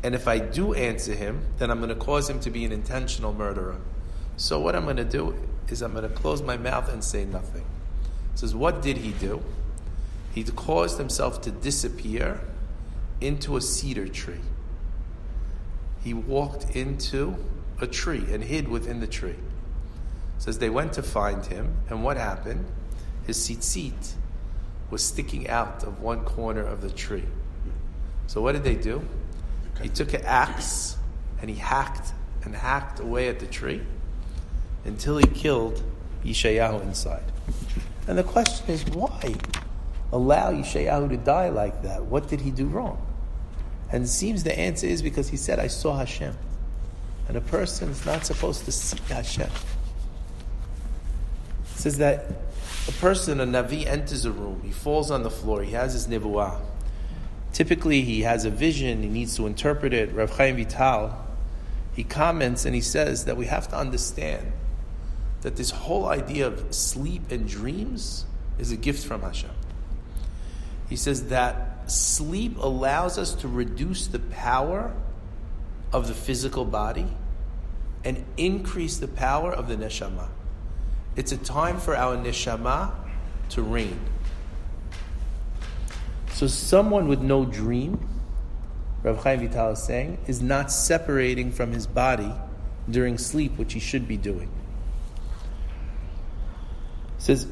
And 0.04 0.16
if 0.16 0.28
I 0.28 0.40
do 0.40 0.74
answer 0.74 1.14
him, 1.14 1.46
then 1.58 1.70
I'm 1.70 1.80
going 1.80 1.90
to 1.90 1.96
cause 1.96 2.30
him 2.30 2.40
to 2.42 2.50
be 2.50 2.64
an 2.64 2.72
intentional 2.72 3.34
murderer. 3.34 3.78
So 4.38 4.60
what 4.60 4.76
I'm 4.76 4.86
going 4.86 4.98
to 4.98 5.04
do 5.04 5.36
is 5.68 5.82
I'm 5.82 5.94
going 5.94 6.08
to 6.08 6.16
close 6.16 6.42
my 6.42 6.58
mouth 6.58 6.92
and 6.92 7.04
say 7.04 7.26
nothing. 7.26 7.66
He 8.32 8.38
says, 8.38 8.56
what 8.56 8.82
did 8.82 8.98
he 8.98 9.12
do? 9.12 9.44
He 10.34 10.44
caused 10.44 10.98
himself 10.98 11.42
to 11.42 11.52
disappear 11.52 12.42
into 13.20 13.58
a 13.58 13.62
cedar 13.62 14.08
tree. 14.08 14.40
He 16.04 16.14
walked 16.14 16.76
into 16.76 17.36
a 17.80 17.88
tree 17.88 18.26
and 18.32 18.44
hid 18.44 18.68
within 18.68 19.00
the 19.00 19.08
tree. 19.08 19.36
says 20.38 20.60
they 20.60 20.70
went 20.70 20.94
to 20.94 21.04
find 21.04 21.46
him, 21.46 21.78
and 21.90 22.04
what 22.04 22.18
happened? 22.18 22.66
His 23.32 23.48
tzitzit 23.48 24.16
was 24.90 25.02
sticking 25.02 25.48
out 25.48 25.86
of 25.86 26.02
one 26.02 26.26
corner 26.26 26.66
of 26.66 26.82
the 26.82 26.90
tree. 26.90 27.24
So 28.28 28.42
what 28.42 28.52
did 28.52 28.66
they 28.66 28.76
do? 28.76 29.02
He 29.82 29.88
took 29.88 30.14
an 30.14 30.24
axe 30.26 30.98
and 31.40 31.50
he 31.50 31.56
hacked 31.56 32.12
and 32.44 32.54
hacked 32.54 33.00
away 33.00 33.30
at 33.30 33.40
the 33.40 33.46
tree 33.46 33.84
until 34.84 35.18
he 35.18 35.26
killed 35.28 35.82
Yeshayahu 36.26 36.84
inside. 36.84 37.24
And 38.06 38.18
the 38.18 38.24
question 38.24 38.70
is, 38.70 38.84
why 38.88 39.34
allow 40.12 40.52
Yeshayahu 40.52 41.08
to 41.12 41.16
die 41.16 41.48
like 41.48 41.84
that? 41.84 42.04
What 42.04 42.28
did 42.28 42.42
he 42.42 42.52
do 42.52 42.66
wrong? 42.66 43.02
And 43.94 44.04
it 44.04 44.10
seems 44.10 44.44
the 44.44 44.60
answer 44.60 44.88
is 44.88 45.02
because 45.02 45.30
he 45.30 45.38
said, 45.38 45.58
I 45.58 45.68
saw 45.68 45.96
Hashem. 45.96 46.36
And 47.30 47.38
a 47.38 47.42
person 47.42 47.88
is 47.88 48.06
not 48.06 48.26
supposed 48.26 48.66
to 48.66 48.74
see 48.74 48.98
Hashem. 49.08 49.50
It 51.64 51.80
says 51.80 51.98
that 52.00 52.51
a 52.88 52.92
person, 52.94 53.40
a 53.40 53.46
Navi, 53.46 53.86
enters 53.86 54.26
a 54.26 54.32
room, 54.32 54.62
he 54.64 54.72
falls 54.72 55.12
on 55.12 55.24
the 55.24 55.30
floor, 55.30 55.64
he 55.64 55.72
has 55.72 55.94
his 55.94 56.08
nivuah. 56.08 56.60
Typically, 57.54 58.02
he 58.02 58.22
has 58.22 58.46
a 58.46 58.50
vision, 58.50 59.04
he 59.04 59.10
needs 59.10 59.36
to 59.36 59.46
interpret 59.46 59.94
it. 59.94 60.14
Rav 60.14 60.32
Chaim 60.32 60.56
Vital, 60.56 61.14
he 61.94 62.04
comments 62.04 62.66
and 62.66 62.74
he 62.74 62.82
says 62.82 63.26
that 63.26 63.38
we 63.38 63.46
have 63.48 63.68
to 63.70 63.76
understand 63.76 64.54
that 65.42 65.56
this 65.56 65.72
whole 65.72 66.06
idea 66.06 66.48
of 66.48 66.74
sleep 66.74 67.32
and 67.32 67.48
dreams 67.48 68.26
is 68.58 68.72
a 68.72 68.78
gift 68.78 69.06
from 69.06 69.22
Hashem. 69.22 69.52
He 70.90 70.96
says 70.96 71.28
that 71.28 71.92
sleep 71.92 72.58
allows 72.58 73.18
us 73.18 73.34
to 73.36 73.48
reduce 73.48 74.08
the 74.08 74.20
power 74.20 74.94
of 75.92 76.08
the 76.08 76.14
physical 76.14 76.64
body 76.64 77.08
and 78.04 78.24
increase 78.38 78.98
the 78.98 79.08
power 79.08 79.52
of 79.52 79.68
the 79.68 79.76
neshama. 79.76 80.28
It's 81.16 81.32
a 81.32 81.38
time 81.38 81.80
for 81.80 81.96
our 81.96 82.16
neshama 82.16 82.92
to 83.50 83.62
reign. 83.62 84.00
So 86.30 86.48
someone 86.48 87.08
with 87.08 87.22
no 87.22 87.46
dream, 87.46 88.08
Rav 89.04 89.22
Chaim 89.24 89.40
Vital 89.42 89.72
is 89.72 89.84
saying, 89.84 90.20
is 90.28 90.42
not 90.42 90.72
separating 90.72 91.52
from 91.52 91.74
his 91.74 91.86
body 91.86 92.32
during 92.90 93.18
sleep, 93.18 93.58
which 93.58 93.74
he 93.74 93.80
should 93.80 94.08
be 94.08 94.18
doing. 94.18 94.50
says 97.18 97.46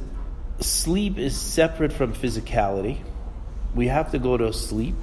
sleep 0.62 1.18
is 1.18 1.38
separate 1.38 1.93
from 1.93 2.14
physicality. 2.14 2.97
We 3.76 3.88
have 3.88 4.12
to 4.12 4.20
go 4.20 4.38
to 4.38 4.51
sleep. 4.53 4.95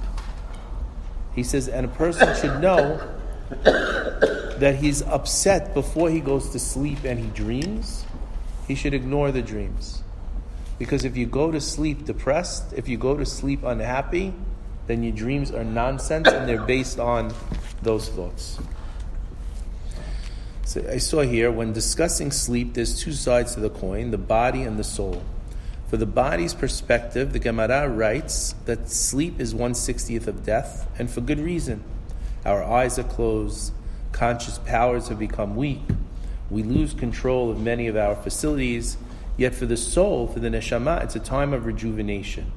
He 1.35 1.43
says, 1.43 1.67
and 1.69 1.85
a 1.85 1.89
person 1.89 2.35
should 2.35 2.59
know 2.59 2.99
that 3.63 4.77
he's 4.81 5.03
upset 5.03 5.75
before 5.75 6.09
he 6.09 6.19
goes 6.19 6.49
to 6.49 6.59
sleep 6.59 7.03
and 7.03 7.19
he 7.19 7.27
dreams 7.27 8.06
he 8.67 8.75
should 8.75 8.93
ignore 8.93 9.31
the 9.31 9.41
dreams. 9.41 10.03
Because 10.77 11.05
if 11.05 11.17
you 11.17 11.25
go 11.25 11.51
to 11.51 11.59
sleep 11.59 12.05
depressed, 12.05 12.73
if 12.73 12.87
you 12.87 12.97
go 12.97 13.17
to 13.17 13.25
sleep 13.25 13.63
unhappy, 13.63 14.33
then 14.85 15.03
your 15.03 15.13
dreams 15.13 15.51
are 15.51 15.63
nonsense 15.63 16.27
and 16.27 16.47
they're 16.47 16.61
based 16.61 16.99
on 16.99 17.33
those 17.81 18.09
thoughts. 18.09 18.59
So 20.65 20.85
I 20.89 20.97
saw 20.97 21.21
here 21.21 21.51
when 21.51 21.71
discussing 21.71 22.31
sleep, 22.31 22.73
there's 22.73 22.99
two 22.99 23.13
sides 23.13 23.53
to 23.53 23.61
the 23.61 23.69
coin 23.69 24.11
the 24.11 24.17
body 24.17 24.63
and 24.63 24.77
the 24.77 24.83
soul. 24.83 25.23
For 25.87 25.95
the 25.95 26.05
body's 26.05 26.53
perspective, 26.53 27.31
the 27.31 27.39
Gemara 27.39 27.87
writes 27.87 28.53
that 28.65 28.89
sleep 28.89 29.39
is 29.39 29.53
160th 29.53 30.27
of 30.27 30.45
death, 30.45 30.85
and 30.99 31.09
for 31.09 31.21
good 31.21 31.39
reason. 31.39 31.81
Our 32.43 32.61
eyes 32.61 32.99
are 32.99 33.03
closed, 33.03 33.71
conscious 34.11 34.57
powers 34.57 35.07
have 35.07 35.19
become 35.19 35.55
weak, 35.55 35.79
we 36.49 36.63
lose 36.63 36.93
control 36.93 37.51
of 37.51 37.59
many 37.59 37.87
of 37.87 37.97
our 37.97 38.15
facilities. 38.15 38.97
Yet 39.35 39.53
for 39.53 39.65
the 39.65 39.77
soul, 39.77 40.27
for 40.27 40.39
the 40.39 40.49
neshama, 40.49 41.03
it's 41.03 41.15
a 41.15 41.19
time 41.19 41.53
of 41.53 41.65
rejuvenation. 41.65 42.51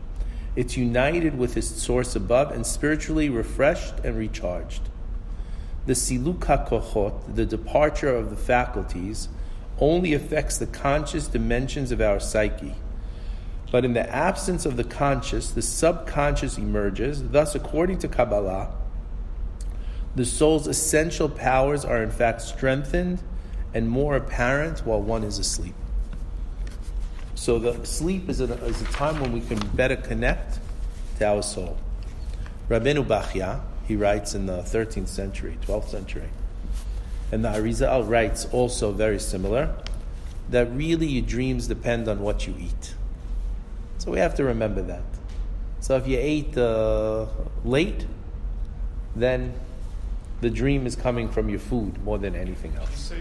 It's 0.57 0.77
united 0.77 1.37
with 1.37 1.57
its 1.57 1.69
source 1.69 2.17
above 2.17 2.51
and 2.53 2.67
spiritually 2.67 3.29
refreshed 3.29 3.95
and 4.03 4.17
recharged. 4.17 4.83
The 5.87 5.93
siluka 5.93 6.69
kochot, 6.69 7.35
the 7.35 7.47
departure 7.47 8.15
of 8.15 8.31
the 8.31 8.37
faculties, 8.37 9.29
only 9.79 10.15
affects 10.15 10.59
the 10.59 10.67
conscious 10.67 11.27
dimensions 11.27 11.91
of 11.93 12.01
our 12.01 12.21
psyche. 12.21 12.75
But 13.71 13.85
in 13.85 13.93
the 13.93 14.09
absence 14.15 14.67
of 14.67 14.77
the 14.77 14.85
conscious, 14.85 15.51
the 15.51 15.63
subconscious 15.63 16.59
emerges. 16.59 17.23
Thus, 17.31 17.55
according 17.55 17.99
to 17.99 18.09
Kabbalah, 18.09 18.73
the 20.17 20.25
soul's 20.25 20.67
essential 20.67 21.29
powers 21.29 21.85
are 21.85 22.03
in 22.03 22.11
fact 22.11 22.43
strengthened 22.43 23.23
and 23.75 23.89
more 23.89 24.17
apparent 24.17 24.81
while 24.81 25.01
one 25.01 25.25
is 25.25 25.39
asleep. 25.39 25.75
So 27.35 27.59
the 27.59 27.85
sleep 27.87 28.29
is 28.29 28.41
a, 28.41 28.53
is 28.65 28.83
a 28.83 28.85
time 28.87 29.21
when 29.21 29.33
we 29.33 29.41
can 29.41 29.59
better 29.75 29.97
connect 29.97 30.59
to 31.19 31.27
our 31.27 31.43
soul. 31.43 31.79
Rabbeinu 32.69 33.07
Bachya, 33.07 33.63
he 33.87 33.97
writes 33.97 34.35
in 34.35 34.47
the 34.47 34.59
13th 34.59 35.09
century, 35.09 35.57
12th 35.67 35.89
century, 35.89 36.29
and 37.33 37.45
the 37.45 37.49
Arizal 37.49 38.09
writes 38.09 38.47
also 38.53 38.93
very 38.93 39.19
similar, 39.19 39.75
that 40.51 40.71
really 40.73 41.07
your 41.07 41.25
dreams 41.25 41.67
depend 41.69 42.09
on 42.09 42.21
what 42.21 42.47
you 42.47 42.55
eat. 42.59 42.95
So 43.99 44.11
we 44.11 44.19
have 44.19 44.35
to 44.37 44.45
remember 44.45 44.83
that. 44.83 45.05
So 45.81 45.97
if 45.97 46.07
you 46.07 46.19
ate 46.19 46.57
uh, 46.57 47.27
late, 47.65 48.05
then 49.15 49.55
the 50.41 50.51
dream 50.51 50.87
is 50.87 50.97
coming 50.97 51.29
from 51.31 51.49
your 51.49 51.59
food 51.59 52.03
more 52.05 52.19
than 52.19 52.35
anything 52.35 52.75
else 52.77 53.13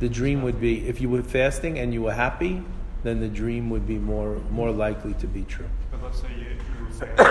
the 0.00 0.08
dream 0.08 0.42
would 0.42 0.60
be 0.60 0.88
if 0.88 1.00
you 1.00 1.08
were 1.08 1.22
fasting 1.22 1.78
and 1.78 1.94
you 1.94 2.02
were 2.02 2.12
happy, 2.12 2.62
then 3.04 3.20
the 3.20 3.28
dream 3.28 3.70
would 3.70 3.86
be 3.86 3.98
more 3.98 4.36
more 4.50 4.70
likely 4.70 5.14
to 5.14 5.26
be 5.26 5.44
true. 5.44 5.68
But 5.90 6.02
let's 6.02 6.20
say 6.20 6.28
you, 6.36 6.46
you 6.46 6.84
were 6.84 6.90
fasting, 6.90 7.26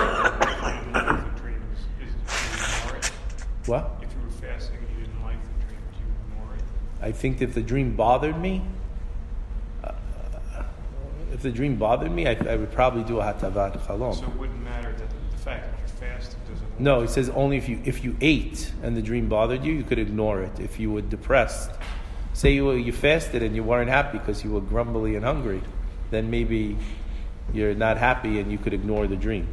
you 0.86 0.92
didn't 0.92 1.06
like 1.06 1.34
the 1.34 1.40
dreams. 1.40 1.78
Is, 2.00 2.14
you 2.32 2.86
ignore 2.86 2.96
it? 2.96 3.12
What? 3.66 3.90
If 4.02 4.12
you 4.12 4.20
were 4.24 4.48
fasting, 4.48 4.78
you 4.96 5.04
didn't 5.04 5.22
like 5.22 5.42
the 5.42 5.66
dream, 5.66 5.80
do 5.92 5.98
you 5.98 6.32
ignore 6.32 6.54
it? 6.56 6.62
I 7.02 7.12
think 7.12 7.42
if 7.42 7.54
the 7.54 7.62
dream 7.62 7.96
bothered 7.96 8.40
me, 8.40 8.62
uh, 9.82 9.92
if 11.32 11.42
the 11.42 11.50
dream 11.50 11.76
bothered 11.76 12.12
me, 12.12 12.28
I, 12.28 12.36
I, 12.48 12.56
would 12.56 12.72
probably 12.72 13.02
do 13.02 13.18
a 13.18 13.24
hatavat 13.24 13.84
chalom. 13.86 14.14
So 14.14 14.24
it 14.24 14.36
wouldn't 14.36 14.62
matter 14.62 14.92
that 14.92 15.08
the 15.32 15.38
fact 15.38 15.66
that 15.66 15.78
you're 15.80 16.10
fasting 16.10 16.40
doesn't. 16.48 16.80
No, 16.80 17.00
it 17.00 17.10
says 17.10 17.30
only 17.30 17.56
if 17.56 17.68
you 17.68 17.80
if 17.84 18.04
you 18.04 18.16
ate 18.20 18.72
and 18.84 18.96
the 18.96 19.02
dream 19.02 19.28
bothered 19.28 19.64
you, 19.64 19.72
you 19.72 19.82
could 19.82 19.98
ignore 19.98 20.40
it. 20.42 20.60
If 20.60 20.78
you 20.78 20.92
were 20.92 21.02
depressed 21.02 21.72
Say 22.40 22.52
you, 22.52 22.72
you 22.72 22.90
fasted 22.90 23.42
and 23.42 23.54
you 23.54 23.62
weren't 23.62 23.90
happy 23.90 24.16
because 24.16 24.42
you 24.42 24.52
were 24.52 24.62
grumbly 24.62 25.14
and 25.14 25.22
hungry, 25.22 25.60
then 26.10 26.30
maybe 26.30 26.78
you're 27.52 27.74
not 27.74 27.98
happy 27.98 28.40
and 28.40 28.50
you 28.50 28.56
could 28.56 28.72
ignore 28.72 29.06
the 29.06 29.14
dream. 29.14 29.46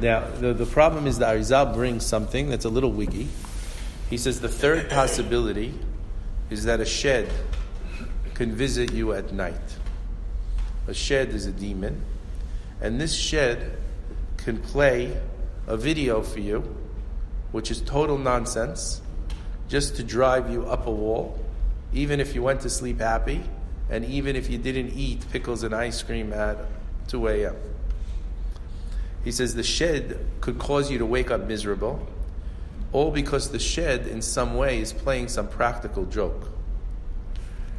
Now, 0.00 0.26
the, 0.40 0.52
the 0.52 0.66
problem 0.66 1.06
is 1.06 1.18
that 1.20 1.36
Arizal 1.36 1.72
brings 1.72 2.04
something 2.04 2.50
that's 2.50 2.64
a 2.64 2.68
little 2.68 2.90
wiggy. 2.90 3.28
He 4.10 4.18
says 4.18 4.40
the 4.40 4.48
third 4.48 4.90
possibility 4.90 5.72
is 6.50 6.64
that 6.64 6.80
a 6.80 6.84
shed 6.84 7.30
can 8.34 8.50
visit 8.50 8.92
you 8.92 9.12
at 9.12 9.32
night. 9.32 9.78
A 10.88 10.92
shed 10.92 11.28
is 11.28 11.46
a 11.46 11.52
demon, 11.52 12.02
and 12.80 13.00
this 13.00 13.14
shed 13.14 13.78
can 14.38 14.58
play 14.58 15.16
a 15.68 15.76
video 15.76 16.20
for 16.20 16.40
you, 16.40 16.76
which 17.52 17.70
is 17.70 17.80
total 17.80 18.18
nonsense, 18.18 19.02
just 19.68 19.96
to 19.96 20.02
drive 20.02 20.50
you 20.50 20.66
up 20.66 20.86
a 20.86 20.90
wall, 20.90 21.38
even 21.92 22.20
if 22.20 22.34
you 22.34 22.42
went 22.42 22.60
to 22.62 22.70
sleep 22.70 23.00
happy, 23.00 23.42
and 23.90 24.04
even 24.04 24.36
if 24.36 24.50
you 24.50 24.58
didn't 24.58 24.90
eat 24.94 25.24
pickles 25.30 25.62
and 25.62 25.74
ice 25.74 26.02
cream 26.02 26.32
at 26.32 26.56
2 27.08 27.28
a.m. 27.28 27.56
He 29.24 29.32
says 29.32 29.54
the 29.54 29.62
shed 29.62 30.18
could 30.40 30.58
cause 30.58 30.90
you 30.90 30.98
to 30.98 31.06
wake 31.06 31.30
up 31.30 31.46
miserable, 31.46 32.06
all 32.92 33.10
because 33.10 33.50
the 33.50 33.58
shed, 33.58 34.06
in 34.06 34.22
some 34.22 34.56
way, 34.56 34.80
is 34.80 34.92
playing 34.92 35.28
some 35.28 35.48
practical 35.48 36.04
joke. 36.04 36.48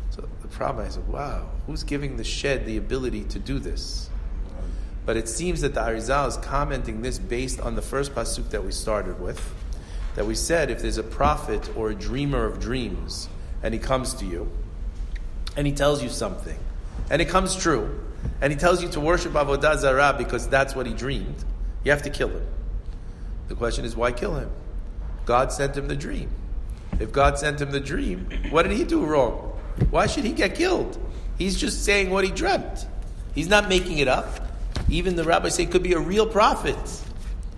So 0.10 0.28
the 0.42 0.48
problem, 0.48 0.86
I 0.86 0.90
said, 0.90 1.08
wow, 1.08 1.50
who's 1.68 1.84
giving 1.84 2.18
the 2.18 2.24
shed 2.24 2.66
the 2.66 2.78
ability 2.78 3.24
to 3.26 3.40
do 3.40 3.60
this? 3.60 4.10
But 5.06 5.18
it 5.18 5.30
seems 5.30 5.62
that 5.62 5.76
the 5.76 5.82
Arizal 5.82 6.28
is 6.28 6.38
commenting 6.38 7.02
this 7.02 7.20
based 7.20 7.60
on 7.60 7.76
the 7.76 7.82
first 7.82 8.16
pasuk 8.16 8.50
that 8.50 8.64
we 8.64 8.72
started 8.72 9.20
with, 9.20 9.54
that 10.16 10.26
we 10.26 10.36
said 10.36 10.72
if 10.72 10.82
there's 10.82 10.97
a 10.97 11.03
prophet 11.03 11.70
or 11.76 11.91
a 11.91 11.95
dreamer 11.95 12.45
of 12.45 12.59
dreams, 12.59 13.30
and 13.61 13.74
he 13.74 13.80
comes 13.80 14.13
to 14.16 14.26
you, 14.26 14.49
and 15.57 15.68
he 15.68 15.74
tells 15.74 16.01
you 16.01 16.09
something, 16.09 16.57
and 17.09 17.22
it 17.22 17.30
comes 17.30 17.55
true, 17.55 17.99
and 18.41 18.51
he 18.51 18.57
tells 18.57 18.82
you 18.82 18.89
to 18.89 18.99
worship 18.99 19.34
Avodah 19.34 19.78
Zarah 19.78 20.16
because 20.18 20.47
that's 20.47 20.76
what 20.76 20.86
he 20.86 20.93
dreamed, 20.93 21.43
you 21.84 21.91
have 21.91 22.01
to 22.03 22.09
kill 22.09 22.30
him. 22.30 22.45
The 23.47 23.55
question 23.55 23.86
is, 23.86 23.95
why 23.95 24.11
kill 24.11 24.36
him? 24.36 24.49
God 25.26 25.51
sent 25.51 25.78
him 25.78 25.88
the 25.88 25.95
dream. 25.95 26.30
If 26.99 27.11
God 27.11 27.38
sent 27.38 27.61
him 27.61 27.72
the 27.72 27.80
dream, 27.80 28.28
what 28.49 28.63
did 28.63 28.72
he 28.72 28.84
do 28.84 29.05
wrong? 29.05 29.59
Why 29.89 30.07
should 30.07 30.24
he 30.24 30.32
get 30.32 30.55
killed? 30.55 30.97
He's 31.38 31.59
just 31.59 31.84
saying 31.84 32.09
what 32.09 32.24
he 32.24 32.32
dreamt. 32.32 32.88
He's 33.34 33.49
not 33.49 33.68
making 33.68 33.97
it 33.97 34.07
up. 34.07 34.39
Even 34.89 35.16
the 35.16 35.24
rabbis 35.24 35.55
say 35.55 35.63
it 35.63 35.72
could 35.72 35.84
be 35.84 35.93
a 35.93 35.99
real 35.99 36.26
prophet. 36.26 36.78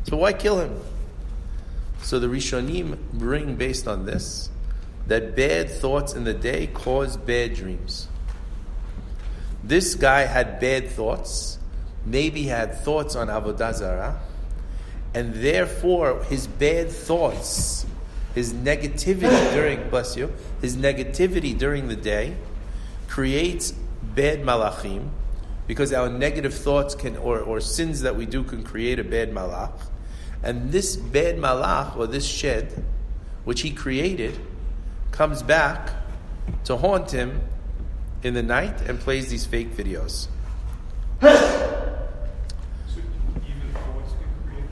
So 0.04 0.18
why 0.18 0.34
kill 0.34 0.60
him? 0.60 0.80
So 2.02 2.20
the 2.20 2.28
Rishonim 2.28 2.98
bring 3.14 3.56
based 3.56 3.88
on 3.88 4.06
this 4.06 4.50
that 5.08 5.36
bad 5.36 5.70
thoughts 5.70 6.14
in 6.14 6.26
the 6.26 6.34
day 6.34 6.68
cause 6.68 7.18
bad 7.18 7.54
dreams. 7.54 8.08
This 9.64 9.96
guy 9.96 10.22
had 10.22 10.60
bad 10.60 10.90
thoughts, 10.90 11.60
maybe 12.06 12.44
had 12.44 12.76
thoughts 12.76 13.16
on 13.16 13.28
Avodah 13.28 13.74
Zarah, 13.74 14.20
and 15.14 15.34
therefore 15.34 16.24
his 16.26 16.48
bad 16.48 16.90
thoughts, 16.90 17.86
his 18.36 18.54
negativity 18.54 19.54
during, 19.54 19.90
bless 19.90 20.16
you, 20.16 20.32
his 20.62 20.78
negativity 20.78 21.58
during 21.58 21.88
the 21.88 21.96
day 21.96 22.36
creates 23.08 23.72
bad 24.04 24.42
malachim, 24.42 25.10
because 25.68 25.92
our 25.92 26.10
negative 26.10 26.54
thoughts 26.54 26.96
can, 26.96 27.18
or, 27.18 27.40
or 27.40 27.60
sins 27.60 28.02
that 28.02 28.16
we 28.16 28.26
do 28.26 28.44
can 28.44 28.64
create 28.64 29.00
a 29.00 29.04
bad 29.04 29.32
malach. 29.32 29.72
And 30.44 30.72
this 30.72 30.96
bad 30.96 31.38
malach, 31.38 31.98
or 31.98 32.08
this 32.08 32.26
shed, 32.26 32.84
which 33.44 33.62
he 33.62 33.72
created, 33.72 34.40
comes 35.12 35.42
back 35.42 35.92
to 36.66 36.78
haunt 36.78 37.12
him 37.12 37.42
in 38.24 38.34
the 38.34 38.44
night 38.44 38.82
and 38.82 39.00
plays 39.00 39.30
these 39.30 39.46
fake 39.46 39.76
videos. 39.76 40.28
So 41.22 41.28
thoughts 43.74 44.14
can 44.14 44.30
create? 44.46 44.66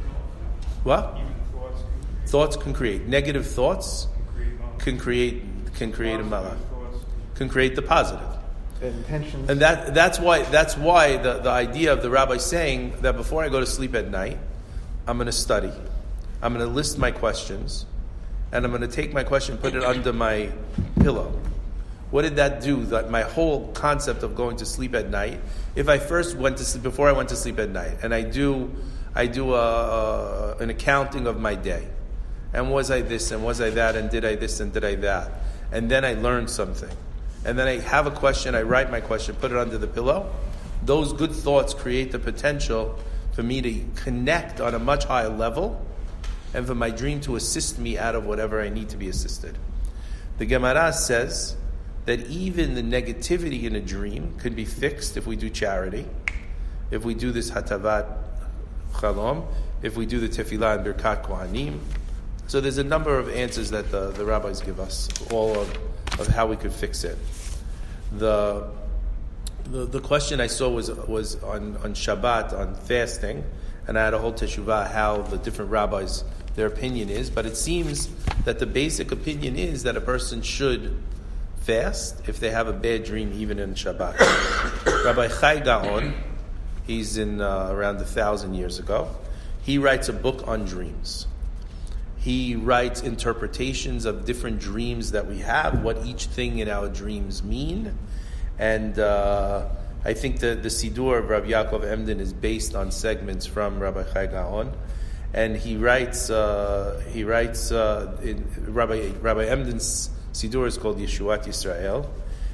What? 0.84 1.18
Even 1.18 1.34
thoughts 1.52 1.82
can 1.82 1.94
create, 1.94 2.28
Thoughts 2.28 2.58
can 2.58 2.74
create 2.74 3.08
negative 3.08 3.48
thoughts 3.48 4.08
can 4.80 4.98
create 4.98 5.44
can 5.60 5.72
create 5.72 5.76
can 5.76 5.92
create 5.92 6.20
a 6.20 6.24
malach 6.24 6.58
can 7.36 7.50
create 7.50 7.76
the 7.76 7.82
positive. 7.82 8.28
Intentions. 8.82 9.50
And 9.50 9.62
that, 9.62 9.94
that's 9.94 10.20
why, 10.20 10.44
that's 10.44 10.78
why 10.78 11.18
the, 11.18 11.40
the 11.40 11.50
idea 11.50 11.94
of 11.94 12.02
the 12.02 12.10
rabbi 12.10 12.38
saying 12.38 12.96
that 13.02 13.16
before 13.16 13.44
I 13.44 13.50
go 13.50 13.60
to 13.60 13.66
sleep 13.66 13.96
at 13.96 14.10
night, 14.10 14.38
I'm 15.08 15.18
going 15.18 15.28
to 15.28 15.32
study. 15.32 15.72
I'm 16.42 16.54
going 16.54 16.66
to 16.66 16.74
list 16.74 16.98
my 16.98 17.12
questions. 17.12 17.86
And 18.52 18.64
I'm 18.64 18.72
going 18.72 18.82
to 18.82 18.88
take 18.88 19.14
my 19.14 19.24
question, 19.24 19.58
put 19.58 19.76
it 19.76 19.84
under 19.84 20.14
my 20.14 20.50
pillow. 21.02 21.40
What 22.12 22.22
did 22.22 22.38
that 22.38 22.62
do? 22.62 22.86
That 22.86 23.10
my 23.10 23.24
whole 23.24 23.68
concept 23.74 24.24
of 24.24 24.36
going 24.36 24.58
to 24.58 24.66
sleep 24.66 24.96
at 24.96 25.10
night. 25.10 25.42
If 25.76 25.90
I 25.90 25.98
first 25.98 26.38
went 26.38 26.58
to 26.58 26.64
sleep, 26.64 26.84
before 26.84 27.10
I 27.10 27.12
went 27.12 27.30
to 27.30 27.36
sleep 27.36 27.60
at 27.60 27.70
night, 27.70 27.98
and 28.04 28.14
I 28.14 28.22
do, 28.22 28.72
I 29.14 29.28
do 29.28 29.54
a, 29.54 29.58
a, 29.58 30.58
an 30.58 30.70
accounting 30.70 31.28
of 31.28 31.40
my 31.40 31.56
day, 31.56 31.88
and 32.54 32.72
was 32.72 32.92
I 32.92 33.02
this 33.02 33.32
and 33.32 33.44
was 33.44 33.60
I 33.60 33.72
that 33.72 33.96
and 33.96 34.10
did 34.10 34.24
I 34.24 34.36
this 34.36 34.60
and 34.60 34.72
did 34.72 34.86
I 34.86 34.96
that, 34.96 35.32
and 35.72 35.90
then 35.92 36.06
I 36.06 36.14
learned 36.14 36.50
something, 36.50 36.96
and 37.44 37.58
then 37.60 37.68
I 37.68 37.80
have 37.80 38.08
a 38.08 38.12
question, 38.12 38.56
I 38.56 38.62
write 38.62 38.92
my 38.92 39.02
question, 39.02 39.36
put 39.36 39.52
it 39.52 39.58
under 39.58 39.78
the 39.78 39.88
pillow. 39.88 40.32
Those 40.84 41.12
good 41.12 41.32
thoughts 41.32 41.74
create 41.74 42.12
the 42.12 42.20
potential 42.20 42.98
for 43.36 43.44
me 43.44 43.62
to 43.62 43.86
connect 44.02 44.62
on 44.62 44.74
a 44.74 44.80
much 44.80 45.04
higher 45.04 45.30
level, 45.30 45.86
and 46.54 46.66
for 46.66 46.74
my 46.74 46.90
dream 46.90 47.20
to 47.20 47.36
assist 47.36 47.78
me 47.78 47.98
out 47.98 48.16
of 48.16 48.26
whatever 48.26 48.62
I 48.62 48.70
need 48.70 48.90
to 48.90 48.98
be 48.98 49.10
assisted. 49.10 49.58
The 50.38 50.46
Gemara 50.46 50.94
says 50.94 51.58
that 52.06 52.22
even 52.28 52.76
the 52.76 52.82
negativity 52.82 53.64
in 53.64 53.76
a 53.76 53.82
dream 53.82 54.36
could 54.40 54.56
be 54.56 54.64
fixed 54.64 55.18
if 55.18 55.28
we 55.28 55.36
do 55.36 55.50
charity, 55.50 56.06
if 56.92 57.04
we 57.04 57.14
do 57.14 57.34
this 57.34 57.52
hatavat 57.52 58.06
chalom, 58.94 59.46
if 59.82 59.98
we 59.98 60.06
do 60.06 60.20
the 60.20 60.30
tefillah 60.30 60.78
and 60.78 60.86
birkat 60.86 61.26
kohanim. 61.26 61.80
So 62.48 62.62
there's 62.62 62.78
a 62.78 62.84
number 62.84 63.18
of 63.18 63.30
answers 63.30 63.72
that 63.72 63.92
the, 63.92 64.12
the 64.12 64.24
rabbis 64.24 64.62
give 64.62 64.80
us, 64.80 65.10
all 65.30 65.60
of, 65.60 65.78
of 66.20 66.28
how 66.28 66.48
we 66.48 66.56
could 66.56 66.72
fix 66.72 67.04
it. 67.04 67.18
The, 68.18 68.70
the, 69.66 69.86
the 69.86 70.00
question 70.00 70.40
I 70.40 70.48
saw 70.48 70.70
was, 70.70 70.92
was 70.92 71.42
on, 71.44 71.78
on 71.78 71.94
Shabbat, 71.94 72.58
on 72.58 72.76
fasting, 72.76 73.44
and 73.88 73.98
I 73.98 74.06
had 74.06 74.14
a 74.14 74.20
whole 74.20 74.34
teshuvah 74.34 74.92
how 74.92 75.22
the 75.24 75.38
different 75.38 75.72
rabbis, 75.72 76.24
their 76.56 76.68
opinion 76.68 77.10
is, 77.10 77.30
but 77.30 77.46
it 77.46 77.58
seems 77.58 78.10
that 78.46 78.60
the 78.60 78.66
basic 78.66 79.12
opinion 79.12 79.56
is 79.56 79.84
that 79.84 79.98
a 79.98 80.02
person 80.02 80.42
should 80.42 80.96
fast 81.60 82.28
if 82.30 82.40
they 82.40 82.52
have 82.52 82.68
a 82.68 82.74
bad 82.74 83.04
dream 83.04 83.34
even 83.36 83.60
in 83.60 83.74
Shabbat. 83.74 84.20
Rabbi 85.06 85.28
Chai 85.28 85.60
Gaon, 85.60 86.14
he's 86.86 87.18
in 87.18 87.42
uh, 87.42 87.70
around 87.72 87.98
a 87.98 88.06
thousand 88.06 88.54
years 88.54 88.80
ago, 88.80 89.10
he 89.64 89.78
writes 89.80 90.10
a 90.10 90.14
book 90.14 90.48
on 90.48 90.66
dreams. 90.66 91.28
He 92.18 92.56
writes 92.56 93.02
interpretations 93.02 94.06
of 94.06 94.26
different 94.26 94.60
dreams 94.60 95.12
that 95.12 95.28
we 95.28 95.40
have, 95.40 95.84
what 95.84 96.06
each 96.06 96.26
thing 96.26 96.60
in 96.60 96.70
our 96.70 96.88
dreams 96.88 97.44
mean. 97.44 97.98
And 98.58 98.98
uh, 98.98 99.68
I 100.04 100.14
think 100.14 100.40
the, 100.40 100.56
the 100.56 100.70
Sidur 100.70 101.20
of 101.20 101.30
Rabbi 101.30 101.48
Yaakov 101.48 101.84
Emden 101.84 102.20
is 102.20 102.32
based 102.32 102.76
on 102.76 102.92
segments 102.92 103.46
from 103.46 103.80
Rabbi 103.80 104.04
Chai 104.14 104.28
Gaon. 104.28 104.72
And 105.34 105.58
he 105.58 105.76
writes, 105.76 106.30
uh, 106.30 107.04
he 107.12 107.24
writes, 107.24 107.72
uh, 107.72 108.18
in, 108.24 108.46
Rabbi, 108.68 109.12
Rabbi 109.20 109.46
Emden's 109.46 110.10
Sidur 110.32 110.68
is 110.68 110.78
called 110.78 110.98
Yeshuat 110.98 111.46
Yisrael. 111.46 112.08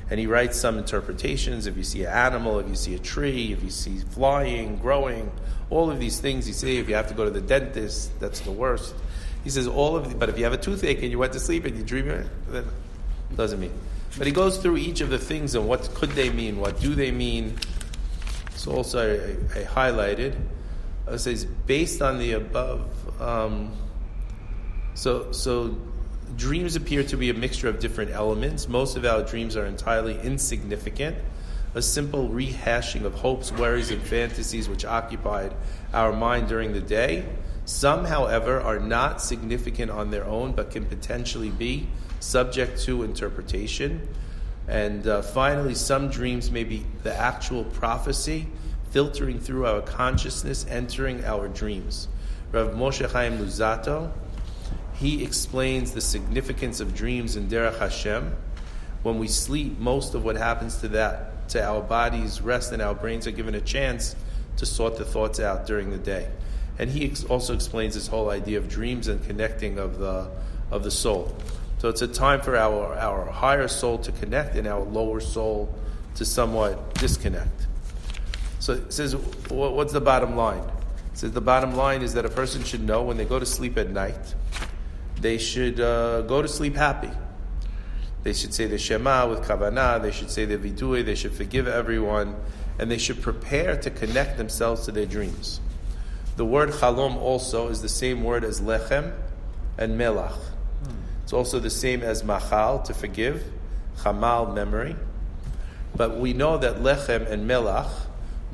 And 0.09 0.19
he 0.19 0.27
writes 0.27 0.59
some 0.59 0.77
interpretations. 0.77 1.67
If 1.67 1.77
you 1.77 1.83
see 1.83 2.03
an 2.03 2.11
animal, 2.11 2.59
if 2.59 2.67
you 2.67 2.75
see 2.75 2.95
a 2.95 2.99
tree, 2.99 3.53
if 3.53 3.63
you 3.63 3.69
see 3.69 3.99
flying, 3.99 4.77
growing, 4.77 5.31
all 5.69 5.89
of 5.89 5.99
these 5.99 6.19
things, 6.19 6.47
you 6.47 6.53
say 6.53 6.77
if 6.77 6.89
you 6.89 6.95
have 6.95 7.07
to 7.07 7.13
go 7.13 7.23
to 7.23 7.31
the 7.31 7.41
dentist, 7.41 8.19
that's 8.19 8.41
the 8.41 8.51
worst. 8.51 8.93
He 9.43 9.49
says 9.49 9.67
all 9.67 9.95
of 9.95 10.09
the, 10.09 10.15
but 10.15 10.29
if 10.29 10.37
you 10.37 10.43
have 10.43 10.53
a 10.53 10.57
toothache 10.57 11.01
and 11.01 11.11
you 11.11 11.17
went 11.17 11.33
to 11.33 11.39
sleep 11.39 11.65
and 11.65 11.77
you 11.77 11.83
dream 11.83 12.07
then 12.07 12.65
it 13.29 13.37
doesn't 13.37 13.59
mean. 13.59 13.73
But 14.17 14.27
he 14.27 14.33
goes 14.33 14.57
through 14.57 14.77
each 14.77 15.01
of 15.01 15.09
the 15.09 15.17
things 15.17 15.55
and 15.55 15.67
what 15.67 15.93
could 15.93 16.11
they 16.11 16.29
mean, 16.29 16.59
what 16.59 16.79
do 16.79 16.95
they 16.95 17.11
mean. 17.11 17.55
So 18.55 18.73
also 18.73 18.99
I, 19.55 19.59
I 19.59 19.63
highlighted. 19.63 20.35
It 21.07 21.19
says 21.19 21.45
based 21.45 22.01
on 22.01 22.19
the 22.19 22.33
above. 22.33 23.21
Um, 23.21 23.73
so 24.93 25.31
so 25.31 25.77
dreams 26.35 26.75
appear 26.75 27.03
to 27.03 27.17
be 27.17 27.29
a 27.29 27.33
mixture 27.33 27.67
of 27.67 27.79
different 27.79 28.11
elements. 28.11 28.67
Most 28.67 28.97
of 28.97 29.05
our 29.05 29.23
dreams 29.23 29.55
are 29.55 29.65
entirely 29.65 30.19
insignificant. 30.21 31.17
A 31.73 31.81
simple 31.81 32.27
rehashing 32.27 33.05
of 33.05 33.13
hopes, 33.13 33.51
worries, 33.51 33.91
and 33.91 34.01
fantasies 34.01 34.67
which 34.67 34.83
occupied 34.83 35.53
our 35.93 36.11
mind 36.11 36.49
during 36.49 36.73
the 36.73 36.81
day. 36.81 37.25
Some, 37.63 38.03
however, 38.03 38.59
are 38.59 38.79
not 38.79 39.21
significant 39.21 39.89
on 39.89 40.11
their 40.11 40.25
own, 40.25 40.51
but 40.51 40.71
can 40.71 40.85
potentially 40.85 41.49
be 41.49 41.87
subject 42.21 42.81
to 42.83 43.03
interpretation. 43.03 44.07
And 44.67 45.05
uh, 45.07 45.21
finally, 45.21 45.75
some 45.75 46.09
dreams 46.09 46.51
may 46.51 46.63
be 46.63 46.85
the 47.03 47.13
actual 47.13 47.65
prophecy 47.65 48.47
filtering 48.91 49.39
through 49.39 49.65
our 49.65 49.81
consciousness, 49.81 50.65
entering 50.69 51.23
our 51.25 51.47
dreams. 51.47 52.07
Rav 52.51 52.73
Moshe 52.73 53.09
Chaim 53.09 53.37
Luzzatto, 53.37 54.11
he 54.93 55.23
explains 55.23 55.91
the 55.93 56.01
significance 56.01 56.79
of 56.79 56.93
dreams 56.93 57.35
in 57.35 57.47
Derech 57.47 57.79
Hashem. 57.79 58.35
When 59.03 59.17
we 59.17 59.27
sleep, 59.27 59.79
most 59.79 60.13
of 60.13 60.23
what 60.23 60.35
happens 60.35 60.77
to 60.77 60.89
that, 60.89 61.49
to 61.49 61.63
our 61.63 61.81
bodies, 61.81 62.41
rest, 62.41 62.71
and 62.71 62.81
our 62.81 62.93
brains 62.93 63.25
are 63.25 63.31
given 63.31 63.55
a 63.55 63.61
chance 63.61 64.15
to 64.57 64.65
sort 64.65 64.97
the 64.97 65.05
thoughts 65.05 65.39
out 65.39 65.65
during 65.65 65.89
the 65.89 65.97
day. 65.97 66.29
And 66.77 66.89
he 66.89 67.05
ex- 67.05 67.23
also 67.23 67.53
explains 67.53 67.95
this 67.95 68.07
whole 68.07 68.29
idea 68.29 68.57
of 68.57 68.69
dreams 68.69 69.07
and 69.07 69.23
connecting 69.25 69.79
of 69.79 69.97
the 69.97 70.29
of 70.71 70.83
the 70.83 70.91
soul. 70.91 71.35
So 71.81 71.89
it's 71.89 72.03
a 72.03 72.07
time 72.07 72.41
for 72.41 72.55
our, 72.55 72.93
our 72.93 73.25
higher 73.25 73.67
soul 73.67 73.97
to 73.97 74.11
connect 74.11 74.55
and 74.55 74.67
our 74.67 74.83
lower 74.83 75.19
soul 75.19 75.73
to 76.13 76.23
somewhat 76.23 76.93
disconnect. 76.93 77.65
So 78.59 78.73
it 78.73 78.93
says, 78.93 79.15
what's 79.49 79.91
the 79.91 79.99
bottom 79.99 80.35
line? 80.35 80.61
It 81.11 81.17
says 81.17 81.31
the 81.31 81.41
bottom 81.41 81.75
line 81.75 82.03
is 82.03 82.13
that 82.13 82.23
a 82.23 82.29
person 82.29 82.63
should 82.63 82.83
know 82.83 83.01
when 83.01 83.17
they 83.17 83.25
go 83.25 83.39
to 83.39 83.47
sleep 83.47 83.79
at 83.79 83.89
night, 83.89 84.35
they 85.21 85.39
should 85.39 85.79
uh, 85.79 86.21
go 86.21 86.43
to 86.43 86.47
sleep 86.47 86.75
happy. 86.75 87.09
They 88.21 88.33
should 88.33 88.53
say 88.53 88.67
the 88.67 88.77
Shema 88.77 89.27
with 89.27 89.39
Kavanah, 89.39 90.03
they 90.03 90.11
should 90.11 90.29
say 90.29 90.45
the 90.45 90.59
Vidui, 90.59 91.03
they 91.03 91.15
should 91.15 91.33
forgive 91.33 91.67
everyone, 91.67 92.35
and 92.77 92.91
they 92.91 92.99
should 92.99 93.23
prepare 93.23 93.75
to 93.77 93.89
connect 93.89 94.37
themselves 94.37 94.85
to 94.85 94.91
their 94.91 95.07
dreams. 95.07 95.59
The 96.35 96.45
word 96.45 96.69
chalom 96.73 97.15
also 97.15 97.69
is 97.69 97.81
the 97.81 97.89
same 97.89 98.23
word 98.23 98.43
as 98.43 98.61
lechem 98.61 99.15
and 99.79 99.99
melach. 99.99 100.37
It's 101.23 101.33
also 101.33 101.59
the 101.59 101.69
same 101.69 102.01
as 102.01 102.23
machal, 102.23 102.79
to 102.83 102.93
forgive, 102.93 103.43
chamal, 103.97 104.53
memory. 104.53 104.95
But 105.95 106.17
we 106.17 106.33
know 106.33 106.57
that 106.57 106.77
lechem 106.77 107.29
and 107.29 107.49
melach, 107.49 107.89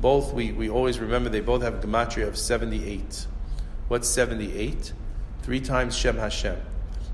both, 0.00 0.32
we, 0.32 0.52
we 0.52 0.68
always 0.68 0.98
remember 0.98 1.28
they 1.28 1.40
both 1.40 1.62
have 1.62 1.74
gematria 1.74 2.28
of 2.28 2.36
78. 2.36 3.26
What's 3.88 4.08
78? 4.08 4.92
Three 5.42 5.60
times 5.60 5.96
Shem 5.96 6.16
Hashem. 6.16 6.60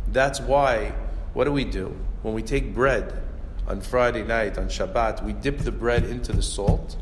That's 0.09 0.41
why, 0.41 0.93
what 1.33 1.45
do 1.45 1.53
we 1.53 1.65
do? 1.65 1.97
When 2.23 2.35
we 2.35 2.43
take 2.43 2.75
bread 2.75 3.23
on 3.67 3.81
Friday 3.81 4.23
night, 4.23 4.59
on 4.59 4.69
Shabbat, 4.69 5.25
we 5.25 5.33
dip 5.33 5.59
the 5.59 5.73
bread 5.73 6.05
into 6.05 6.33
the 6.33 6.43
salt 6.43 6.97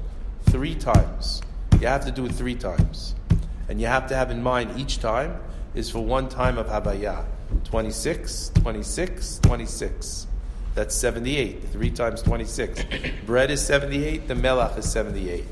three 0.51 0.75
times. 0.75 1.43
You 1.81 1.87
have 1.89 2.05
to 2.05 2.13
do 2.13 2.27
it 2.27 2.33
three 2.33 2.55
times. 2.55 3.15
And 3.69 3.81
you 3.81 3.87
have 3.87 4.07
to 4.09 4.15
have 4.15 4.31
in 4.31 4.43
mind 4.43 4.79
each 4.79 5.01
time 5.01 5.41
is 5.75 5.91
for 5.91 6.05
one 6.05 6.29
time 6.29 6.59
of 6.59 6.67
Havaya. 6.67 7.25
26, 7.65 8.53
26, 8.55 9.39
26. 9.43 10.27
That's 10.75 10.95
78. 10.95 11.69
3 11.69 11.91
times 11.91 12.23
26. 12.23 12.85
bread 13.27 13.51
is 13.51 13.65
78, 13.65 14.29
the 14.29 14.35
melach 14.35 14.79
is 14.79 14.91
78. 14.91 15.45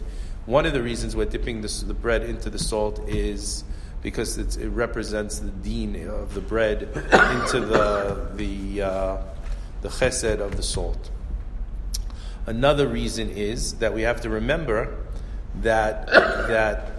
One 0.46 0.66
of 0.66 0.72
the 0.72 0.82
reasons 0.82 1.14
we're 1.14 1.26
dipping 1.26 1.60
this, 1.60 1.80
the 1.82 1.94
bread 1.94 2.22
into 2.22 2.50
the 2.50 2.58
salt 2.58 2.98
is 3.08 3.64
because 4.02 4.38
it 4.38 4.68
represents 4.68 5.38
the 5.38 5.50
deen 5.50 6.08
of 6.08 6.34
the 6.34 6.40
bread 6.40 6.82
into 6.82 7.60
the, 7.60 8.30
the, 8.34 8.82
uh, 8.82 9.22
the 9.82 9.88
chesed 9.88 10.40
of 10.40 10.56
the 10.56 10.62
salt. 10.62 11.10
Another 12.46 12.88
reason 12.88 13.28
is 13.28 13.74
that 13.74 13.92
we 13.92 14.02
have 14.02 14.22
to 14.22 14.30
remember 14.30 14.96
that, 15.56 16.06
that, 16.06 16.92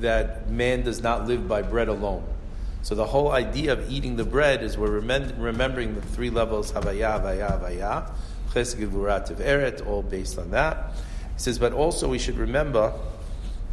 that 0.00 0.48
man 0.48 0.82
does 0.82 1.02
not 1.02 1.26
live 1.26 1.48
by 1.48 1.62
bread 1.62 1.88
alone. 1.88 2.24
So 2.82 2.94
the 2.94 3.06
whole 3.06 3.32
idea 3.32 3.72
of 3.72 3.90
eating 3.90 4.16
the 4.16 4.24
bread 4.24 4.62
is 4.62 4.78
we're 4.78 4.90
remembering 4.90 5.94
the 5.94 6.00
three 6.00 6.30
levels 6.30 6.72
Havaya, 6.72 7.20
Havaya, 7.20 7.60
Havaya, 7.60 8.12
Ches, 8.52 8.74
Givurat, 8.74 9.28
Eret, 9.36 9.86
all 9.86 10.02
based 10.02 10.38
on 10.38 10.50
that. 10.52 10.92
He 11.34 11.40
says, 11.40 11.58
but 11.58 11.72
also 11.72 12.08
we 12.08 12.18
should 12.18 12.38
remember 12.38 12.92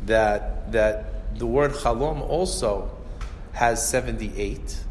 that, 0.05 0.71
that 0.71 1.37
the 1.37 1.45
word 1.45 1.71
Chalom 1.71 2.21
also 2.21 2.91
has 3.53 3.87
78, 3.87 4.83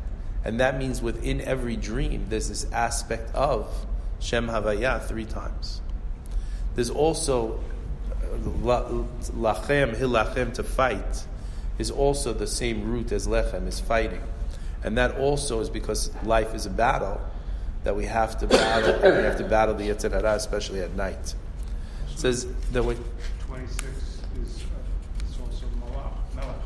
and 0.45 0.61
that 0.61 0.79
means 0.79 1.03
within 1.03 1.41
every 1.41 1.77
dream 1.77 2.27
there's 2.29 2.49
this 2.49 2.71
aspect 2.73 3.35
of 3.35 3.69
Shem 4.21 4.49
Havaya 4.49 5.03
three 5.07 5.27
times. 5.27 5.83
There's 6.75 6.91
also 6.91 7.61
uh, 8.11 8.37
Lachem, 9.37 9.95
Hilachem, 9.95 10.55
to 10.55 10.62
fight 10.62 11.27
is 11.79 11.91
also 11.91 12.33
the 12.33 12.47
same 12.47 12.85
root 12.85 13.12
as 13.12 13.27
lechem, 13.27 13.66
is 13.66 13.81
fighting. 13.81 14.22
And 14.83 14.99
that 14.99 15.16
also 15.16 15.61
is 15.61 15.70
because 15.70 16.11
life 16.25 16.55
is 16.55 16.66
a 16.66 16.70
battle 16.70 17.20
that 17.85 17.97
we 17.97 18.05
have 18.07 18.39
to 18.39 18.47
battle. 18.47 18.95
we 19.03 19.25
have 19.25 19.39
to 19.39 19.45
battle 19.45 19.75
the 19.75 19.89
Yetzer 19.89 20.11
Hara, 20.11 20.35
especially 20.35 20.81
at 20.81 20.95
night. 20.95 21.35
It 22.12 22.18
says 22.18 22.47
that 22.72 22.83
we. 22.83 22.97
26 23.47 23.83
is 23.83 24.62
uh, 24.62 24.66
it's 25.20 25.39
also 25.41 25.66
Melach. 25.81 26.62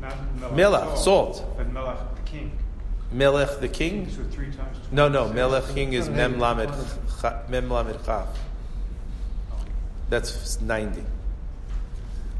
Melach. 0.00 0.54
Melech, 0.54 0.96
salt. 0.96 1.44
But 1.56 1.72
Melech, 1.72 1.98
the 2.16 2.22
king. 2.22 2.58
Melech, 3.10 3.60
the 3.60 3.68
king? 3.68 4.10
So 4.10 4.22
three 4.24 4.50
times. 4.50 4.78
No, 4.90 5.08
no. 5.08 5.28
Melech, 5.32 5.74
king 5.74 5.92
is 5.92 6.08
Mem 6.08 6.38
Lamed, 6.38 6.70
Mem 7.48 7.70
Lamed 7.70 7.96
Chav. 8.00 8.26
That's 10.08 10.60
90. 10.60 11.04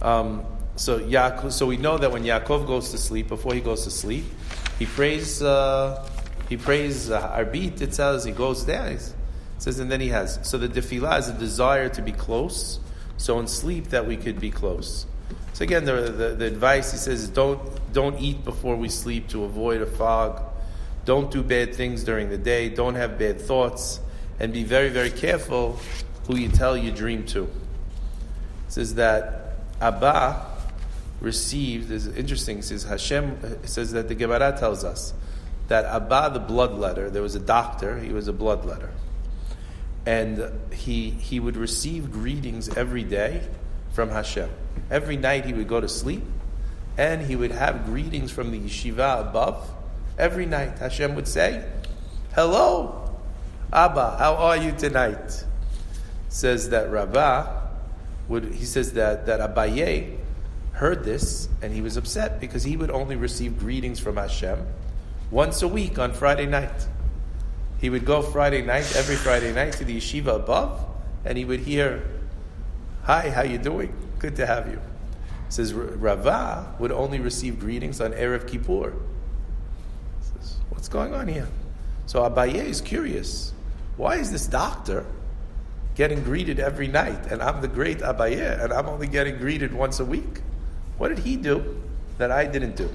Um, 0.02 0.44
so 0.76 1.00
Yaakov, 1.00 1.52
so 1.52 1.66
we 1.66 1.76
know 1.76 1.98
that 1.98 2.10
when 2.10 2.24
Yaakov 2.24 2.66
goes 2.66 2.90
to 2.90 2.98
sleep, 2.98 3.28
before 3.28 3.54
he 3.54 3.60
goes 3.60 3.84
to 3.84 3.90
sleep, 3.90 4.24
he 4.78 4.86
prays. 4.86 5.42
Uh, 5.42 6.08
he 6.48 6.56
prays 6.56 7.10
uh, 7.10 7.36
Arbit. 7.36 7.80
It 7.80 7.94
says 7.94 8.24
he 8.24 8.32
goes 8.32 8.66
there. 8.66 8.86
It 8.88 9.14
says, 9.58 9.78
and 9.78 9.90
then 9.90 10.00
he 10.00 10.08
has. 10.08 10.38
So 10.42 10.58
the 10.58 10.68
tefillah 10.68 11.18
is 11.18 11.28
a 11.28 11.32
desire 11.34 11.88
to 11.90 12.02
be 12.02 12.12
close. 12.12 12.78
So 13.16 13.38
in 13.38 13.46
sleep, 13.46 13.88
that 13.88 14.06
we 14.06 14.16
could 14.16 14.40
be 14.40 14.50
close. 14.50 15.06
So 15.52 15.64
again, 15.64 15.84
the, 15.84 15.92
the, 16.10 16.28
the 16.34 16.46
advice 16.46 16.92
he 16.92 16.98
says 16.98 17.28
don't 17.28 17.60
don't 17.92 18.18
eat 18.18 18.44
before 18.44 18.76
we 18.76 18.88
sleep 18.88 19.28
to 19.28 19.44
avoid 19.44 19.82
a 19.82 19.86
fog. 19.86 20.42
Don't 21.04 21.30
do 21.30 21.42
bad 21.42 21.74
things 21.74 22.04
during 22.04 22.30
the 22.30 22.38
day. 22.38 22.68
Don't 22.68 22.94
have 22.94 23.18
bad 23.18 23.40
thoughts, 23.40 24.00
and 24.40 24.52
be 24.52 24.64
very 24.64 24.88
very 24.88 25.10
careful 25.10 25.78
who 26.26 26.36
you 26.36 26.48
tell 26.48 26.76
your 26.76 26.94
dream 26.94 27.24
to. 27.26 27.44
It 27.44 27.50
says 28.68 28.94
that 28.94 29.58
Abba 29.80 30.51
received 31.22 31.90
is 31.90 32.08
interesting. 32.08 32.60
Says 32.62 32.82
Hashem 32.82 33.38
says 33.64 33.92
that 33.92 34.08
the 34.08 34.14
Gemara 34.14 34.56
tells 34.58 34.84
us 34.84 35.14
that 35.68 35.84
Abba, 35.84 36.30
the 36.34 36.40
bloodletter, 36.40 37.10
there 37.10 37.22
was 37.22 37.34
a 37.34 37.40
doctor. 37.40 37.98
He 37.98 38.12
was 38.12 38.28
a 38.28 38.32
bloodletter, 38.32 38.90
and 40.04 40.50
he 40.72 41.10
he 41.10 41.40
would 41.40 41.56
receive 41.56 42.10
greetings 42.10 42.68
every 42.76 43.04
day 43.04 43.42
from 43.92 44.10
Hashem. 44.10 44.50
Every 44.90 45.16
night 45.16 45.46
he 45.46 45.52
would 45.52 45.68
go 45.68 45.80
to 45.80 45.88
sleep, 45.88 46.24
and 46.98 47.22
he 47.22 47.36
would 47.36 47.52
have 47.52 47.86
greetings 47.86 48.30
from 48.30 48.50
the 48.50 48.58
yeshiva 48.58 49.20
above. 49.20 49.70
Every 50.18 50.44
night 50.44 50.78
Hashem 50.78 51.14
would 51.14 51.28
say, 51.28 51.64
"Hello, 52.34 53.16
Abba, 53.72 54.16
how 54.18 54.34
are 54.34 54.56
you 54.56 54.72
tonight?" 54.72 55.44
Says 56.28 56.70
that 56.70 56.90
Rabbah 56.90 57.60
would 58.28 58.44
he 58.54 58.64
says 58.64 58.94
that 58.94 59.26
that 59.26 59.40
Abaye 59.40 60.18
heard 60.72 61.04
this 61.04 61.48
and 61.60 61.72
he 61.72 61.80
was 61.80 61.96
upset 61.96 62.40
because 62.40 62.64
he 62.64 62.76
would 62.76 62.90
only 62.90 63.16
receive 63.16 63.58
greetings 63.58 64.00
from 64.00 64.16
Hashem 64.16 64.66
once 65.30 65.62
a 65.62 65.68
week 65.68 65.98
on 65.98 66.12
Friday 66.12 66.46
night. 66.46 66.88
He 67.80 67.90
would 67.90 68.04
go 68.04 68.22
Friday 68.22 68.62
night, 68.62 68.94
every 68.96 69.16
Friday 69.16 69.52
night, 69.52 69.72
to 69.74 69.84
the 69.84 69.96
yeshiva 69.96 70.36
above, 70.36 70.84
and 71.24 71.36
he 71.36 71.44
would 71.44 71.60
hear, 71.60 72.02
"Hi, 73.02 73.28
how 73.30 73.42
you 73.42 73.58
doing? 73.58 73.92
Good 74.18 74.36
to 74.36 74.46
have 74.46 74.68
you." 74.68 74.80
Says 75.48 75.74
Rava 75.74 76.74
would 76.78 76.92
only 76.92 77.18
receive 77.18 77.58
greetings 77.58 78.00
on 78.00 78.12
erev 78.12 78.46
Kippur. 78.46 78.94
Says, 80.20 80.56
What's 80.70 80.88
going 80.88 81.12
on 81.12 81.28
here? 81.28 81.48
So 82.06 82.22
Abaye 82.22 82.54
is 82.54 82.80
curious. 82.80 83.52
Why 83.96 84.16
is 84.16 84.32
this 84.32 84.46
doctor 84.46 85.04
getting 85.94 86.22
greeted 86.22 86.58
every 86.58 86.88
night, 86.88 87.26
and 87.30 87.42
I'm 87.42 87.60
the 87.60 87.68
great 87.68 87.98
Abaye, 87.98 88.62
and 88.62 88.72
I'm 88.72 88.88
only 88.88 89.06
getting 89.06 89.36
greeted 89.36 89.74
once 89.74 90.00
a 90.00 90.04
week? 90.04 90.40
What 90.98 91.08
did 91.08 91.20
he 91.20 91.36
do 91.36 91.80
that 92.18 92.30
I 92.30 92.46
didn't 92.46 92.76
do? 92.76 92.88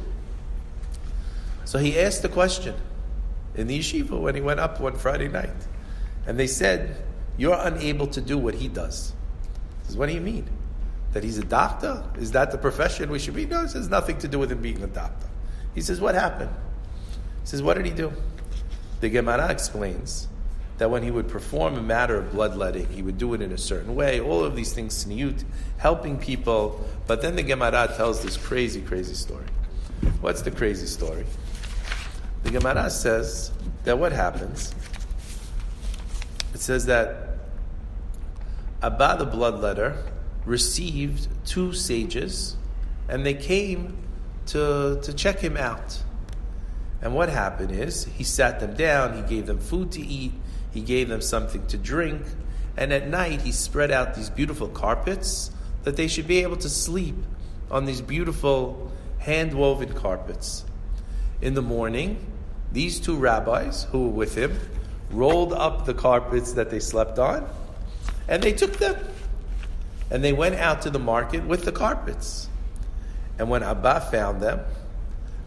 So 1.66 1.80
he 1.80 2.00
asked 2.00 2.22
the 2.22 2.30
question 2.30 2.76
in 3.56 3.68
the 3.68 3.80
yeshiva 3.80 4.20
when 4.20 4.36
he 4.36 4.42
went 4.42 4.60
up 4.60 4.80
one 4.80 4.96
Friday 4.96 5.28
night. 5.28 5.50
And 6.26 6.40
they 6.40 6.48
said, 6.48 7.04
You're 7.38 7.58
unable 7.60 8.08
to 8.08 8.22
do 8.22 8.38
what 8.38 8.54
he 8.54 8.68
does. 8.68 9.14
He 9.82 9.88
says, 9.88 9.98
What 9.98 10.08
do 10.08 10.14
you 10.14 10.22
mean? 10.22 10.48
That 11.14 11.24
he's 11.24 11.38
a 11.38 11.44
doctor? 11.44 12.04
Is 12.18 12.32
that 12.32 12.52
the 12.52 12.58
profession 12.58 13.10
we 13.10 13.20
should 13.20 13.34
be? 13.34 13.46
No, 13.46 13.64
it 13.64 13.72
has 13.74 13.90
nothing 13.90 14.18
to 14.20 14.28
do 14.28 14.40
with 14.40 14.52
him 14.52 14.62
being 14.62 14.82
a 14.84 14.88
doctor. 14.88 15.28
He 15.74 15.82
says, 15.82 16.00
What 16.00 16.16
happened? 16.16 16.52
He 17.42 17.48
says, 17.48 17.62
What 17.62 17.76
did 17.76 17.86
he 17.86 17.92
do? 17.92 18.14
The 19.02 19.10
Gemara 19.10 19.50
explains 19.50 20.28
that 20.78 20.92
when 20.92 21.04
he 21.04 21.12
would 21.12 21.28
perform 21.28 21.76
a 21.76 21.82
matter 21.82 22.18
of 22.18 22.32
bloodletting, 22.32 22.88
he 22.90 23.02
would 23.02 23.18
do 23.18 23.34
it 23.34 23.42
in 23.42 23.52
a 23.52 23.58
certain 23.58 23.96
way. 23.96 24.20
All 24.20 24.44
of 24.44 24.56
these 24.56 24.74
things, 24.74 25.06
sniyut, 25.06 25.44
helping 25.78 26.18
people. 26.18 26.86
But 27.08 27.22
then 27.22 27.36
the 27.36 27.44
Gemara 27.44 27.92
tells 27.96 28.22
this 28.22 28.38
crazy, 28.38 28.82
crazy 28.82 29.16
story. 29.16 29.46
What's 30.22 30.44
the 30.44 30.52
crazy 30.52 30.86
story? 30.86 31.26
The 32.44 32.52
Gemara 32.52 32.90
says 32.90 33.52
that 33.84 33.98
what 33.98 34.12
happens? 34.12 34.74
It 36.54 36.60
says 36.60 36.86
that 36.86 37.38
Abba 38.82 39.16
the 39.20 39.26
bloodletter 39.26 39.98
received 40.46 41.28
two 41.46 41.74
sages, 41.74 42.56
and 43.10 43.26
they 43.26 43.34
came 43.34 43.98
to, 44.48 45.00
to 45.02 45.14
check 45.14 45.40
him 45.40 45.58
out. 45.58 46.00
And 47.02 47.14
what 47.14 47.30
happened 47.30 47.72
is 47.72 48.06
he 48.06 48.24
sat 48.24 48.60
them 48.60 48.76
down, 48.76 49.16
he 49.16 49.22
gave 49.24 49.46
them 49.46 49.60
food 49.60 49.92
to 49.94 50.02
eat, 50.02 50.34
he 50.72 50.82
gave 50.82 51.10
them 51.10 51.22
something 51.22 51.66
to 51.68 51.78
drink, 51.78 52.22
and 52.76 52.94
at 52.94 53.08
night 53.08 53.42
he 53.42 53.52
spread 53.52 53.92
out 53.92 54.16
these 54.16 54.30
beautiful 54.30 54.68
carpets 54.68 55.52
that 55.84 55.96
they 55.96 56.08
should 56.08 56.28
be 56.28 56.40
able 56.40 56.58
to 56.58 56.70
sleep 56.70 57.16
on 57.72 57.86
these 57.86 58.02
beautiful 58.02 58.92
hand 59.20 59.54
woven 59.54 59.94
carpets. 59.94 60.66
In 61.42 61.54
the 61.54 61.62
morning, 61.62 62.26
These 62.72 63.00
two 63.00 63.16
rabbis 63.16 63.84
who 63.92 64.04
were 64.04 64.14
with 64.14 64.36
him 64.36 64.60
rolled 65.10 65.54
up 65.54 65.86
the 65.86 65.94
carpets 65.94 66.54
that 66.54 66.70
they 66.70 66.80
slept 66.80 67.18
on 67.18 67.50
and 68.28 68.44
they 68.44 68.52
took 68.52 68.74
them. 68.74 68.96
And 70.10 70.24
they 70.24 70.34
went 70.34 70.56
out 70.56 70.84
to 70.84 70.90
the 70.90 71.00
market 71.00 71.46
with 71.46 71.66
the 71.66 71.72
carpets. 71.72 72.48
And 73.40 73.50
when 73.50 73.62
Abba 73.62 74.08
found 74.12 74.42
them, 74.42 74.62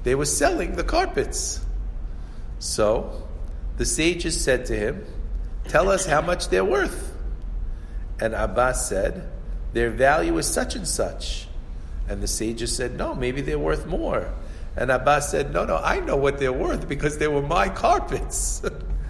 they 0.02 0.14
were 0.14 0.26
selling 0.26 0.76
the 0.76 0.84
carpets. 0.84 1.64
So 2.58 3.26
the 3.80 3.86
sages 3.86 4.38
said 4.38 4.66
to 4.66 4.76
him, 4.76 5.06
Tell 5.68 5.88
us 5.88 6.04
how 6.04 6.20
much 6.20 6.50
they're 6.50 6.66
worth. 6.66 7.16
And 8.20 8.34
Abba 8.34 8.74
said, 8.74 9.26
Their 9.72 9.88
value 9.88 10.36
is 10.36 10.46
such 10.46 10.74
and 10.74 10.86
such. 10.86 11.48
And 12.06 12.22
the 12.22 12.28
sages 12.28 12.76
said, 12.76 12.98
No, 12.98 13.14
maybe 13.14 13.40
they're 13.40 13.58
worth 13.58 13.86
more. 13.86 14.34
And 14.76 14.90
Abba 14.90 15.22
said, 15.22 15.54
No, 15.54 15.64
no, 15.64 15.78
I 15.78 15.98
know 16.00 16.16
what 16.18 16.38
they're 16.38 16.52
worth 16.52 16.90
because 16.90 17.16
they 17.16 17.26
were 17.26 17.40
my 17.40 17.70
carpets. 17.70 18.60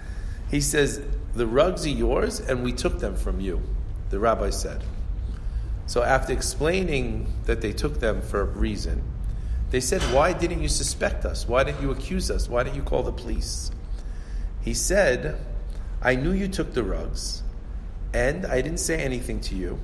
he 0.49 0.61
says, 0.61 1.01
The 1.33 1.47
rugs 1.47 1.85
are 1.85 1.89
yours, 1.89 2.39
and 2.39 2.63
we 2.63 2.71
took 2.71 2.99
them 2.99 3.17
from 3.17 3.41
you, 3.41 3.61
the 4.09 4.19
rabbi 4.19 4.51
said. 4.51 4.85
So 5.85 6.01
after 6.01 6.31
explaining 6.31 7.27
that 7.43 7.59
they 7.59 7.73
took 7.73 7.99
them 7.99 8.21
for 8.21 8.39
a 8.39 8.45
reason, 8.45 9.03
they 9.69 9.81
said, 9.81 10.01
Why 10.13 10.31
didn't 10.31 10.61
you 10.61 10.69
suspect 10.69 11.25
us? 11.25 11.45
Why 11.45 11.65
didn't 11.65 11.81
you 11.81 11.91
accuse 11.91 12.31
us? 12.31 12.47
Why 12.47 12.63
didn't 12.63 12.77
you 12.77 12.83
call 12.83 13.03
the 13.03 13.11
police? 13.11 13.69
He 14.61 14.73
said, 14.73 15.39
I 16.01 16.15
knew 16.15 16.31
you 16.31 16.47
took 16.47 16.73
the 16.73 16.83
rugs, 16.83 17.43
and 18.13 18.45
I 18.45 18.61
didn't 18.61 18.79
say 18.79 18.99
anything 18.99 19.39
to 19.41 19.55
you 19.55 19.79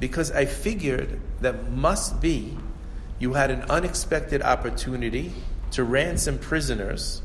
because 0.00 0.30
I 0.32 0.44
figured 0.44 1.20
that 1.40 1.70
must 1.70 2.20
be 2.20 2.56
you 3.18 3.34
had 3.34 3.50
an 3.50 3.62
unexpected 3.62 4.42
opportunity 4.42 5.32
to 5.70 5.84
ransom 5.84 6.38
prisoners 6.38 7.22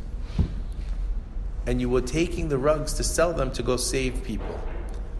and 1.69 1.79
you 1.79 1.89
were 1.89 2.01
taking 2.01 2.49
the 2.49 2.57
rugs 2.57 2.93
to 2.93 3.03
sell 3.03 3.33
them 3.33 3.51
to 3.51 3.61
go 3.61 3.77
save 3.77 4.23
people. 4.23 4.59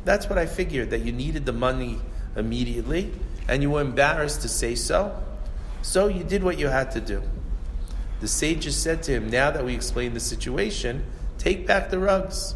That's 0.05 0.28
what 0.28 0.39
I 0.39 0.45
figured, 0.47 0.89
that 0.89 1.01
you 1.01 1.11
needed 1.11 1.45
the 1.45 1.53
money 1.53 1.99
immediately, 2.36 3.11
and 3.47 3.61
you 3.61 3.70
were 3.72 3.82
embarrassed 3.82 4.41
to 4.41 4.47
say 4.47 4.74
so. 4.74 5.15
So 5.82 6.07
you 6.07 6.24
did 6.24 6.43
what 6.43 6.57
you 6.57 6.67
had 6.67 6.89
to 6.91 7.01
do. 7.01 7.22
The 8.22 8.28
sages 8.28 8.76
said 8.76 9.03
to 9.03 9.11
him, 9.11 9.30
Now 9.30 9.51
that 9.51 9.63
we 9.63 9.76
explained 9.76 10.15
the 10.15 10.20
situation, 10.20 11.05
take 11.40 11.66
back 11.66 11.90
the 11.90 11.98
rugs. 11.98 12.56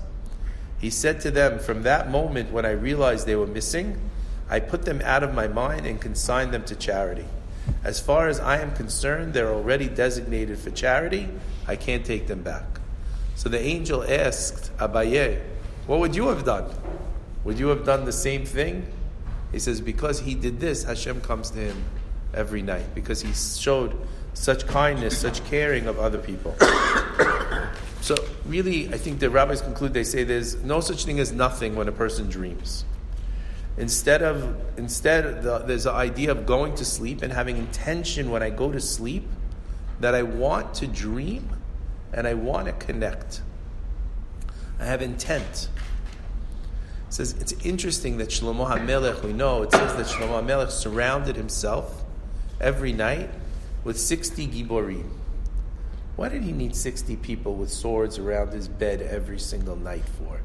He 0.78 0.92
said 0.92 1.20
to 1.22 1.32
them, 1.32 1.58
From 1.58 1.82
that 1.84 2.12
moment 2.12 2.52
when 2.52 2.66
I 2.66 2.72
realized 2.72 3.26
they 3.26 3.36
were 3.36 3.48
missing, 3.48 4.00
I 4.50 4.60
put 4.60 4.86
them 4.86 5.02
out 5.04 5.24
of 5.24 5.34
my 5.34 5.48
mind 5.48 5.88
and 5.88 6.00
consigned 6.00 6.54
them 6.54 6.64
to 6.66 6.76
charity. 6.76 7.26
As 7.84 8.00
far 8.00 8.28
as 8.28 8.40
I 8.40 8.60
am 8.60 8.76
concerned, 8.76 9.34
they're 9.34 9.52
already 9.52 9.88
designated 9.88 10.60
for 10.60 10.70
charity. 10.70 11.30
I 11.68 11.78
can't 11.78 12.06
take 12.06 12.28
them 12.28 12.44
back. 12.44 12.66
So 13.36 13.50
the 13.50 13.60
angel 13.60 14.04
asked 14.04 14.76
Abaye, 14.78 15.42
What 15.88 16.00
would 16.00 16.16
you 16.16 16.28
have 16.28 16.46
done? 16.46 16.70
Would 17.44 17.60
you 17.60 17.70
have 17.70 17.86
done 17.86 18.06
the 18.06 18.12
same 18.12 18.46
thing? 18.46 18.86
He 19.52 19.60
says, 19.60 19.82
because 19.82 20.20
he 20.20 20.34
did 20.34 20.60
this, 20.60 20.84
Hashem 20.84 21.22
comes 21.22 21.52
to 21.52 21.60
him 21.60 21.84
every 22.34 22.62
night 22.62 22.96
because 22.96 23.22
he 23.22 23.34
showed 23.34 23.96
such 24.34 24.66
kindness, 24.66 25.18
such 25.18 25.44
caring 25.46 25.88
of 25.88 26.00
other 26.00 26.18
people. 26.18 26.56
So, 28.04 28.16
really, 28.45 28.93
I 28.93 28.97
think 28.97 29.22
the 29.22 29.30
rabbis 29.30 29.62
conclude 29.62 29.93
they 29.93 30.04
say 30.04 30.26
there's 30.26 30.62
no 30.62 30.82
such 30.82 31.06
thing 31.06 31.22
as 31.22 31.32
nothing 31.32 31.74
when 31.74 31.88
a 31.88 31.93
person 31.93 32.30
dreams. 32.30 32.84
Instead 33.78 34.22
of 34.22 34.58
instead, 34.78 35.41
the, 35.41 35.60
there's 35.60 35.86
the 35.86 35.93
idea 35.93 36.32
of 36.32 36.45
going 36.45 36.76
to 36.76 36.84
sleep 36.84 37.22
and 37.22 37.32
having 37.32 37.56
intention 37.56 38.30
when 38.30 38.43
I 38.43 38.49
go 38.49 38.74
to 38.74 38.82
sleep 38.82 39.26
that 40.01 40.14
I 40.16 40.24
want 40.24 40.74
to 40.76 40.88
dream 40.88 41.47
and 42.12 42.28
I 42.28 42.34
want 42.34 42.66
to 42.66 42.74
connect. 42.74 43.41
I 44.82 44.84
have 44.84 45.01
intent 45.01 45.70
It 47.08 47.14
says 47.14 47.36
it's 47.39 47.54
interesting 47.64 48.18
that 48.18 48.28
Shlomo 48.28 48.70
HaMelech, 48.70 49.24
we 49.24 49.32
know, 49.32 49.62
it 49.62 49.72
says 49.72 49.95
that 49.95 50.08
Shlomo 50.08 50.43
HaMelech 50.43 50.72
surrounded 50.72 51.38
himself 51.38 52.04
every 52.60 52.91
night 52.91 53.30
with 53.86 53.97
60 53.97 54.45
Giborim. 54.47 55.22
Why 56.16 56.30
did 56.30 56.43
he 56.43 56.51
need 56.51 56.76
60 56.76 57.16
people 57.18 57.55
with 57.55 57.72
swords 57.72 58.20
around 58.20 58.53
his 58.53 58.68
bed 58.68 59.01
every 59.01 59.39
single 59.39 59.76
night 59.76 60.05
for? 60.18 60.41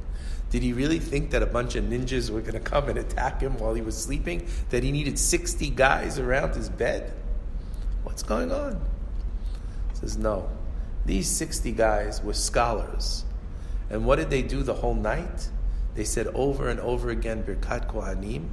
Did 0.51 0.63
he 0.63 0.73
really 0.73 0.99
think 0.99 1.31
that 1.31 1.43
a 1.43 1.47
bunch 1.47 1.75
of 1.75 1.85
ninjas 1.85 2.31
were 2.31 2.41
going 2.41 2.55
to 2.55 2.61
come 2.61 2.89
and 2.89 2.99
attack 2.99 3.43
him 3.43 3.59
while 3.59 3.75
he 3.75 3.83
was 3.83 3.97
sleeping? 3.97 4.49
That 4.71 4.83
he 4.83 4.91
needed 4.91 5.19
60 5.19 5.69
guys 5.71 6.19
around 6.19 6.55
his 6.55 6.71
bed? 6.71 7.13
What's 8.03 8.23
going 8.23 8.51
on? 8.51 8.81
He 9.91 9.97
says, 9.99 10.17
no. 10.17 10.49
These 11.05 11.29
60 11.29 11.73
guys 11.73 12.23
were 12.23 12.33
scholars. 12.33 13.27
And 13.91 14.07
what 14.07 14.17
did 14.17 14.31
they 14.31 14.43
do 14.43 14.63
the 14.63 14.75
whole 14.75 14.95
night? 14.95 15.51
They 15.95 16.05
said 16.05 16.29
over 16.29 16.69
and 16.69 16.81
over 16.81 17.11
again 17.11 17.43
Birkat 17.43 17.89
Kohanim, 17.89 18.49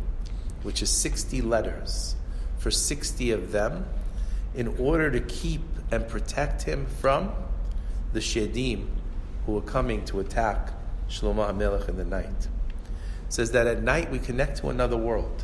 which 0.63 0.81
is 0.81 0.89
60 0.89 1.41
letters 1.41 2.15
for 2.57 2.71
60 2.71 3.31
of 3.31 3.51
them, 3.51 3.85
in 4.53 4.67
order 4.79 5.11
to 5.11 5.19
keep 5.19 5.61
and 5.95 6.07
protect 6.07 6.63
him 6.63 6.85
from 6.85 7.31
the 8.13 8.19
Shedim 8.19 8.87
who 9.45 9.53
were 9.53 9.61
coming 9.61 10.05
to 10.05 10.19
attack 10.19 10.71
Shlomo 11.09 11.49
HaMelech 11.49 11.89
in 11.89 11.97
the 11.97 12.05
night. 12.05 12.47
It 13.27 13.33
says 13.33 13.51
that 13.51 13.67
at 13.67 13.81
night 13.81 14.11
we 14.11 14.19
connect 14.19 14.57
to 14.57 14.69
another 14.69 14.97
world. 14.97 15.43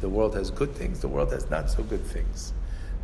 The 0.00 0.08
world 0.08 0.34
has 0.34 0.50
good 0.50 0.74
things, 0.74 1.00
the 1.00 1.08
world 1.08 1.32
has 1.32 1.50
not 1.50 1.70
so 1.70 1.82
good 1.82 2.04
things. 2.04 2.52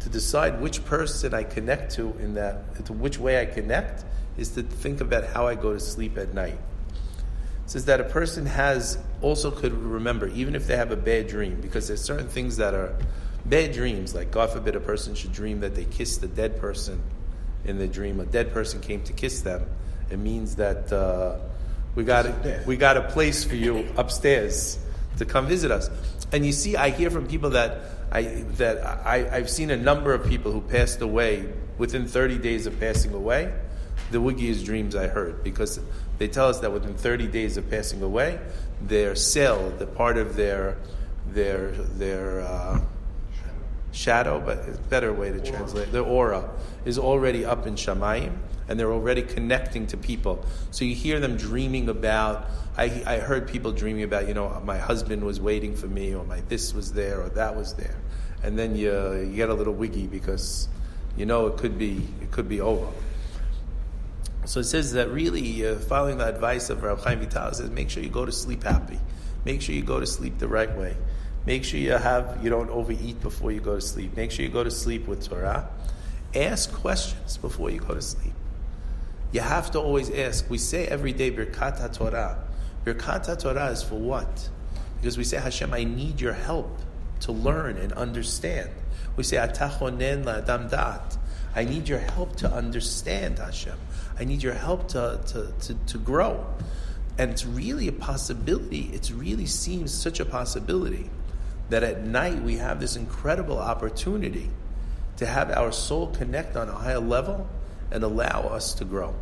To 0.00 0.08
decide 0.08 0.60
which 0.60 0.84
person 0.84 1.34
I 1.34 1.44
connect 1.44 1.92
to 1.94 2.14
in 2.20 2.34
that, 2.34 2.84
to 2.86 2.92
which 2.92 3.18
way 3.18 3.40
I 3.40 3.46
connect, 3.46 4.04
is 4.36 4.50
to 4.50 4.62
think 4.62 5.00
about 5.00 5.24
how 5.24 5.46
I 5.46 5.54
go 5.54 5.72
to 5.72 5.80
sleep 5.80 6.18
at 6.18 6.34
night 6.34 6.58
says 7.66 7.86
that 7.86 8.00
a 8.00 8.04
person 8.04 8.46
has 8.46 8.98
also 9.22 9.50
could 9.50 9.72
remember, 9.72 10.28
even 10.28 10.54
if 10.54 10.66
they 10.66 10.76
have 10.76 10.90
a 10.90 10.96
bad 10.96 11.28
dream, 11.28 11.60
because 11.60 11.88
there's 11.88 12.02
certain 12.02 12.28
things 12.28 12.56
that 12.58 12.74
are 12.74 12.94
bad 13.46 13.72
dreams, 13.72 14.14
like 14.14 14.30
God 14.30 14.50
forbid 14.50 14.76
a 14.76 14.80
person 14.80 15.14
should 15.14 15.32
dream 15.32 15.60
that 15.60 15.74
they 15.74 15.84
kissed 15.84 16.22
a 16.22 16.28
dead 16.28 16.60
person 16.60 17.02
in 17.64 17.78
the 17.78 17.86
dream. 17.86 18.20
A 18.20 18.26
dead 18.26 18.52
person 18.52 18.80
came 18.80 19.02
to 19.04 19.12
kiss 19.12 19.42
them. 19.42 19.66
It 20.10 20.18
means 20.18 20.56
that 20.56 20.92
uh, 20.92 21.38
we 21.94 22.04
got 22.04 22.26
a, 22.26 22.62
we 22.66 22.76
got 22.76 22.96
a 22.96 23.02
place 23.02 23.44
for 23.44 23.54
you 23.54 23.88
upstairs 23.96 24.78
to 25.18 25.24
come 25.24 25.46
visit 25.46 25.70
us. 25.70 25.90
And 26.32 26.44
you 26.44 26.52
see, 26.52 26.76
I 26.76 26.90
hear 26.90 27.10
from 27.10 27.26
people 27.26 27.50
that 27.50 27.80
I 28.10 28.22
that 28.56 28.84
I, 28.84 29.28
I've 29.30 29.50
seen 29.50 29.70
a 29.70 29.76
number 29.76 30.12
of 30.12 30.26
people 30.28 30.52
who 30.52 30.60
passed 30.60 31.00
away 31.00 31.52
within 31.78 32.06
30 32.06 32.38
days 32.38 32.66
of 32.66 32.78
passing 32.78 33.12
away. 33.14 33.52
The 34.10 34.20
wiggiest 34.20 34.64
dreams 34.64 34.96
I 34.96 35.06
heard 35.06 35.42
because 35.42 35.80
they 36.18 36.28
tell 36.28 36.48
us 36.48 36.60
that 36.60 36.72
within 36.72 36.94
30 36.94 37.28
days 37.28 37.56
of 37.56 37.70
passing 37.70 38.02
away, 38.02 38.38
their 38.80 39.14
cell, 39.14 39.70
the 39.70 39.86
part 39.86 40.18
of 40.18 40.36
their 40.36 40.76
their 41.28 41.70
their 41.70 42.40
uh, 42.42 42.80
shadow, 43.94 44.40
but 44.40 44.68
a 44.68 44.78
better 44.90 45.12
way 45.12 45.30
to 45.30 45.40
translate 45.40 45.92
The 45.92 46.02
aura 46.02 46.50
is 46.84 46.98
already 46.98 47.44
up 47.44 47.66
in 47.66 47.74
Shamayim, 47.76 48.36
and 48.68 48.78
they're 48.78 48.92
already 48.92 49.22
connecting 49.22 49.86
to 49.88 49.96
people. 49.96 50.44
So 50.70 50.84
you 50.84 50.94
hear 50.94 51.20
them 51.20 51.36
dreaming 51.36 51.88
about. 51.88 52.46
I, 52.76 53.02
I 53.06 53.18
heard 53.18 53.46
people 53.46 53.70
dreaming 53.70 54.02
about, 54.02 54.26
you 54.26 54.34
know, 54.34 54.60
my 54.64 54.78
husband 54.78 55.22
was 55.22 55.40
waiting 55.40 55.76
for 55.76 55.86
me, 55.86 56.14
or 56.14 56.24
my 56.24 56.40
this 56.48 56.74
was 56.74 56.92
there, 56.92 57.22
or 57.22 57.28
that 57.30 57.54
was 57.54 57.74
there, 57.74 57.96
and 58.42 58.58
then 58.58 58.74
you 58.76 58.90
you 58.90 59.36
get 59.36 59.48
a 59.48 59.54
little 59.54 59.74
wiggy 59.74 60.06
because 60.06 60.68
you 61.16 61.24
know 61.24 61.46
it 61.46 61.56
could 61.56 61.78
be 61.78 62.06
it 62.20 62.30
could 62.32 62.48
be 62.48 62.60
over. 62.60 62.88
So 64.46 64.60
it 64.60 64.64
says 64.64 64.92
that 64.92 65.08
really, 65.08 65.66
uh, 65.66 65.76
following 65.76 66.18
the 66.18 66.28
advice 66.28 66.68
of 66.68 66.82
Rav 66.82 67.02
Chaim 67.02 67.20
Vital, 67.20 67.54
says 67.54 67.70
make 67.70 67.88
sure 67.88 68.02
you 68.02 68.10
go 68.10 68.26
to 68.26 68.32
sleep 68.32 68.64
happy. 68.64 68.98
Make 69.44 69.62
sure 69.62 69.74
you 69.74 69.82
go 69.82 70.00
to 70.00 70.06
sleep 70.06 70.38
the 70.38 70.48
right 70.48 70.74
way. 70.76 70.96
Make 71.46 71.64
sure 71.64 71.78
you 71.78 71.92
have 71.92 72.38
you 72.42 72.48
don't 72.48 72.70
overeat 72.70 73.20
before 73.20 73.52
you 73.52 73.60
go 73.60 73.74
to 73.74 73.80
sleep. 73.80 74.16
Make 74.16 74.30
sure 74.30 74.44
you 74.44 74.50
go 74.50 74.64
to 74.64 74.70
sleep 74.70 75.06
with 75.06 75.28
Torah. 75.28 75.68
Ask 76.34 76.72
questions 76.72 77.36
before 77.36 77.70
you 77.70 77.80
go 77.80 77.94
to 77.94 78.02
sleep. 78.02 78.32
You 79.32 79.40
have 79.40 79.70
to 79.72 79.80
always 79.80 80.10
ask. 80.10 80.48
We 80.48 80.58
say 80.58 80.86
every 80.86 81.12
day 81.12 81.30
Birkat 81.30 81.92
Torah. 81.92 82.42
Birkat 82.84 83.38
Torah 83.38 83.66
is 83.66 83.82
for 83.82 83.96
what? 83.96 84.48
Because 84.96 85.18
we 85.18 85.24
say 85.24 85.36
Hashem, 85.36 85.74
I 85.74 85.84
need 85.84 86.20
your 86.20 86.32
help 86.32 86.78
to 87.20 87.32
learn 87.32 87.76
and 87.76 87.92
understand. 87.92 88.70
We 89.16 89.22
say 89.22 89.36
Atachonen 89.36 90.24
la'adam 90.24 90.70
da'at. 90.70 91.18
I 91.54 91.64
need 91.64 91.88
your 91.88 91.98
help 91.98 92.36
to 92.36 92.50
understand 92.50 93.38
Hashem. 93.38 93.78
I 94.18 94.24
need 94.24 94.42
your 94.42 94.54
help 94.54 94.88
to, 94.88 95.20
to, 95.26 95.52
to, 95.60 95.74
to 95.74 95.98
grow. 95.98 96.46
And 97.18 97.30
it's 97.30 97.44
really 97.44 97.86
a 97.86 97.92
possibility. 97.92 98.90
It 98.92 99.12
really 99.14 99.46
seems 99.46 99.92
such 99.92 100.20
a 100.20 100.24
possibility 100.24 101.10
that 101.70 101.82
at 101.82 102.04
night 102.04 102.42
we 102.42 102.56
have 102.56 102.80
this 102.80 102.96
incredible 102.96 103.58
opportunity 103.58 104.50
to 105.16 105.26
have 105.26 105.50
our 105.50 105.72
soul 105.72 106.08
connect 106.08 106.56
on 106.56 106.68
a 106.68 106.72
higher 106.72 106.98
level 106.98 107.48
and 107.90 108.02
allow 108.02 108.42
us 108.42 108.74
to 108.74 108.84
grow. 108.84 109.14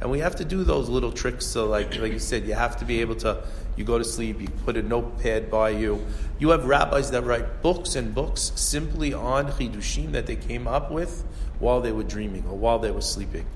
And 0.00 0.10
we 0.10 0.18
have 0.18 0.36
to 0.36 0.44
do 0.44 0.64
those 0.64 0.88
little 0.88 1.12
tricks. 1.12 1.46
So, 1.46 1.66
like, 1.66 1.96
like 1.98 2.12
you 2.12 2.18
said, 2.18 2.46
you 2.46 2.54
have 2.54 2.76
to 2.78 2.84
be 2.84 3.00
able 3.00 3.14
to. 3.16 3.44
You 3.76 3.84
go 3.84 3.96
to 3.98 4.04
sleep. 4.04 4.40
You 4.40 4.48
put 4.48 4.76
a 4.76 4.82
notepad 4.82 5.50
by 5.50 5.70
you. 5.70 6.04
You 6.38 6.50
have 6.50 6.64
rabbis 6.66 7.10
that 7.12 7.22
write 7.22 7.62
books 7.62 7.96
and 7.96 8.14
books 8.14 8.52
simply 8.54 9.14
on 9.14 9.46
chidushim 9.52 10.12
that 10.12 10.26
they 10.26 10.36
came 10.36 10.68
up 10.68 10.90
with 10.90 11.24
while 11.58 11.80
they 11.80 11.92
were 11.92 12.02
dreaming 12.02 12.44
or 12.46 12.56
while 12.56 12.78
they 12.78 12.90
were 12.90 13.00
sleeping. 13.00 13.46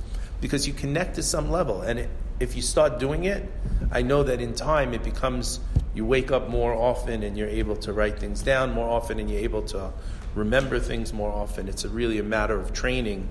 because 0.40 0.66
you 0.66 0.72
connect 0.72 1.16
to 1.16 1.22
some 1.22 1.50
level. 1.50 1.82
And 1.82 1.98
it, 1.98 2.11
if 2.40 2.54
you 2.54 2.62
start 2.62 2.98
doing 2.98 3.24
it, 3.24 3.50
I 3.90 4.02
know 4.02 4.22
that 4.22 4.40
in 4.40 4.54
time 4.54 4.94
it 4.94 5.02
becomes 5.02 5.61
you 5.95 6.05
wake 6.05 6.30
up 6.30 6.49
more 6.49 6.72
often 6.72 7.22
and 7.22 7.36
you're 7.36 7.49
able 7.49 7.76
to 7.76 7.93
write 7.93 8.18
things 8.18 8.43
down 8.43 8.72
more 8.72 8.89
often 8.89 9.18
and 9.18 9.30
you're 9.30 9.41
able 9.41 9.62
to 9.62 9.91
remember 10.34 10.78
things 10.78 11.12
more 11.12 11.30
often. 11.32 11.68
It's 11.68 11.84
a 11.84 11.89
really 11.89 12.18
a 12.18 12.22
matter 12.22 12.59
of 12.59 12.72
training, 12.72 13.28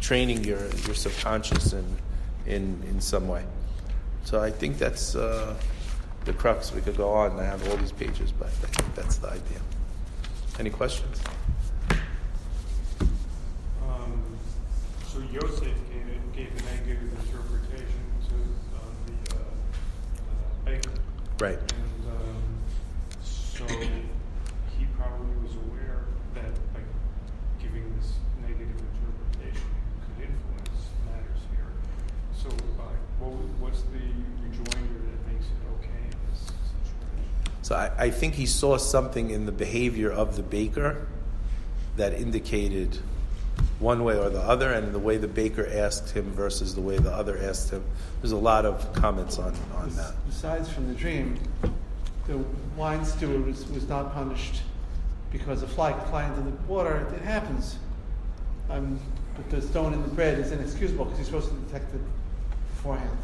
training 0.00 0.44
your, 0.44 0.58
your 0.58 0.94
subconscious 0.94 1.72
in, 1.72 1.84
in, 2.46 2.82
in 2.88 3.00
some 3.00 3.28
way. 3.28 3.44
So 4.24 4.42
I 4.42 4.50
think 4.50 4.78
that's 4.78 5.14
uh, 5.14 5.54
the 6.24 6.32
crux. 6.32 6.72
We 6.74 6.80
could 6.80 6.96
go 6.96 7.10
on. 7.10 7.38
I 7.38 7.44
have 7.44 7.66
all 7.68 7.76
these 7.76 7.92
pages, 7.92 8.32
but 8.32 8.48
I 8.48 8.50
think 8.50 8.94
that's 8.94 9.16
the 9.16 9.28
idea. 9.28 9.60
Any 10.58 10.70
questions? 10.70 11.20
Um, 13.82 14.22
so 15.06 15.20
Yosef 15.32 15.62
gave, 15.62 16.34
gave 16.34 16.50
a 16.50 16.62
negative 16.74 17.10
interpretation 17.24 18.02
to 18.28 18.34
uh, 18.74 18.80
the 19.06 19.34
uh, 19.34 19.38
uh, 19.38 20.64
baker. 20.64 20.90
Right. 21.38 21.58
And 23.60 23.70
so 23.70 23.74
he 24.78 24.86
probably 24.96 25.34
was 25.42 25.56
aware 25.56 26.04
that 26.34 26.54
by 26.72 26.80
giving 27.60 27.92
this 27.96 28.12
negative 28.40 28.68
interpretation 28.68 29.66
could 30.04 30.24
influence 30.24 30.90
matters 31.06 31.40
here. 31.50 31.66
So 32.36 32.48
uh, 32.48 32.82
what, 33.18 33.32
what's 33.58 33.82
the 33.82 33.98
rejoinder 34.42 35.00
that 35.10 35.32
makes 35.32 35.46
it 35.46 35.58
okay 35.74 36.04
in 36.04 36.16
this 36.30 36.40
situation? 36.40 37.62
So 37.62 37.74
I, 37.74 38.04
I 38.04 38.10
think 38.10 38.34
he 38.34 38.46
saw 38.46 38.76
something 38.76 39.30
in 39.30 39.46
the 39.46 39.52
behavior 39.52 40.10
of 40.10 40.36
the 40.36 40.42
baker 40.42 41.06
that 41.96 42.14
indicated 42.14 42.98
one 43.80 44.04
way 44.04 44.16
or 44.16 44.30
the 44.30 44.40
other, 44.40 44.72
and 44.72 44.92
the 44.92 45.00
way 45.00 45.16
the 45.16 45.26
baker 45.26 45.68
asked 45.72 46.10
him 46.10 46.30
versus 46.30 46.76
the 46.76 46.80
way 46.80 46.96
the 46.98 47.12
other 47.12 47.36
asked 47.38 47.70
him. 47.70 47.82
There's 48.20 48.32
a 48.32 48.36
lot 48.36 48.66
of 48.66 48.92
comments 48.92 49.38
on, 49.38 49.52
on 49.74 49.90
that. 49.96 50.14
Besides 50.28 50.68
from 50.68 50.86
the 50.86 50.94
dream, 50.94 51.38
the 52.28 52.38
wine 52.76 53.04
steward 53.04 53.44
was, 53.44 53.68
was 53.70 53.88
not 53.88 54.14
punished 54.14 54.62
because 55.32 55.62
a 55.62 55.66
fly 55.66 55.92
flying 56.10 56.32
into 56.34 56.50
the 56.50 56.56
water. 56.68 57.08
It 57.14 57.22
happens. 57.22 57.78
Um, 58.70 59.00
but 59.34 59.50
the 59.50 59.62
stone 59.62 59.94
in 59.94 60.02
the 60.02 60.08
bread 60.08 60.38
is 60.38 60.52
inexcusable 60.52 61.06
because 61.06 61.18
he's 61.18 61.26
supposed 61.26 61.48
to 61.48 61.54
detect 61.54 61.94
it 61.94 62.00
beforehand. 62.76 63.18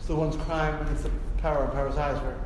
So 0.00 0.14
the 0.14 0.20
one's 0.20 0.36
crime 0.36 0.86
it's 0.92 1.02
the 1.02 1.10
power, 1.38 1.64
and 1.64 1.72
power's 1.72 1.96
eyes 1.96 2.20
were 2.22 2.36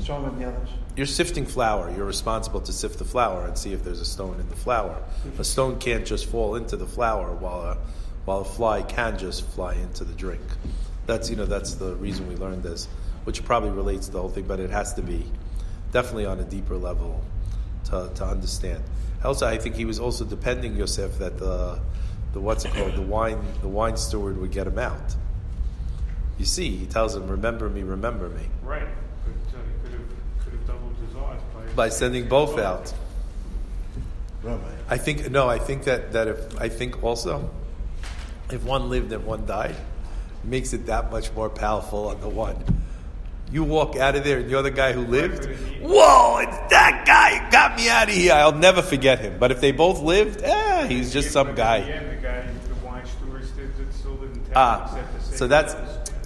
stronger 0.00 0.30
than 0.30 0.38
the 0.40 0.48
others. 0.48 0.68
You're 0.96 1.06
sifting 1.06 1.46
flour. 1.46 1.92
You're 1.94 2.06
responsible 2.06 2.60
to 2.62 2.72
sift 2.72 2.98
the 2.98 3.04
flour 3.04 3.46
and 3.46 3.56
see 3.56 3.72
if 3.72 3.84
there's 3.84 4.00
a 4.00 4.04
stone 4.04 4.40
in 4.40 4.48
the 4.48 4.56
flour. 4.56 5.00
A 5.38 5.44
stone 5.44 5.78
can't 5.78 6.06
just 6.06 6.26
fall 6.26 6.56
into 6.56 6.76
the 6.76 6.86
flour 6.86 7.32
while 7.34 7.60
a, 7.60 7.78
while 8.24 8.40
a 8.40 8.44
fly 8.44 8.82
can 8.82 9.18
just 9.18 9.46
fly 9.50 9.74
into 9.74 10.04
the 10.04 10.14
drink. 10.14 10.42
That's 11.06 11.28
you 11.30 11.36
know 11.36 11.46
that's 11.46 11.74
the 11.74 11.94
reason 11.96 12.26
we 12.28 12.36
learned 12.36 12.62
this, 12.62 12.88
which 13.24 13.44
probably 13.44 13.70
relates 13.70 14.06
to 14.06 14.12
the 14.12 14.20
whole 14.20 14.30
thing, 14.30 14.44
but 14.44 14.60
it 14.60 14.70
has 14.70 14.94
to 14.94 15.02
be 15.02 15.26
definitely 15.92 16.26
on 16.26 16.40
a 16.40 16.44
deeper 16.44 16.76
level 16.76 17.22
to, 17.86 18.10
to 18.14 18.24
understand. 18.24 18.82
Also, 19.24 19.46
I 19.46 19.56
think 19.58 19.76
he 19.76 19.84
was 19.84 19.98
also 19.98 20.24
depending 20.24 20.76
Yosef 20.76 21.18
that 21.18 21.38
the 21.38 21.80
the 22.34 22.40
what's 22.40 22.64
it 22.64 22.74
called 22.74 22.94
the 22.94 23.02
wine 23.02 23.40
the 23.62 23.68
wine 23.68 23.96
steward 23.96 24.36
would 24.38 24.50
get 24.50 24.66
him 24.66 24.78
out. 24.78 25.14
You 26.38 26.44
see, 26.44 26.76
he 26.76 26.86
tells 26.86 27.14
him, 27.14 27.28
"Remember 27.28 27.70
me, 27.70 27.82
remember 27.84 28.28
me," 28.28 28.42
Right, 28.62 28.86
but 29.24 29.58
uh, 29.58 29.62
he 29.62 29.88
could 29.88 29.98
have 29.98 30.08
could 30.44 30.52
have 30.52 30.66
doubled 30.66 30.96
his 31.06 31.16
odds 31.16 31.42
by 31.54 31.72
by 31.74 31.88
sending 31.88 32.28
both 32.28 32.58
out. 32.58 32.92
Rabbi. 34.42 34.62
I 34.90 34.98
think 34.98 35.30
no. 35.30 35.48
I 35.48 35.58
think 35.58 35.84
that 35.84 36.12
that 36.12 36.28
if 36.28 36.60
I 36.60 36.68
think 36.68 37.02
also, 37.02 37.48
if 38.50 38.62
one 38.64 38.90
lived 38.90 39.10
and 39.12 39.24
one 39.24 39.46
died, 39.46 39.76
makes 40.42 40.74
it 40.74 40.86
that 40.86 41.10
much 41.10 41.32
more 41.32 41.48
powerful 41.48 42.08
on 42.08 42.20
the 42.20 42.28
one. 42.28 42.62
You 43.54 43.62
walk 43.62 43.94
out 43.94 44.16
of 44.16 44.24
there 44.24 44.40
and 44.40 44.50
you're 44.50 44.62
the 44.62 44.72
guy 44.72 44.92
who 44.92 45.02
lived. 45.02 45.44
Whoa! 45.80 46.38
It's 46.38 46.56
that 46.72 47.04
guy 47.06 47.38
who 47.38 47.50
got 47.52 47.76
me 47.76 47.88
out 47.88 48.08
of 48.08 48.14
here. 48.16 48.32
I'll 48.32 48.50
never 48.50 48.82
forget 48.82 49.20
him. 49.20 49.38
But 49.38 49.52
if 49.52 49.60
they 49.60 49.70
both 49.70 50.00
lived, 50.00 50.42
eh, 50.42 50.88
he's 50.88 51.12
just 51.12 51.30
some 51.30 51.54
guy. 51.54 51.82
the 51.82 51.94
end, 51.94 52.18
the 52.18 52.20
guy, 52.20 52.46
the 52.66 52.74
wine 52.84 53.06
steward 53.06 53.44
still, 53.44 53.66
still 53.92 54.16
didn't 54.16 54.44
tell 54.46 54.46
him 54.46 54.52
Ah, 54.56 54.84
except 54.86 55.14
to 55.14 55.24
say 55.24 55.36
so 55.36 55.46
that's 55.46 55.76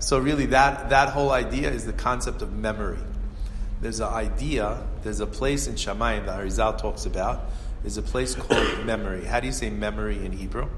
so 0.01 0.19
really 0.19 0.47
that 0.47 0.89
that 0.89 1.11
whole 1.11 1.31
idea 1.31 1.71
is 1.71 1.85
the 1.85 1.93
concept 1.93 2.41
of 2.41 2.55
memory. 2.55 2.97
There's 3.83 4.01
an 4.01 4.09
idea. 4.09 4.83
There's 5.03 5.21
a 5.21 5.27
place 5.27 5.67
in 5.67 5.75
Shamayim 5.75 6.25
that 6.25 6.41
Arizal 6.41 6.79
talks 6.79 7.05
about. 7.05 7.51
There's 7.83 7.99
a 7.99 8.03
place 8.03 8.37
called 8.37 8.85
memory. 8.87 9.27
How 9.27 9.41
do 9.41 9.47
you 9.47 9.53
say 9.53 9.69
memory 9.69 10.25
in 10.25 10.33
Hebrew? 10.33 10.71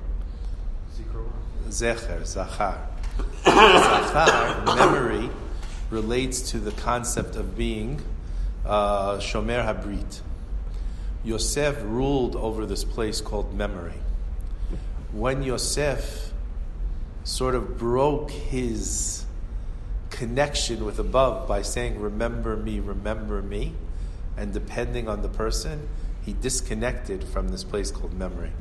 Zecher, 1.68 2.26
Zachar. 2.26 2.88
Zachar, 3.44 4.64
memory, 4.64 5.30
relates 5.90 6.50
to 6.52 6.58
the 6.58 6.70
concept 6.72 7.36
of 7.36 7.56
being 7.56 8.00
uh, 8.64 9.18
Shomer 9.18 9.64
Habrit. 9.64 10.20
Yosef 11.24 11.82
ruled 11.82 12.36
over 12.36 12.64
this 12.64 12.84
place 12.84 13.20
called 13.20 13.54
memory. 13.54 13.94
When 15.12 15.42
Yosef 15.42 16.32
sort 17.24 17.54
of 17.54 17.76
broke 17.76 18.30
his 18.30 19.24
connection 20.10 20.84
with 20.84 20.98
above 20.98 21.46
by 21.46 21.62
saying, 21.62 22.00
Remember 22.00 22.56
me, 22.56 22.80
remember 22.80 23.42
me, 23.42 23.74
and 24.36 24.52
depending 24.52 25.08
on 25.08 25.22
the 25.22 25.28
person, 25.28 25.88
he 26.22 26.32
disconnected 26.32 27.24
from 27.24 27.48
this 27.48 27.64
place 27.64 27.90
called 27.90 28.14
memory. 28.14 28.52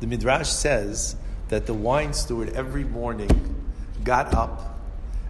The 0.00 0.06
Midrash 0.06 0.48
says 0.48 1.16
that 1.48 1.66
the 1.66 1.74
wine 1.74 2.12
steward 2.12 2.50
every 2.50 2.84
morning 2.84 3.64
got 4.04 4.34
up 4.34 4.77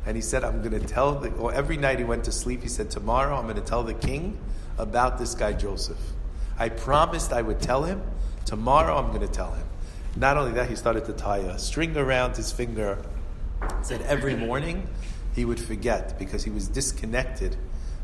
and 0.09 0.17
he 0.17 0.23
said, 0.23 0.43
I'm 0.43 0.63
going 0.63 0.73
to 0.73 0.87
tell 0.87 1.17
the, 1.17 1.31
or 1.33 1.53
every 1.53 1.77
night 1.77 1.99
he 1.99 2.05
went 2.05 2.25
to 2.25 2.33
sleep, 2.33 2.63
he 2.63 2.69
said, 2.69 2.91
Tomorrow 2.91 3.37
I'm 3.37 3.43
going 3.43 3.57
to 3.57 3.61
tell 3.61 3.83
the 3.83 3.93
king 3.93 4.39
about 4.79 5.19
this 5.19 5.35
guy 5.35 5.53
Joseph. 5.53 5.99
I 6.59 6.71
promised 6.71 7.31
I 7.31 7.43
would 7.43 7.61
tell 7.61 7.83
him. 7.83 8.01
Tomorrow 8.47 8.97
I'm 8.97 9.09
going 9.09 9.21
to 9.21 9.31
tell 9.31 9.53
him. 9.53 9.67
Not 10.17 10.39
only 10.39 10.53
that, 10.53 10.71
he 10.71 10.77
started 10.77 11.05
to 11.05 11.13
tie 11.13 11.41
a 11.41 11.59
string 11.59 11.95
around 11.95 12.39
his 12.39 12.51
finger. 12.51 13.05
Said 13.83 14.01
every 14.01 14.35
morning 14.35 14.89
he 15.35 15.45
would 15.45 15.61
forget 15.61 16.19
because 16.19 16.43
he 16.43 16.51
was 16.51 16.69
disconnected 16.69 17.59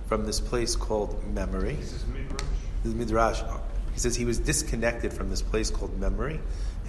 from 0.05 0.27
this 0.27 0.41
place 0.41 0.77
called 0.77 1.25
memory. 1.33 1.77
This 1.77 1.95
is 1.95 2.05
Midrash. 2.05 2.43
The 2.83 2.89
Midrash. 2.91 3.43
He 3.95 4.01
says 4.01 4.15
he 4.15 4.27
was 4.27 4.39
disconnected 4.39 5.15
from 5.15 5.31
this 5.31 5.41
place 5.41 5.71
called 5.71 5.99
memory 5.99 6.39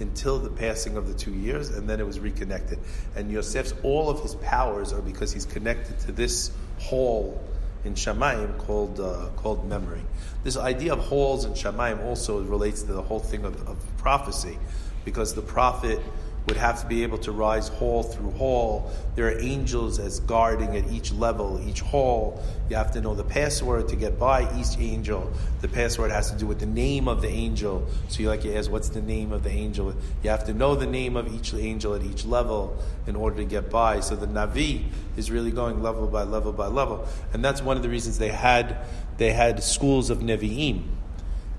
until 0.00 0.38
the 0.38 0.50
passing 0.50 0.96
of 0.96 1.08
the 1.08 1.14
two 1.14 1.32
years, 1.32 1.70
and 1.70 1.88
then 1.88 2.00
it 2.00 2.06
was 2.06 2.20
reconnected. 2.20 2.78
And 3.14 3.30
Yosef's 3.30 3.74
all 3.82 4.10
of 4.10 4.20
his 4.22 4.34
powers 4.36 4.92
are 4.92 5.02
because 5.02 5.32
he's 5.32 5.46
connected 5.46 5.98
to 6.00 6.12
this 6.12 6.50
hall 6.78 7.42
in 7.84 7.94
Shamayim 7.94 8.58
called 8.58 9.00
uh, 9.00 9.28
called 9.36 9.68
memory. 9.68 10.02
This 10.44 10.56
idea 10.56 10.92
of 10.92 10.98
halls 10.98 11.44
in 11.44 11.52
Shamayim 11.52 12.04
also 12.04 12.42
relates 12.42 12.82
to 12.82 12.92
the 12.92 13.02
whole 13.02 13.20
thing 13.20 13.44
of, 13.44 13.68
of 13.68 13.78
prophecy, 13.98 14.58
because 15.04 15.34
the 15.34 15.42
prophet 15.42 16.00
would 16.46 16.56
have 16.56 16.80
to 16.80 16.86
be 16.86 17.02
able 17.02 17.18
to 17.18 17.32
rise 17.32 17.68
hall 17.68 18.04
through 18.04 18.30
hall. 18.32 18.90
There 19.16 19.26
are 19.26 19.38
angels 19.40 19.98
as 19.98 20.20
guarding 20.20 20.76
at 20.76 20.88
each 20.92 21.12
level, 21.12 21.60
each 21.68 21.80
hall. 21.80 22.40
You 22.70 22.76
have 22.76 22.92
to 22.92 23.00
know 23.00 23.14
the 23.14 23.24
password 23.24 23.88
to 23.88 23.96
get 23.96 24.18
by 24.18 24.42
each 24.56 24.78
angel. 24.78 25.32
The 25.60 25.68
password 25.68 26.12
has 26.12 26.30
to 26.30 26.38
do 26.38 26.46
with 26.46 26.60
the 26.60 26.66
name 26.66 27.08
of 27.08 27.20
the 27.20 27.28
angel. 27.28 27.86
So 28.08 28.22
you 28.22 28.28
like 28.28 28.44
you 28.44 28.54
ask, 28.54 28.70
what's 28.70 28.90
the 28.90 29.02
name 29.02 29.32
of 29.32 29.42
the 29.42 29.50
angel? 29.50 29.94
You 30.22 30.30
have 30.30 30.44
to 30.46 30.54
know 30.54 30.76
the 30.76 30.86
name 30.86 31.16
of 31.16 31.34
each 31.34 31.52
angel 31.52 31.94
at 31.94 32.02
each 32.02 32.24
level 32.24 32.76
in 33.08 33.16
order 33.16 33.36
to 33.36 33.44
get 33.44 33.68
by. 33.68 34.00
So 34.00 34.14
the 34.14 34.28
Navi 34.28 34.84
is 35.16 35.30
really 35.30 35.50
going 35.50 35.82
level 35.82 36.06
by 36.06 36.22
level 36.22 36.52
by 36.52 36.66
level, 36.66 37.08
and 37.32 37.44
that's 37.44 37.60
one 37.62 37.76
of 37.76 37.82
the 37.82 37.88
reasons 37.88 38.18
they 38.18 38.28
had 38.28 38.76
they 39.18 39.32
had 39.32 39.62
schools 39.62 40.10
of 40.10 40.18
Nevi'im, 40.18 40.82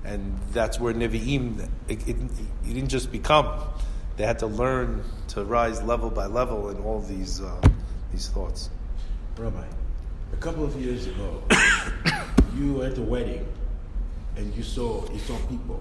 and 0.04 0.38
that's 0.52 0.78
where 0.78 0.94
Nevi'im 0.94 1.68
it, 1.88 2.08
it, 2.08 2.16
it 2.16 2.74
didn't 2.74 2.88
just 2.88 3.10
become 3.10 3.60
they 4.18 4.26
had 4.26 4.40
to 4.40 4.48
learn 4.48 5.02
to 5.28 5.44
rise 5.44 5.80
level 5.82 6.10
by 6.10 6.26
level 6.26 6.70
in 6.70 6.78
all 6.78 7.00
these 7.00 7.40
uh, 7.40 7.60
these 8.12 8.28
thoughts. 8.28 8.68
Rabbi, 9.36 9.64
a 10.32 10.36
couple 10.36 10.64
of 10.64 10.74
years 10.74 11.06
ago, 11.06 11.42
you 12.56 12.74
were 12.74 12.86
at 12.86 12.98
a 12.98 13.02
wedding 13.02 13.46
and 14.36 14.52
you 14.54 14.64
saw 14.64 15.08
you 15.12 15.20
saw 15.20 15.38
people 15.46 15.80